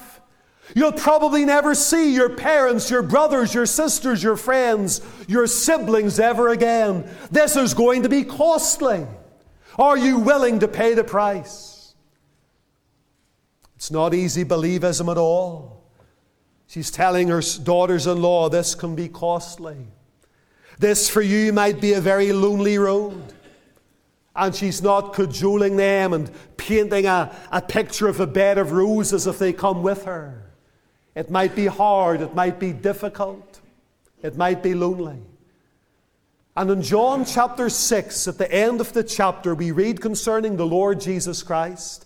You'll 0.76 0.92
probably 0.92 1.46
never 1.46 1.74
see 1.74 2.14
your 2.14 2.30
parents, 2.30 2.92
your 2.92 3.02
brothers, 3.02 3.54
your 3.54 3.66
sisters, 3.66 4.22
your 4.22 4.36
friends, 4.36 5.02
your 5.28 5.48
siblings 5.48 6.20
ever 6.20 6.50
again. 6.50 7.10
This 7.32 7.56
is 7.56 7.74
going 7.74 8.04
to 8.04 8.10
be 8.10 8.24
costly. 8.24 9.08
Are 9.80 9.98
you 9.98 10.20
willing 10.20 10.60
to 10.60 10.68
pay 10.68 10.94
the 10.94 11.04
price? 11.04 11.96
It's 13.76 13.92
not 13.92 14.14
easy 14.14 14.44
believism 14.44 15.10
at 15.10 15.18
all. 15.18 15.84
She's 16.68 16.92
telling 16.92 17.30
her 17.30 17.42
daughters 17.64 18.08
in 18.08 18.22
law 18.22 18.50
this 18.50 18.76
can 18.76 18.96
be 18.96 19.08
costly. 19.08 19.88
This 20.80 21.10
for 21.10 21.22
you 21.22 21.54
might 21.54 21.80
be 21.80 21.94
a 21.94 22.02
very 22.02 22.34
lonely 22.34 22.78
road. 22.78 23.34
And 24.36 24.54
she's 24.54 24.82
not 24.82 25.14
cajoling 25.14 25.78
them 25.78 26.14
and 26.14 26.30
painting 26.58 27.06
a, 27.06 27.36
a 27.52 27.62
picture 27.62 28.08
of 28.08 28.20
a 28.20 28.28
bed 28.28 28.58
of 28.58 28.72
roses 28.72 29.26
if 29.26 29.40
they 29.40 29.54
come 29.54 29.82
with 29.82 30.06
her. 30.06 30.47
It 31.18 31.32
might 31.32 31.56
be 31.56 31.66
hard, 31.66 32.22
it 32.22 32.36
might 32.36 32.60
be 32.60 32.72
difficult, 32.72 33.60
it 34.22 34.38
might 34.38 34.62
be 34.62 34.76
lonely. 34.76 35.18
And 36.56 36.70
in 36.70 36.84
John 36.84 37.26
chapter 37.26 37.72
6, 37.72 38.28
at 38.28 38.38
the 38.38 38.52
end 38.52 38.80
of 38.82 38.94
the 38.94 39.04
chapter, 39.04 39.56
we 39.56 39.72
read 39.72 40.00
concerning 40.00 40.58
the 40.58 40.66
Lord 40.68 41.02
Jesus 41.02 41.42
Christ 41.42 42.06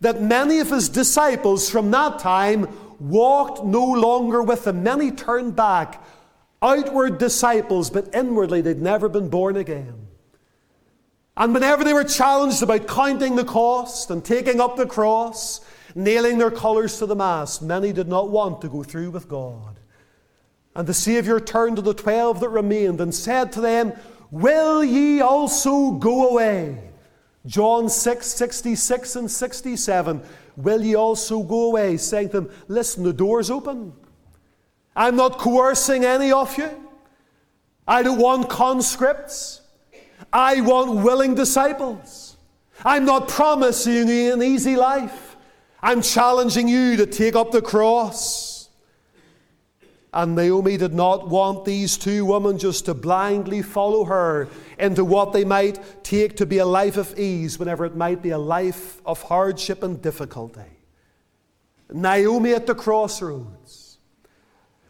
that 0.00 0.22
many 0.22 0.60
of 0.60 0.70
his 0.70 0.88
disciples 0.88 1.68
from 1.68 1.90
that 1.90 2.20
time 2.20 2.68
walked 3.00 3.64
no 3.64 3.84
longer 3.84 4.44
with 4.44 4.64
him. 4.64 4.84
Many 4.84 5.10
turned 5.10 5.56
back, 5.56 6.00
outward 6.62 7.18
disciples, 7.18 7.90
but 7.90 8.14
inwardly 8.14 8.60
they'd 8.60 8.80
never 8.80 9.08
been 9.08 9.28
born 9.28 9.56
again. 9.56 10.06
And 11.36 11.52
whenever 11.52 11.82
they 11.82 11.94
were 11.94 12.04
challenged 12.04 12.62
about 12.62 12.86
counting 12.86 13.34
the 13.34 13.44
cost 13.44 14.08
and 14.12 14.24
taking 14.24 14.60
up 14.60 14.76
the 14.76 14.86
cross, 14.86 15.60
nailing 15.94 16.38
their 16.38 16.50
colours 16.50 16.98
to 16.98 17.06
the 17.06 17.16
mast, 17.16 17.62
many 17.62 17.92
did 17.92 18.08
not 18.08 18.30
want 18.30 18.60
to 18.62 18.68
go 18.68 18.82
through 18.82 19.10
with 19.10 19.28
God. 19.28 19.78
And 20.74 20.86
the 20.86 20.94
Saviour 20.94 21.38
turned 21.40 21.76
to 21.76 21.82
the 21.82 21.94
twelve 21.94 22.40
that 22.40 22.48
remained 22.48 23.00
and 23.00 23.14
said 23.14 23.52
to 23.52 23.60
them, 23.60 23.92
Will 24.30 24.82
ye 24.82 25.20
also 25.20 25.92
go 25.92 26.30
away? 26.30 26.90
John 27.44 27.88
6, 27.88 28.26
66 28.26 29.16
and 29.16 29.30
67. 29.30 30.22
Will 30.56 30.82
ye 30.82 30.94
also 30.94 31.42
go 31.42 31.64
away? 31.64 31.96
Saying 31.96 32.30
to 32.30 32.40
them, 32.42 32.50
Listen, 32.68 33.02
the 33.02 33.12
door's 33.12 33.50
open. 33.50 33.92
I'm 34.94 35.16
not 35.16 35.38
coercing 35.38 36.04
any 36.04 36.32
of 36.32 36.56
you. 36.56 36.70
I 37.86 38.02
don't 38.02 38.18
want 38.18 38.48
conscripts. 38.48 39.60
I 40.32 40.60
want 40.60 41.04
willing 41.04 41.34
disciples. 41.34 42.36
I'm 42.84 43.04
not 43.04 43.28
promising 43.28 44.08
you 44.08 44.32
an 44.32 44.42
easy 44.42 44.76
life. 44.76 45.21
I'm 45.82 46.00
challenging 46.00 46.68
you 46.68 46.96
to 46.96 47.06
take 47.06 47.34
up 47.34 47.50
the 47.50 47.62
cross. 47.62 48.68
And 50.14 50.36
Naomi 50.36 50.76
did 50.76 50.92
not 50.92 51.28
want 51.28 51.64
these 51.64 51.96
two 51.96 52.24
women 52.26 52.58
just 52.58 52.84
to 52.84 52.94
blindly 52.94 53.62
follow 53.62 54.04
her 54.04 54.48
into 54.78 55.04
what 55.04 55.32
they 55.32 55.44
might 55.44 56.04
take 56.04 56.36
to 56.36 56.46
be 56.46 56.58
a 56.58 56.66
life 56.66 56.98
of 56.98 57.18
ease 57.18 57.58
whenever 57.58 57.86
it 57.86 57.96
might 57.96 58.20
be 58.22 58.30
a 58.30 58.38
life 58.38 59.00
of 59.06 59.22
hardship 59.22 59.82
and 59.82 60.02
difficulty. 60.02 60.60
Naomi 61.90 62.52
at 62.52 62.66
the 62.66 62.74
crossroads. 62.74 63.98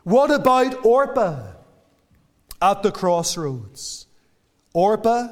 What 0.03 0.33
about 0.33 0.85
Orpah 0.85 1.53
at 2.61 2.83
the 2.83 2.91
crossroads? 2.91 4.07
Orpah 4.75 5.29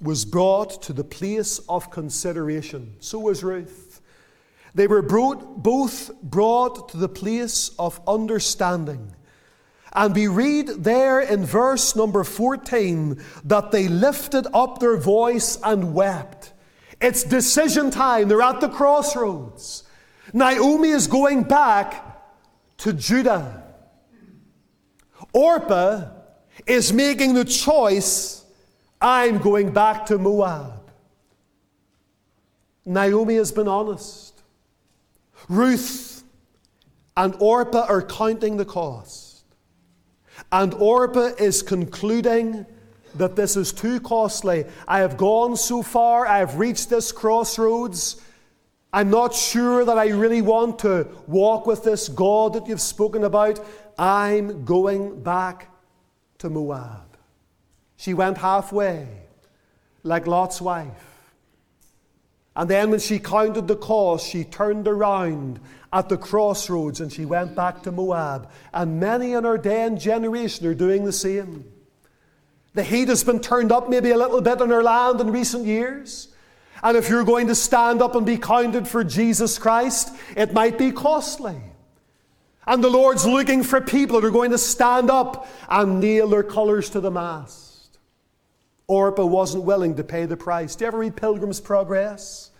was 0.00 0.24
brought 0.24 0.82
to 0.82 0.92
the 0.92 1.04
place 1.04 1.58
of 1.68 1.90
consideration. 1.90 2.94
So 3.00 3.18
was 3.18 3.42
Ruth. 3.42 3.85
They 4.76 4.86
were 4.86 5.00
brought, 5.00 5.62
both 5.62 6.10
brought 6.22 6.90
to 6.90 6.98
the 6.98 7.08
place 7.08 7.70
of 7.78 7.98
understanding. 8.06 9.16
And 9.94 10.14
we 10.14 10.26
read 10.26 10.68
there 10.68 11.18
in 11.18 11.46
verse 11.46 11.96
number 11.96 12.22
14 12.22 13.18
that 13.44 13.70
they 13.70 13.88
lifted 13.88 14.46
up 14.52 14.78
their 14.78 14.98
voice 14.98 15.58
and 15.64 15.94
wept. 15.94 16.52
It's 17.00 17.24
decision 17.24 17.90
time. 17.90 18.28
They're 18.28 18.42
at 18.42 18.60
the 18.60 18.68
crossroads. 18.68 19.84
Naomi 20.34 20.90
is 20.90 21.06
going 21.06 21.44
back 21.44 22.20
to 22.78 22.92
Judah. 22.92 23.64
Orpah 25.32 26.10
is 26.66 26.92
making 26.92 27.32
the 27.32 27.46
choice 27.46 28.44
I'm 29.00 29.38
going 29.38 29.72
back 29.72 30.04
to 30.06 30.18
Moab. 30.18 30.90
Naomi 32.84 33.36
has 33.36 33.52
been 33.52 33.68
honest. 33.68 34.25
Ruth 35.48 36.24
and 37.16 37.34
Orpah 37.38 37.86
are 37.88 38.02
counting 38.02 38.56
the 38.56 38.64
cost. 38.64 39.44
And 40.52 40.74
Orpah 40.74 41.34
is 41.38 41.62
concluding 41.62 42.66
that 43.14 43.36
this 43.36 43.56
is 43.56 43.72
too 43.72 44.00
costly. 44.00 44.66
I 44.86 44.98
have 44.98 45.16
gone 45.16 45.56
so 45.56 45.82
far, 45.82 46.26
I 46.26 46.38
have 46.38 46.58
reached 46.58 46.90
this 46.90 47.12
crossroads. 47.12 48.20
I'm 48.92 49.10
not 49.10 49.34
sure 49.34 49.84
that 49.84 49.98
I 49.98 50.08
really 50.08 50.42
want 50.42 50.78
to 50.80 51.08
walk 51.26 51.66
with 51.66 51.84
this 51.84 52.08
God 52.08 52.54
that 52.54 52.66
you've 52.66 52.80
spoken 52.80 53.24
about. 53.24 53.64
I'm 53.98 54.64
going 54.64 55.22
back 55.22 55.70
to 56.38 56.50
Moab. 56.50 57.16
She 57.96 58.14
went 58.14 58.38
halfway, 58.38 59.08
like 60.02 60.26
Lot's 60.26 60.60
wife. 60.60 61.15
And 62.56 62.70
then, 62.70 62.90
when 62.90 63.00
she 63.00 63.18
counted 63.18 63.68
the 63.68 63.76
cost, 63.76 64.26
she 64.26 64.42
turned 64.42 64.88
around 64.88 65.60
at 65.92 66.08
the 66.08 66.16
crossroads 66.16 67.00
and 67.00 67.12
she 67.12 67.26
went 67.26 67.54
back 67.54 67.82
to 67.82 67.92
Moab. 67.92 68.50
And 68.72 68.98
many 68.98 69.34
in 69.34 69.44
our 69.44 69.58
day 69.58 69.82
and 69.84 70.00
generation 70.00 70.66
are 70.66 70.74
doing 70.74 71.04
the 71.04 71.12
same. 71.12 71.70
The 72.72 72.82
heat 72.82 73.08
has 73.08 73.22
been 73.22 73.40
turned 73.40 73.72
up 73.72 73.90
maybe 73.90 74.10
a 74.10 74.16
little 74.16 74.40
bit 74.40 74.60
in 74.62 74.72
our 74.72 74.82
land 74.82 75.20
in 75.20 75.30
recent 75.30 75.66
years. 75.66 76.28
And 76.82 76.96
if 76.96 77.08
you're 77.08 77.24
going 77.24 77.46
to 77.48 77.54
stand 77.54 78.00
up 78.00 78.14
and 78.14 78.24
be 78.24 78.38
counted 78.38 78.88
for 78.88 79.04
Jesus 79.04 79.58
Christ, 79.58 80.14
it 80.36 80.52
might 80.52 80.78
be 80.78 80.92
costly. 80.92 81.60
And 82.66 82.82
the 82.82 82.90
Lord's 82.90 83.26
looking 83.26 83.62
for 83.62 83.80
people 83.80 84.20
that 84.20 84.26
are 84.26 84.30
going 84.30 84.50
to 84.50 84.58
stand 84.58 85.10
up 85.10 85.46
and 85.68 86.00
nail 86.00 86.28
their 86.28 86.42
colours 86.42 86.90
to 86.90 87.00
the 87.00 87.10
mast. 87.10 87.65
Orpah 88.88 89.26
wasn't 89.26 89.64
willing 89.64 89.96
to 89.96 90.04
pay 90.04 90.26
the 90.26 90.36
price. 90.36 90.76
Do 90.76 90.84
you 90.84 90.88
ever 90.88 90.98
read 90.98 91.16
Pilgrim's 91.16 91.60
Progress? 91.60 92.50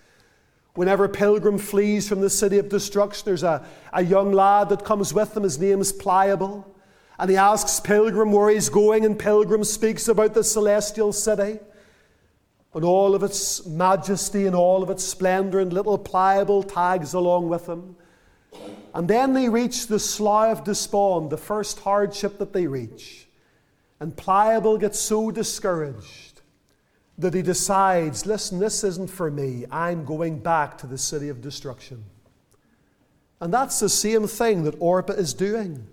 Whenever 0.75 1.09
Pilgrim 1.09 1.57
flees 1.57 2.09
from 2.09 2.21
the 2.21 2.29
city 2.29 2.59
of 2.59 2.69
destruction, 2.69 3.25
there's 3.25 3.43
a, 3.43 3.65
a 3.93 4.05
young 4.05 4.33
lad 4.33 4.69
that 4.69 4.85
comes 4.85 5.15
with 5.15 5.37
him. 5.37 5.45
His 5.45 5.59
name 5.59 5.81
is 5.81 5.93
Pliable. 5.93 6.71
And 7.19 7.31
he 7.31 7.37
asks 7.37 7.81
Pilgrim 7.81 8.33
where 8.33 8.51
he's 8.51 8.69
going, 8.69 9.05
and 9.05 9.19
Pilgrim 9.19 9.65
speaks 9.65 10.07
about 10.09 10.35
the 10.35 10.45
celestial 10.45 11.13
city 11.13 11.59
and 12.75 12.85
all 12.85 13.15
of 13.15 13.23
its 13.23 13.65
majesty 13.65 14.45
and 14.45 14.55
all 14.55 14.83
of 14.83 14.91
its 14.91 15.03
splendor, 15.03 15.61
and 15.61 15.73
little 15.73 15.97
Pliable 15.97 16.63
tags 16.63 17.15
along 17.15 17.49
with 17.49 17.67
him. 17.67 17.97
And 18.95 19.09
then 19.09 19.33
they 19.33 19.49
reach 19.49 19.87
the 19.87 19.99
Slough 19.99 20.59
of 20.59 20.65
Despond, 20.65 21.31
the 21.31 21.39
first 21.39 21.81
hardship 21.81 22.37
that 22.37 22.53
they 22.53 22.67
reach. 22.67 23.26
And 24.01 24.17
Pliable 24.17 24.79
gets 24.79 24.99
so 24.99 25.31
discouraged 25.31 26.43
that 27.19 27.35
he 27.35 27.43
decides 27.43 28.27
listen, 28.27 28.59
this 28.59 28.85
isn't 28.85 29.11
for 29.11 29.31
me. 29.31 29.65
I'm 29.71 30.05
going 30.05 30.39
back 30.39 30.79
to 30.79 30.87
the 30.87 30.99
city 30.99 31.29
of 31.29 31.41
destruction. 31.41 32.05
And 33.41 33.53
that's 33.53 33.81
the 33.81 33.89
same 33.89 34.27
thing 34.27 34.65
that 34.65 34.77
Orpah 34.81 35.15
is 35.15 35.35
doing. 35.35 35.87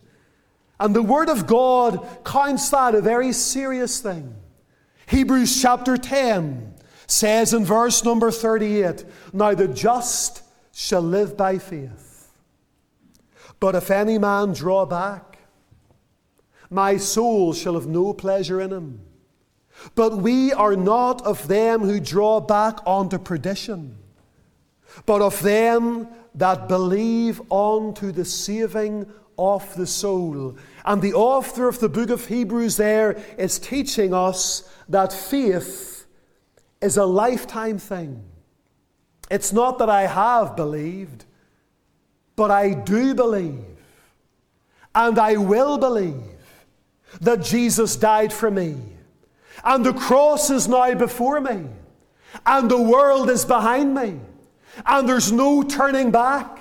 And 0.79 0.95
the 0.95 1.03
Word 1.03 1.29
of 1.29 1.47
God 1.47 2.05
counts 2.25 2.69
that 2.69 2.95
a 2.95 3.01
very 3.01 3.31
serious 3.31 4.01
thing. 4.01 4.35
Hebrews 5.07 5.61
chapter 5.61 5.97
10 5.97 6.73
says 7.07 7.53
in 7.53 7.63
verse 7.65 8.03
number 8.03 8.31
38 8.31 9.05
Now 9.31 9.53
the 9.53 9.67
just 9.67 10.43
shall 10.73 11.01
live 11.01 11.37
by 11.37 11.57
faith. 11.57 12.31
But 13.59 13.75
if 13.75 13.91
any 13.91 14.17
man 14.17 14.53
draw 14.53 14.85
back, 14.85 15.32
my 16.73 16.97
soul 16.97 17.53
shall 17.53 17.75
have 17.75 17.87
no 17.87 18.13
pleasure 18.13 18.59
in 18.59 18.71
him. 18.71 18.99
But 19.95 20.17
we 20.17 20.53
are 20.53 20.75
not 20.75 21.25
of 21.25 21.47
them 21.47 21.81
who 21.81 21.99
draw 21.99 22.39
back 22.39 22.79
unto 22.85 23.17
perdition, 23.17 23.97
but 25.05 25.21
of 25.21 25.41
them 25.41 26.07
that 26.35 26.67
believe 26.67 27.41
unto 27.51 28.11
the 28.11 28.25
saving 28.25 29.11
of 29.37 29.75
the 29.75 29.87
soul. 29.87 30.57
And 30.85 31.01
the 31.01 31.13
author 31.13 31.67
of 31.67 31.79
the 31.79 31.89
book 31.89 32.09
of 32.09 32.27
Hebrews 32.27 32.77
there 32.77 33.21
is 33.37 33.59
teaching 33.59 34.13
us 34.13 34.69
that 34.89 35.11
faith 35.11 36.05
is 36.81 36.97
a 36.97 37.05
lifetime 37.05 37.77
thing. 37.77 38.23
It's 39.31 39.53
not 39.53 39.79
that 39.79 39.89
I 39.89 40.07
have 40.07 40.55
believed, 40.55 41.25
but 42.35 42.51
I 42.51 42.73
do 42.73 43.15
believe. 43.15 43.63
And 44.95 45.17
I 45.17 45.37
will 45.37 45.77
believe 45.77 46.32
that 47.21 47.41
Jesus 47.43 47.95
died 47.95 48.33
for 48.33 48.51
me. 48.51 48.77
And 49.63 49.85
the 49.85 49.93
cross 49.93 50.49
is 50.49 50.67
now 50.67 50.93
before 50.95 51.39
me. 51.39 51.65
And 52.45 52.69
the 52.69 52.81
world 52.81 53.29
is 53.29 53.45
behind 53.45 53.93
me. 53.93 54.19
And 54.85 55.07
there's 55.07 55.31
no 55.31 55.63
turning 55.63 56.11
back. 56.11 56.59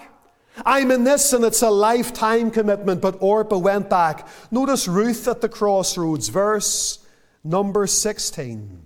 I'm 0.66 0.90
in 0.90 1.04
this 1.04 1.32
and 1.32 1.44
it's 1.44 1.62
a 1.62 1.70
lifetime 1.70 2.50
commitment. 2.50 3.00
But 3.00 3.16
Orpah 3.20 3.58
went 3.58 3.88
back. 3.88 4.28
Notice 4.50 4.86
Ruth 4.86 5.26
at 5.26 5.40
the 5.40 5.48
crossroads, 5.48 6.28
verse 6.28 6.98
number 7.42 7.86
16. 7.86 8.82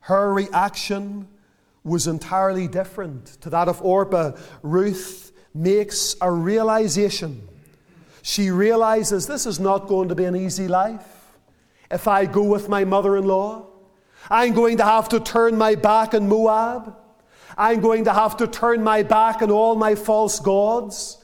Her 0.00 0.32
reaction 0.32 1.28
was 1.84 2.06
entirely 2.06 2.68
different 2.68 3.26
to 3.40 3.50
that 3.50 3.68
of 3.68 3.82
Orpah. 3.82 4.32
Ruth 4.62 5.32
makes 5.54 6.14
a 6.20 6.30
realization 6.30 7.48
She 8.22 8.50
realizes 8.50 9.26
this 9.26 9.46
is 9.46 9.58
not 9.58 9.88
going 9.88 10.08
to 10.08 10.14
be 10.14 10.24
an 10.24 10.36
easy 10.36 10.68
life. 10.68 11.36
If 11.90 12.08
I 12.08 12.24
go 12.24 12.44
with 12.44 12.68
my 12.68 12.84
mother 12.84 13.16
in 13.16 13.26
law, 13.26 13.66
I'm 14.30 14.54
going 14.54 14.76
to 14.78 14.84
have 14.84 15.08
to 15.10 15.20
turn 15.20 15.58
my 15.58 15.74
back 15.74 16.14
on 16.14 16.28
Moab. 16.28 16.96
I'm 17.58 17.80
going 17.80 18.04
to 18.04 18.12
have 18.12 18.36
to 18.38 18.46
turn 18.46 18.82
my 18.82 19.02
back 19.02 19.42
on 19.42 19.50
all 19.50 19.74
my 19.74 19.94
false 19.94 20.40
gods. 20.40 21.18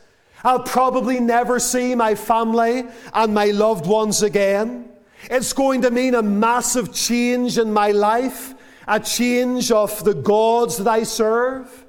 I'll 0.44 0.62
probably 0.62 1.20
never 1.20 1.58
see 1.58 1.94
my 1.94 2.14
family 2.14 2.84
and 3.14 3.34
my 3.34 3.46
loved 3.46 3.86
ones 3.86 4.22
again. 4.22 4.90
It's 5.30 5.52
going 5.52 5.82
to 5.82 5.90
mean 5.90 6.14
a 6.14 6.22
massive 6.22 6.92
change 6.92 7.58
in 7.58 7.72
my 7.72 7.92
life, 7.92 8.54
a 8.86 9.00
change 9.00 9.70
of 9.70 10.04
the 10.04 10.14
gods 10.14 10.78
that 10.78 10.88
I 10.88 11.02
serve, 11.04 11.86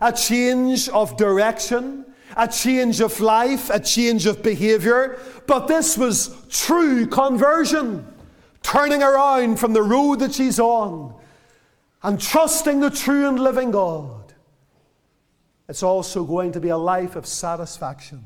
a 0.00 0.12
change 0.12 0.88
of 0.90 1.16
direction, 1.16 2.04
a 2.36 2.48
change 2.48 3.00
of 3.00 3.20
life, 3.20 3.70
a 3.70 3.80
change 3.80 4.26
of 4.26 4.42
behavior. 4.42 5.18
But 5.46 5.66
this 5.68 5.96
was 5.96 6.34
true 6.48 7.06
conversion, 7.06 8.06
turning 8.62 9.02
around 9.02 9.58
from 9.58 9.72
the 9.72 9.82
road 9.82 10.20
that 10.20 10.34
she's 10.34 10.60
on 10.60 11.14
and 12.02 12.20
trusting 12.20 12.80
the 12.80 12.90
true 12.90 13.28
and 13.28 13.38
living 13.38 13.70
God. 13.70 14.32
It's 15.68 15.82
also 15.82 16.24
going 16.24 16.52
to 16.52 16.60
be 16.60 16.68
a 16.68 16.76
life 16.76 17.16
of 17.16 17.26
satisfaction 17.26 18.24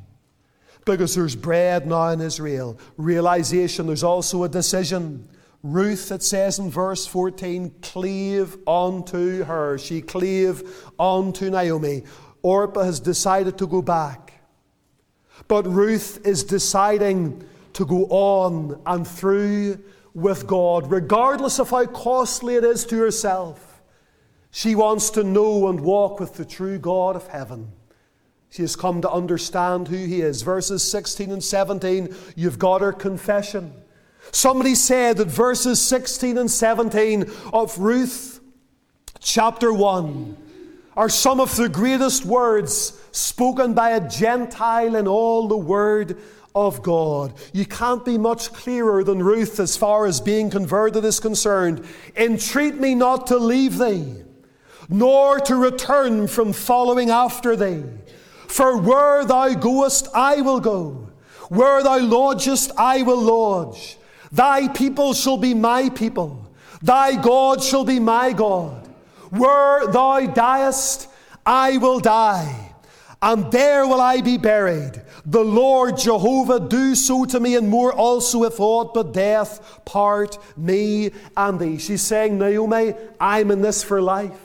because 0.85 1.15
there's 1.15 1.37
bread 1.37 1.87
now 1.87 2.09
in 2.09 2.21
Israel. 2.21 2.79
Realization, 2.97 3.87
there's 3.87 4.05
also 4.05 4.45
a 4.45 4.49
decision. 4.49 5.29
Ruth, 5.63 6.11
it 6.11 6.23
says 6.23 6.59
in 6.59 6.71
verse 6.71 7.07
14, 7.07 7.75
cleave 7.83 8.57
unto 8.67 9.45
her. 9.45 9.79
She 9.79 10.03
cleave 10.03 10.63
unto 10.99 11.51
Naomi. 11.51 12.05
Orpah 12.43 12.85
has 12.85 13.01
decided 13.01 13.57
to 13.59 13.67
go 13.67 13.83
back. 13.83 14.41
But 15.49 15.67
Ruth 15.67 16.25
is 16.27 16.45
deciding 16.45 17.45
to 17.75 17.87
go 17.87 18.05
on 18.07 18.81
and 18.85 19.07
through 19.07 19.83
with 20.15 20.47
God, 20.47 20.91
regardless 20.91 21.59
of 21.59 21.71
how 21.71 21.87
costly 21.87 22.57
it 22.57 22.65
is 22.65 22.85
to 22.87 22.99
herself. 22.99 23.81
She 24.51 24.75
wants 24.75 25.09
to 25.11 25.25
know 25.25 25.69
and 25.69 25.81
walk 25.81 26.21
with 26.21 26.35
the 26.35 26.45
true 26.45 26.79
God 26.79 27.17
of 27.17 27.27
heaven. 27.29 27.73
She 28.51 28.61
has 28.61 28.77
come 28.77 29.01
to 29.01 29.11
understand 29.11 29.89
who 29.89 29.97
He 29.97 30.21
is. 30.21 30.43
Verses 30.43 30.83
16 30.89 31.31
and 31.31 31.43
17, 31.43 32.15
you've 32.37 32.59
got 32.59 32.83
her 32.83 32.93
confession. 32.93 33.73
Somebody 34.31 34.75
said 34.75 35.17
that 35.17 35.29
verses 35.29 35.81
16 35.81 36.37
and 36.37 36.51
17 36.51 37.31
of 37.53 37.79
Ruth 37.79 38.41
chapter 39.21 39.73
1 39.73 40.37
are 40.97 41.09
some 41.09 41.41
of 41.41 41.57
the 41.57 41.69
greatest 41.69 42.25
words 42.25 42.99
spoken 43.13 43.75
by 43.75 43.91
a 43.91 44.09
Gentile 44.09 44.95
in 44.95 45.09
all 45.09 45.49
the 45.49 45.57
Word 45.57 46.19
of 46.55 46.83
God. 46.83 47.33
You 47.53 47.65
can't 47.65 48.05
be 48.05 48.19
much 48.19 48.53
clearer 48.53 49.03
than 49.03 49.23
Ruth 49.23 49.59
as 49.59 49.77
far 49.77 50.07
as 50.07 50.21
being 50.21 50.51
converted 50.51 51.05
is 51.05 51.21
concerned. 51.21 51.85
Entreat 52.17 52.75
me 52.75 52.95
not 52.95 53.27
to 53.29 53.39
leave 53.39 53.79
thee, 53.79 54.23
nor 54.89 55.41
to 55.41 55.57
return 55.57 56.29
from 56.29 56.53
following 56.53 57.11
after 57.11 57.57
thee. 57.57 57.85
For 58.49 58.77
where 58.77 59.25
thou 59.25 59.55
goest, 59.55 60.09
I 60.15 60.43
will 60.43 60.61
go. 60.61 61.09
Where 61.49 61.83
thou 61.83 61.99
lodgest, 61.99 62.71
I 62.77 63.03
will 63.03 63.21
lodge. 63.21 63.97
Thy 64.31 64.69
people 64.69 65.15
shall 65.15 65.39
be 65.39 65.55
my 65.55 65.89
people. 65.91 66.51
Thy 66.83 67.21
God 67.21 67.63
shall 67.63 67.85
be 67.85 67.99
my 67.99 68.33
God. 68.33 68.82
Where 69.33 69.87
thou 69.87 70.27
diest, 70.27 71.09
I 71.47 71.79
will 71.79 72.01
die. 72.01 72.75
And 73.23 73.51
there 73.51 73.87
will 73.87 74.01
I 74.01 74.21
be 74.21 74.37
buried. 74.37 75.01
The 75.25 75.43
Lord 75.43 75.97
Jehovah 75.97 76.61
do 76.61 76.95
so 76.95 77.25
to 77.25 77.41
me, 77.41 77.57
and 77.57 77.69
more 77.69 77.95
also, 77.95 78.43
if 78.43 78.61
aught 78.61 78.93
but 78.93 79.15
death 79.15 79.81
part 79.87 80.37
me 80.55 81.13
and 81.35 81.59
thee. 81.59 81.79
She's 81.79 82.03
saying, 82.03 82.37
Naomi, 82.37 82.93
I'm 83.19 83.51
in 83.51 83.63
this 83.63 83.83
for 83.83 84.03
life. 84.03 84.39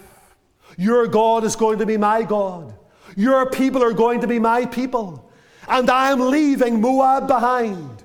Your 0.77 1.07
God 1.07 1.43
is 1.43 1.57
going 1.57 1.79
to 1.79 1.85
be 1.85 1.97
my 1.97 2.23
God. 2.23 2.73
Your 3.17 3.49
people 3.49 3.83
are 3.83 3.93
going 3.93 4.21
to 4.21 4.27
be 4.27 4.39
my 4.39 4.65
people. 4.65 5.29
And 5.67 5.89
I 5.89 6.11
am 6.11 6.29
leaving 6.29 6.79
Moab 6.79 7.27
behind. 7.27 7.96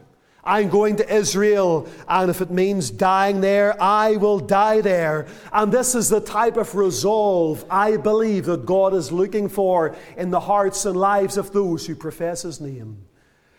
I'm 0.45 0.71
going 0.71 0.97
to 0.97 1.15
Israel, 1.15 1.89
and 2.09 2.29
if 2.29 2.41
it 2.41 2.51
means 2.51 2.91
dying 2.91 3.41
there, 3.41 3.81
I 3.81 4.17
will 4.17 4.41
die 4.41 4.81
there. 4.81 5.29
And 5.53 5.71
this 5.71 5.95
is 5.95 6.09
the 6.09 6.21
type 6.21 6.57
of 6.57 6.75
resolve 6.75 7.65
I 7.71 7.97
believe 7.97 8.47
that 8.47 8.67
God 8.67 8.93
is 8.93 9.13
looking 9.13 9.49
for 9.49 9.95
in 10.17 10.31
the 10.31 10.41
hearts 10.41 10.85
and 10.85 10.97
lives 10.97 11.37
of 11.37 11.53
those 11.53 11.87
who 11.87 11.95
profess 11.95 12.43
His 12.43 12.61
name. 12.61 13.05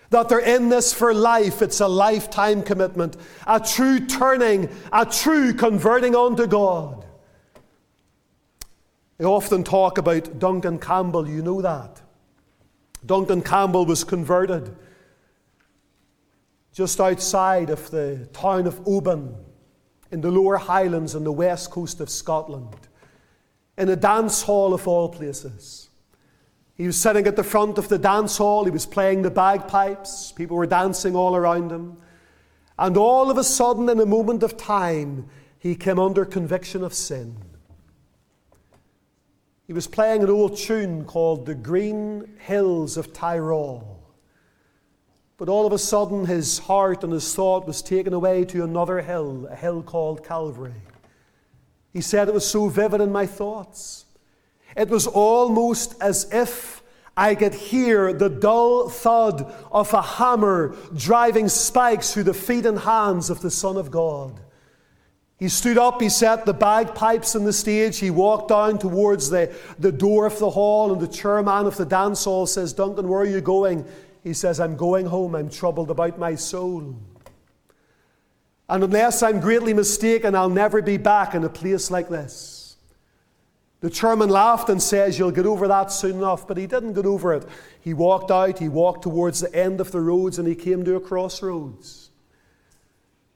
That 0.09 0.27
they're 0.27 0.39
in 0.39 0.67
this 0.67 0.91
for 0.93 1.13
life, 1.13 1.61
it's 1.61 1.79
a 1.79 1.87
lifetime 1.87 2.61
commitment, 2.63 3.15
a 3.47 3.61
true 3.61 4.01
turning, 4.05 4.69
a 4.91 5.05
true 5.05 5.53
converting 5.53 6.17
unto 6.17 6.47
God. 6.47 7.05
I 9.21 9.23
often 9.23 9.63
talk 9.63 9.97
about 9.97 10.37
Duncan 10.37 10.79
Campbell, 10.79 11.29
you 11.29 11.41
know 11.41 11.61
that. 11.61 12.01
Duncan 13.05 13.41
Campbell 13.41 13.85
was 13.85 14.03
converted 14.03 14.75
just 16.73 16.99
outside 16.99 17.69
of 17.69 17.89
the 17.91 18.27
town 18.33 18.65
of 18.65 18.81
Oban 18.87 19.35
in 20.11 20.21
the 20.21 20.31
lower 20.31 20.57
highlands 20.57 21.15
on 21.15 21.23
the 21.23 21.31
west 21.31 21.71
coast 21.71 21.99
of 22.01 22.09
Scotland, 22.09 22.75
in 23.77 23.89
a 23.89 23.95
dance 23.95 24.41
hall 24.41 24.73
of 24.73 24.87
all 24.87 25.09
places. 25.09 25.89
He 26.75 26.87
was 26.87 26.99
sitting 26.99 27.27
at 27.27 27.35
the 27.35 27.43
front 27.43 27.77
of 27.77 27.87
the 27.87 27.99
dance 27.99 28.37
hall, 28.37 28.65
he 28.65 28.71
was 28.71 28.87
playing 28.87 29.21
the 29.21 29.31
bagpipes, 29.31 30.31
people 30.31 30.57
were 30.57 30.65
dancing 30.65 31.15
all 31.15 31.35
around 31.35 31.71
him. 31.71 31.97
And 32.77 32.97
all 32.97 33.29
of 33.29 33.37
a 33.37 33.43
sudden, 33.43 33.87
in 33.87 33.99
a 33.99 34.05
moment 34.05 34.41
of 34.41 34.57
time, 34.57 35.29
he 35.59 35.75
came 35.75 35.99
under 35.99 36.25
conviction 36.25 36.83
of 36.83 36.93
sin. 36.93 37.37
He 39.67 39.73
was 39.73 39.87
playing 39.87 40.23
an 40.23 40.29
old 40.29 40.57
tune 40.57 41.05
called 41.05 41.45
The 41.45 41.55
Green 41.55 42.35
Hills 42.39 42.97
of 42.97 43.13
Tyrol. 43.13 44.02
But 45.43 45.51
all 45.51 45.67
of 45.67 45.73
a 45.73 45.77
sudden, 45.77 46.25
his 46.25 46.59
heart 46.59 47.03
and 47.03 47.11
his 47.11 47.35
thought 47.35 47.67
was 47.67 47.81
taken 47.81 48.13
away 48.13 48.45
to 48.45 48.63
another 48.63 49.01
hill, 49.01 49.45
a 49.51 49.57
hill 49.57 49.83
called 49.83 50.25
Calvary. 50.25 50.71
He 51.91 51.99
said 51.99 52.29
it 52.29 52.33
was 52.33 52.49
so 52.49 52.69
vivid 52.69 53.01
in 53.01 53.11
my 53.11 53.25
thoughts. 53.25 54.05
It 54.77 54.87
was 54.87 55.05
almost 55.05 56.01
as 56.01 56.29
if 56.31 56.81
I 57.17 57.35
could 57.35 57.53
hear 57.53 58.13
the 58.13 58.29
dull 58.29 58.87
thud 58.87 59.53
of 59.69 59.93
a 59.93 60.01
hammer 60.01 60.77
driving 60.95 61.49
spikes 61.49 62.13
through 62.13 62.23
the 62.23 62.33
feet 62.33 62.65
and 62.65 62.79
hands 62.79 63.29
of 63.29 63.41
the 63.41 63.51
Son 63.51 63.75
of 63.75 63.91
God. 63.91 64.39
He 65.39 65.49
stood 65.49 65.77
up, 65.77 66.01
he 66.01 66.07
set 66.07 66.45
the 66.45 66.53
bagpipes 66.53 67.35
on 67.35 67.43
the 67.43 67.51
stage, 67.51 67.99
he 67.99 68.11
walked 68.11 68.47
down 68.47 68.79
towards 68.79 69.29
the, 69.29 69.53
the 69.77 69.91
door 69.91 70.25
of 70.25 70.39
the 70.39 70.51
hall, 70.51 70.93
and 70.93 71.01
the 71.01 71.07
chairman 71.09 71.67
of 71.67 71.75
the 71.75 71.85
dance 71.85 72.23
hall 72.23 72.47
says, 72.47 72.71
Duncan, 72.71 73.09
where 73.09 73.19
are 73.19 73.25
you 73.25 73.41
going? 73.41 73.85
He 74.23 74.33
says, 74.33 74.59
I'm 74.59 74.77
going 74.77 75.05
home, 75.05 75.35
I'm 75.35 75.49
troubled 75.49 75.91
about 75.91 76.17
my 76.17 76.35
soul. 76.35 76.95
And 78.69 78.83
unless 78.83 79.21
I'm 79.21 79.41
greatly 79.41 79.73
mistaken, 79.73 80.33
I'll 80.33 80.49
never 80.49 80.81
be 80.81 80.97
back 80.97 81.35
in 81.35 81.43
a 81.43 81.49
place 81.49 81.91
like 81.91 82.09
this. 82.09 82.77
The 83.81 83.89
chairman 83.89 84.29
laughed 84.29 84.69
and 84.69 84.81
says, 84.81 85.19
You'll 85.19 85.31
get 85.31 85.45
over 85.45 85.67
that 85.67 85.91
soon 85.91 86.15
enough. 86.15 86.47
But 86.47 86.55
he 86.55 86.67
didn't 86.67 86.93
get 86.93 87.05
over 87.05 87.33
it. 87.33 87.45
He 87.81 87.93
walked 87.93 88.31
out, 88.31 88.59
he 88.59 88.69
walked 88.69 89.03
towards 89.03 89.41
the 89.41 89.53
end 89.53 89.81
of 89.81 89.91
the 89.91 89.99
roads, 89.99 90.39
and 90.39 90.47
he 90.47 90.55
came 90.55 90.85
to 90.85 90.95
a 90.95 91.01
crossroads. 91.01 92.09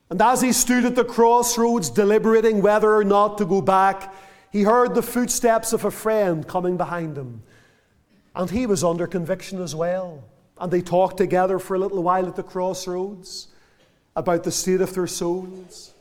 And 0.09 0.21
as 0.21 0.41
he 0.41 0.53
stood 0.53 0.85
at 0.85 0.95
the 0.95 1.03
crossroads, 1.03 1.89
deliberating 1.89 2.61
whether 2.61 2.95
or 2.95 3.03
not 3.03 3.38
to 3.39 3.45
go 3.45 3.61
back, 3.61 4.15
he 4.49 4.63
heard 4.63 4.95
the 4.95 5.03
footsteps 5.03 5.73
of 5.73 5.83
a 5.83 5.91
friend 5.91 6.47
coming 6.47 6.77
behind 6.77 7.17
him. 7.17 7.43
And 8.33 8.49
he 8.49 8.65
was 8.65 8.85
under 8.85 9.05
conviction 9.05 9.61
as 9.61 9.75
well. 9.75 10.23
And 10.59 10.71
they 10.71 10.81
talked 10.81 11.17
together 11.17 11.59
for 11.59 11.75
a 11.75 11.79
little 11.79 12.03
while 12.03 12.27
at 12.27 12.35
the 12.35 12.43
crossroads 12.43 13.47
about 14.15 14.43
the 14.43 14.51
state 14.51 14.81
of 14.81 14.93
their 14.93 15.07
souls. 15.07 15.93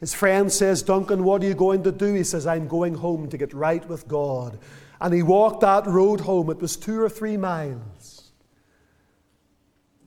His 0.00 0.14
friend 0.14 0.50
says, 0.50 0.82
Duncan, 0.82 1.24
what 1.24 1.42
are 1.42 1.46
you 1.46 1.54
going 1.54 1.82
to 1.82 1.92
do? 1.92 2.14
He 2.14 2.24
says, 2.24 2.46
I'm 2.46 2.66
going 2.66 2.94
home 2.94 3.28
to 3.28 3.36
get 3.36 3.52
right 3.52 3.86
with 3.86 4.08
God. 4.08 4.58
And 5.00 5.12
he 5.12 5.22
walked 5.22 5.60
that 5.60 5.86
road 5.86 6.20
home. 6.20 6.50
It 6.50 6.60
was 6.60 6.76
two 6.76 7.00
or 7.00 7.10
three 7.10 7.36
miles. 7.36 8.30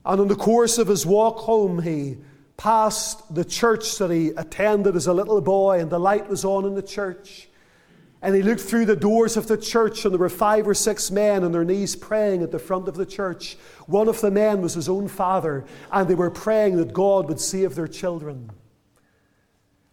And 0.06 0.22
in 0.22 0.28
the 0.28 0.36
course 0.36 0.80
of 0.80 0.88
his 0.88 1.06
walk 1.06 1.38
home, 1.38 1.82
he 1.82 2.18
passed 2.58 3.34
the 3.34 3.46
church 3.46 3.98
that 3.98 4.12
he 4.12 4.30
attended 4.30 4.96
as 4.96 5.08
a 5.08 5.14
little 5.14 5.42
boy, 5.42 5.80
and 5.80 5.90
the 5.90 6.00
light 6.00 6.28
was 6.28 6.44
on 6.44 6.66
in 6.66 6.76
the 6.76 6.82
church. 6.82 7.48
And 8.24 8.34
he 8.34 8.42
looked 8.42 8.62
through 8.62 8.86
the 8.86 8.96
doors 8.96 9.36
of 9.36 9.48
the 9.48 9.58
church, 9.58 10.06
and 10.06 10.14
there 10.14 10.20
were 10.20 10.30
five 10.30 10.66
or 10.66 10.74
six 10.74 11.12
men 11.12 11.44
on 11.44 11.52
their 11.52 11.66
knees 11.66 11.94
praying 11.94 12.42
at 12.42 12.52
the 12.52 12.58
front 12.58 12.88
of 12.88 12.96
the 12.96 13.06
church. 13.06 13.58
One 13.86 14.08
of 14.08 14.22
the 14.22 14.32
men 14.32 14.62
was 14.62 14.76
his 14.76 14.88
own 14.88 15.10
father, 15.10 15.66
and 15.92 16.08
they 16.08 16.16
were 16.16 16.32
praying 16.32 16.78
that 16.78 16.94
God 16.94 17.28
would 17.28 17.42
save 17.42 17.76
their 17.76 17.90
children. 17.90 18.50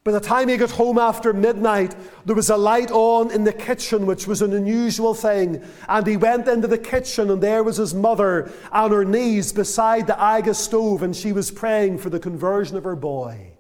By 0.05 0.13
the 0.13 0.21
time 0.21 0.49
he 0.49 0.57
got 0.57 0.71
home 0.71 0.97
after 0.97 1.33
midnight, 1.33 1.97
there 2.25 2.37
was 2.37 2.51
a 2.51 2.57
light 2.57 2.93
on 2.93 3.33
in 3.33 3.43
the 3.43 3.53
kitchen, 3.53 4.07
which 4.07 4.29
was 4.29 4.43
an 4.43 4.55
unusual 4.55 5.13
thing. 5.13 5.63
And 5.89 6.07
he 6.07 6.17
went 6.17 6.47
into 6.47 6.69
the 6.69 6.79
kitchen, 6.79 7.31
and 7.31 7.43
there 7.43 7.65
was 7.65 7.79
his 7.79 7.95
mother 7.95 8.51
on 8.71 8.93
her 8.93 9.05
knees 9.05 9.53
beside 9.53 10.07
the 10.07 10.19
Aga 10.19 10.55
stove, 10.55 11.03
and 11.03 11.17
she 11.17 11.33
was 11.33 11.51
praying 11.51 11.99
for 11.99 12.11
the 12.11 12.21
conversion 12.21 12.77
of 12.77 12.85
her 12.85 12.95
boy. 12.95 13.55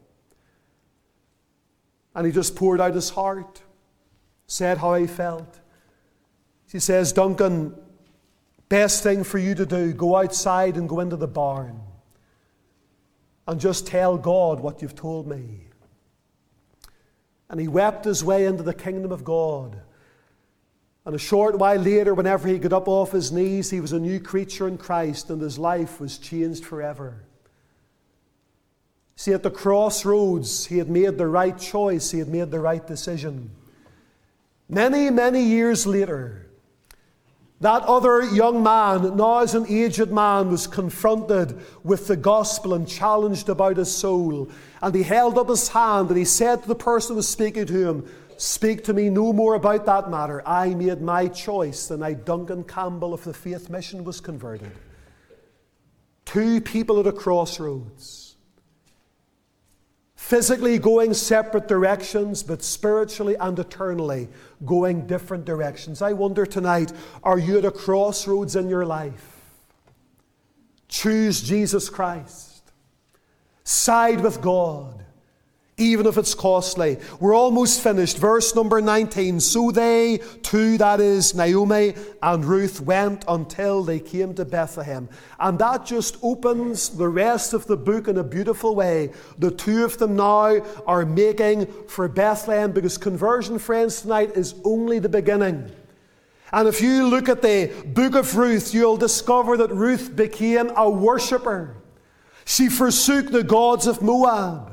And 2.15 2.25
he 2.25 2.33
just 2.33 2.55
poured 2.55 2.81
out 2.81 2.95
his 2.95 3.11
heart, 3.11 3.63
said 4.51 4.79
how 4.79 4.95
he 4.95 5.07
felt. 5.07 5.61
She 6.67 6.81
says, 6.81 7.13
Duncan, 7.13 7.73
best 8.69 9.05
thing 9.05 9.23
for 9.23 9.39
you 9.39 9.55
to 9.55 9.65
do, 9.65 9.93
go 9.93 10.17
outside 10.17 10.77
and 10.77 10.89
go 10.89 10.99
into 10.99 11.15
the 11.15 11.29
barn 11.29 11.81
and 13.47 13.61
just 13.61 13.87
tell 13.87 14.19
God 14.19 14.59
what 14.59 14.83
you've 14.83 14.97
told 14.97 15.29
me. 15.29 15.69
And 17.49 17.61
he 17.61 17.69
wept 17.69 18.05
his 18.05 18.25
way 18.25 18.47
into 18.47 18.65
the 18.65 18.75
kingdom 18.75 19.13
of 19.13 19.23
God. 19.23 19.81
And 21.05 21.15
a 21.15 21.19
short 21.19 21.57
while 21.57 21.79
later, 21.79 22.13
whenever 22.13 22.49
he 22.49 22.59
got 22.59 22.73
up 22.73 22.89
off 22.89 23.13
his 23.13 23.31
knees, 23.31 23.71
he 23.71 23.81
was 23.81 23.93
a 23.93 24.01
new 24.01 24.19
creature 24.19 24.67
in 24.67 24.79
Christ 24.79 25.31
and 25.31 25.41
his 25.41 25.61
life 25.61 26.01
was 26.01 26.19
changed 26.19 26.65
forever. 26.65 27.25
See, 29.15 29.33
at 29.33 29.45
the 29.45 29.51
crossroads, 29.51 30.67
he 30.67 30.79
had 30.79 30.91
made 30.91 31.19
the 31.19 31.29
right 31.29 31.57
choice, 31.57 32.11
he 32.11 32.19
had 32.19 32.29
made 32.29 32.51
the 32.51 32.59
right 32.59 32.85
decision. 32.85 33.53
Many, 34.71 35.11
many 35.11 35.43
years 35.43 35.85
later, 35.85 36.47
that 37.61 37.83
other 37.83 38.23
young 38.23 38.63
man, 38.63 39.17
now 39.17 39.41
as 39.41 39.57
an 39.57 39.67
aged 39.69 40.13
man, 40.13 40.49
was 40.49 40.69
confronted 40.69 41.59
with 41.83 42.07
the 42.07 42.17
gospel 42.17 42.75
and 42.75 42.87
challenged 42.87 43.49
about 43.49 43.79
his 43.79 43.93
soul. 43.93 44.49
And 44.81 44.95
he 44.95 45.03
held 45.03 45.39
up 45.39 45.49
his 45.49 45.69
hand 45.69 46.09
and 46.11 46.17
he 46.17 46.25
said 46.25 46.63
to 46.63 46.69
the 46.69 46.77
person 46.77 47.15
who 47.15 47.17
was 47.17 47.29
speaking 47.29 47.67
to 47.67 47.89
him, 47.89 48.09
Speak 48.37 48.85
to 48.85 48.95
me 48.95 49.11
no 49.11 49.33
more 49.33 49.57
about 49.57 49.85
that 49.87 50.09
matter. 50.09 50.41
I 50.49 50.73
made 50.73 51.03
my 51.03 51.27
choice 51.27 51.89
the 51.89 51.99
night 51.99 52.25
Duncan 52.25 52.63
Campbell 52.63 53.13
of 53.13 53.25
the 53.25 53.35
Faith 53.35 53.69
Mission 53.69 54.05
was 54.05 54.21
converted. 54.21 54.71
Two 56.25 56.61
people 56.61 57.01
at 57.01 57.09
a 57.09 57.13
crossroads 57.13 58.30
physically 60.31 60.79
going 60.79 61.13
separate 61.13 61.67
directions, 61.67 62.45
but 62.45 62.63
spiritually 62.63 63.35
and 63.41 63.59
eternally 63.59 64.29
going 64.65 65.05
different 65.09 65.45
directions. 65.45 66.01
I 66.01 66.13
wonder 66.13 66.47
tonight 66.47 66.93
are 67.25 67.37
you 67.37 67.59
at 67.59 67.65
a 67.65 67.73
crossroads 67.73 68.55
in 68.55 68.69
your 68.69 68.87
life? 68.87 69.41
Choose 70.87 71.43
Jesus 71.43 71.89
Christ, 71.89 72.71
side 73.65 74.21
with 74.21 74.41
God 74.41 75.05
even 75.81 76.07
if 76.07 76.19
it's 76.19 76.35
costly. 76.35 76.99
We're 77.19 77.35
almost 77.35 77.81
finished. 77.81 78.19
Verse 78.19 78.55
number 78.55 78.81
19. 78.81 79.41
So 79.41 79.71
they 79.71 80.19
two, 80.43 80.79
that 80.79 81.01
is 81.01 81.35
Naomi 81.35 81.95
and 82.23 82.45
Ruth, 82.45 82.81
went 82.81 83.25
until 83.27 83.83
they 83.83 83.99
came 83.99 84.35
to 84.35 84.45
Bethlehem. 84.45 85.09
And 85.39 85.59
that 85.59 85.87
just 85.87 86.19
opens 86.23 86.91
the 86.91 87.09
rest 87.09 87.55
of 87.55 87.67
the 87.67 87.77
book 87.77 88.09
in 88.09 88.19
a 88.19 88.25
beautiful 88.25 88.75
way. 88.75 89.13
The 89.39 89.51
two 89.51 89.85
of 89.85 89.99
them 89.99 90.17
now 90.17 90.61
are 90.87 91.07
making 91.07 91.67
for 91.89 92.09
Bethlehem 92.09 92.73
because 92.73 92.99
conversion, 92.99 93.59
friends, 93.59 94.03
tonight 94.03 94.33
is 94.37 94.55
only 94.65 94.99
the 94.99 95.09
beginning. 95.09 95.71
And 96.53 96.69
if 96.69 96.81
you 96.81 97.07
look 97.07 97.29
at 97.29 97.43
the 97.43 97.73
book 97.87 98.15
of 98.15 98.37
Ruth, 98.37 98.75
you'll 98.75 98.97
discover 98.97 99.57
that 99.57 99.71
Ruth 99.71 100.15
became 100.17 100.71
a 100.77 100.91
worshipper. 100.91 101.77
She 102.45 102.69
forsook 102.69 103.31
the 103.31 103.45
gods 103.45 103.87
of 103.87 104.03
Moab. 104.03 104.70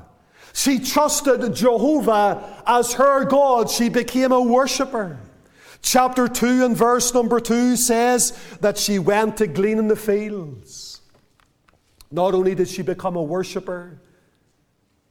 She 0.57 0.79
trusted 0.79 1.53
Jehovah 1.53 2.63
as 2.65 2.93
her 2.93 3.25
God. 3.25 3.69
She 3.69 3.89
became 3.89 4.31
a 4.31 4.41
worshiper. 4.41 5.19
Chapter 5.83 6.27
2 6.27 6.65
and 6.65 6.75
verse 6.75 7.13
number 7.13 7.39
2 7.39 7.75
says 7.75 8.35
that 8.59 8.75
she 8.75 8.97
went 8.97 9.37
to 9.37 9.45
glean 9.45 9.77
in 9.77 9.87
the 9.87 9.95
fields. 9.95 11.01
Not 12.09 12.33
only 12.33 12.55
did 12.55 12.69
she 12.69 12.81
become 12.81 13.15
a 13.15 13.21
worshiper, 13.21 14.01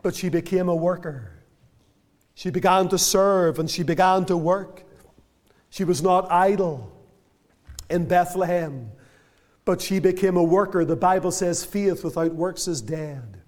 but 0.02 0.16
she 0.16 0.30
became 0.30 0.68
a 0.68 0.74
worker. 0.74 1.30
She 2.34 2.50
began 2.50 2.88
to 2.88 2.98
serve 2.98 3.60
and 3.60 3.70
she 3.70 3.84
began 3.84 4.24
to 4.24 4.36
work. 4.36 4.82
She 5.70 5.84
was 5.84 6.02
not 6.02 6.28
idle 6.28 6.92
in 7.88 8.08
Bethlehem, 8.08 8.90
but 9.64 9.80
she 9.80 10.00
became 10.00 10.36
a 10.36 10.42
worker. 10.42 10.84
The 10.84 10.96
Bible 10.96 11.30
says 11.30 11.64
faith 11.64 12.02
without 12.02 12.34
works 12.34 12.66
is 12.66 12.82
dead. 12.82 13.42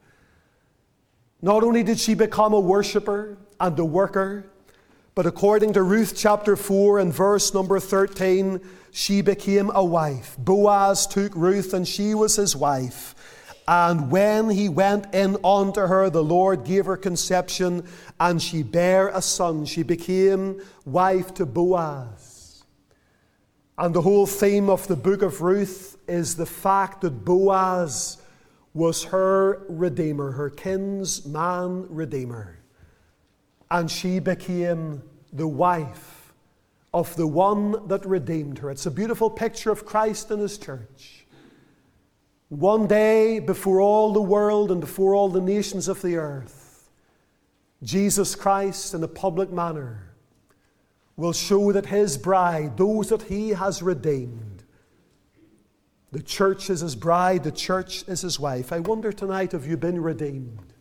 Not 1.41 1.62
only 1.62 1.82
did 1.82 2.01
she 2.01 2.14
become 2.14 2.53
a 2.53 2.61
worshiper 2.61 3.39
and 3.61 3.78
a 3.78 3.84
worker, 3.84 4.45
but 5.14 5.26
according 5.26 5.72
to 5.74 5.82
Ruth 5.82 6.14
chapter 6.16 6.57
4 6.57 6.99
and 6.99 7.12
verse 7.12 7.55
number 7.55 7.78
13, 7.78 8.61
she 8.91 9.22
became 9.22 9.70
a 9.74 9.84
wife. 9.84 10.36
Boaz 10.39 11.07
took 11.07 11.34
Ruth 11.34 11.74
and 11.74 11.86
she 11.86 12.14
was 12.14 12.36
his 12.36 12.57
wife. 12.57 13.14
And 13.68 14.11
when 14.11 14.49
he 14.51 14.68
went 14.68 15.14
in 15.14 15.36
unto 15.45 15.82
her, 15.82 16.09
the 16.09 16.24
Lord 16.24 16.64
gave 16.64 16.86
her 16.86 16.97
conception, 16.97 17.86
and 18.18 18.41
she 18.41 18.62
bare 18.62 19.09
a 19.09 19.20
son. 19.20 19.66
She 19.66 19.82
became 19.82 20.62
wife 20.86 21.34
to 21.34 21.45
Boaz. 21.45 22.64
And 23.76 23.95
the 23.95 24.01
whole 24.01 24.26
theme 24.26 24.70
of 24.70 24.89
the 24.89 24.97
book 24.97 25.20
of 25.20 25.43
Ruth 25.43 25.99
is 26.09 26.34
the 26.34 26.47
fact 26.47 27.03
that 27.03 27.26
Boaz 27.26 28.16
was 28.79 29.03
her 29.03 29.64
redeemer, 29.68 30.31
her 30.31 30.49
kinsman 30.49 31.85
redeemer. 31.91 32.61
And 33.72 33.91
she 33.91 34.20
became 34.20 35.03
the 35.33 35.49
wife 35.49 36.33
of 36.95 37.14
the 37.16 37.26
one 37.26 37.89
that 37.89 38.07
redeemed 38.07 38.59
her. 38.59 38.70
It's 38.70 38.87
a 38.87 38.91
beautiful 38.91 39.31
picture 39.31 39.72
of 39.72 39.85
Christ 39.85 40.31
and 40.31 40.41
his 40.41 40.57
church. 40.59 41.26
One 42.51 42.87
day, 42.87 43.41
before 43.41 43.81
all 43.81 44.12
the 44.12 44.22
world 44.22 44.70
and 44.70 44.81
before 44.81 45.12
all 45.12 45.29
the 45.29 45.41
nations 45.41 45.89
of 45.89 46.01
the 46.01 46.14
earth, 46.14 46.89
Jesus 47.83 48.37
Christ, 48.37 48.95
in 48.95 49.03
a 49.03 49.09
public 49.09 49.51
manner, 49.51 50.14
will 51.16 51.33
show 51.33 51.72
that 51.72 51.87
his 51.87 52.16
bride, 52.16 52.76
those 52.76 53.09
that 53.09 53.22
he 53.22 53.51
has 53.51 53.83
redeemed, 53.83 54.57
the 56.11 56.22
church 56.22 56.70
is 56.70 56.80
his 56.80 56.96
bride, 56.96 57.44
the 57.44 57.52
church 57.52 58.04
is 58.09 58.22
his 58.22 58.40
wife. 58.40 58.72
I 58.72 58.80
wonder 58.80 59.12
tonight, 59.12 59.52
have 59.52 59.66
you 59.66 59.76
been 59.76 60.02
redeemed? 60.02 60.72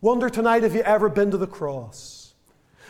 Wonder 0.00 0.28
tonight, 0.28 0.62
have 0.62 0.74
you 0.74 0.82
ever 0.82 1.08
been 1.08 1.30
to 1.30 1.38
the 1.38 1.46
cross? 1.46 2.34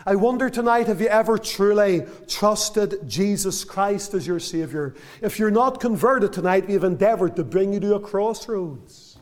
I 0.05 0.15
wonder 0.15 0.49
tonight, 0.49 0.87
have 0.87 1.01
you 1.01 1.07
ever 1.07 1.37
truly 1.37 2.05
trusted 2.27 3.07
Jesus 3.07 3.63
Christ 3.63 4.13
as 4.13 4.27
your 4.27 4.39
Savior? 4.39 4.93
If 5.21 5.39
you're 5.39 5.49
not 5.49 5.79
converted 5.79 6.33
tonight, 6.33 6.67
we've 6.67 6.83
endeavored 6.83 7.35
to 7.37 7.43
bring 7.43 7.73
you 7.73 7.79
to 7.79 7.95
a 7.95 7.99
crossroads. 7.99 9.17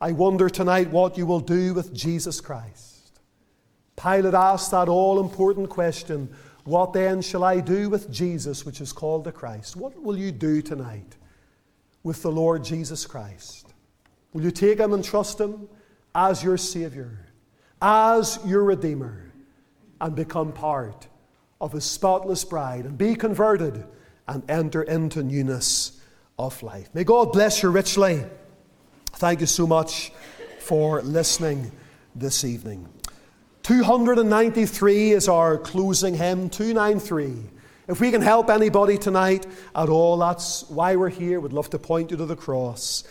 I 0.00 0.12
wonder 0.12 0.48
tonight 0.48 0.90
what 0.90 1.18
you 1.18 1.26
will 1.26 1.40
do 1.40 1.74
with 1.74 1.92
Jesus 1.92 2.40
Christ. 2.40 3.20
Pilate 3.96 4.34
asked 4.34 4.70
that 4.70 4.88
all 4.88 5.18
important 5.18 5.68
question 5.68 6.34
what 6.64 6.92
then 6.92 7.22
shall 7.22 7.44
I 7.44 7.60
do 7.60 7.88
with 7.88 8.10
Jesus, 8.10 8.64
which 8.64 8.80
is 8.80 8.92
called 8.92 9.24
the 9.24 9.32
Christ? 9.32 9.76
What 9.76 10.00
will 10.02 10.16
you 10.16 10.30
do 10.32 10.60
tonight 10.62 11.16
with 12.02 12.22
the 12.22 12.30
Lord 12.30 12.64
Jesus 12.64 13.06
Christ? 13.06 13.72
Will 14.32 14.42
you 14.42 14.50
take 14.50 14.78
him 14.78 14.92
and 14.92 15.04
trust 15.04 15.40
him 15.40 15.68
as 16.14 16.42
your 16.42 16.56
Savior, 16.56 17.26
as 17.80 18.38
your 18.44 18.64
Redeemer, 18.64 19.32
and 20.00 20.14
become 20.14 20.52
part 20.52 21.08
of 21.60 21.72
his 21.72 21.84
spotless 21.84 22.44
bride 22.44 22.86
and 22.86 22.96
be 22.96 23.14
converted 23.14 23.84
and 24.28 24.48
enter 24.50 24.82
into 24.82 25.22
newness 25.22 26.00
of 26.38 26.62
life? 26.62 26.88
May 26.94 27.04
God 27.04 27.32
bless 27.32 27.62
you 27.62 27.70
richly. 27.70 28.24
Thank 29.14 29.40
you 29.40 29.46
so 29.46 29.66
much 29.66 30.12
for 30.60 31.02
listening 31.02 31.72
this 32.14 32.44
evening. 32.44 32.88
293 33.70 35.12
is 35.12 35.28
our 35.28 35.56
closing 35.56 36.16
hymn, 36.16 36.50
293. 36.50 37.36
If 37.86 38.00
we 38.00 38.10
can 38.10 38.20
help 38.20 38.50
anybody 38.50 38.98
tonight 38.98 39.46
at 39.76 39.88
all, 39.88 40.18
that's 40.18 40.68
why 40.68 40.96
we're 40.96 41.08
here. 41.08 41.38
We'd 41.38 41.52
love 41.52 41.70
to 41.70 41.78
point 41.78 42.10
you 42.10 42.16
to 42.16 42.26
the 42.26 42.34
cross. 42.34 43.04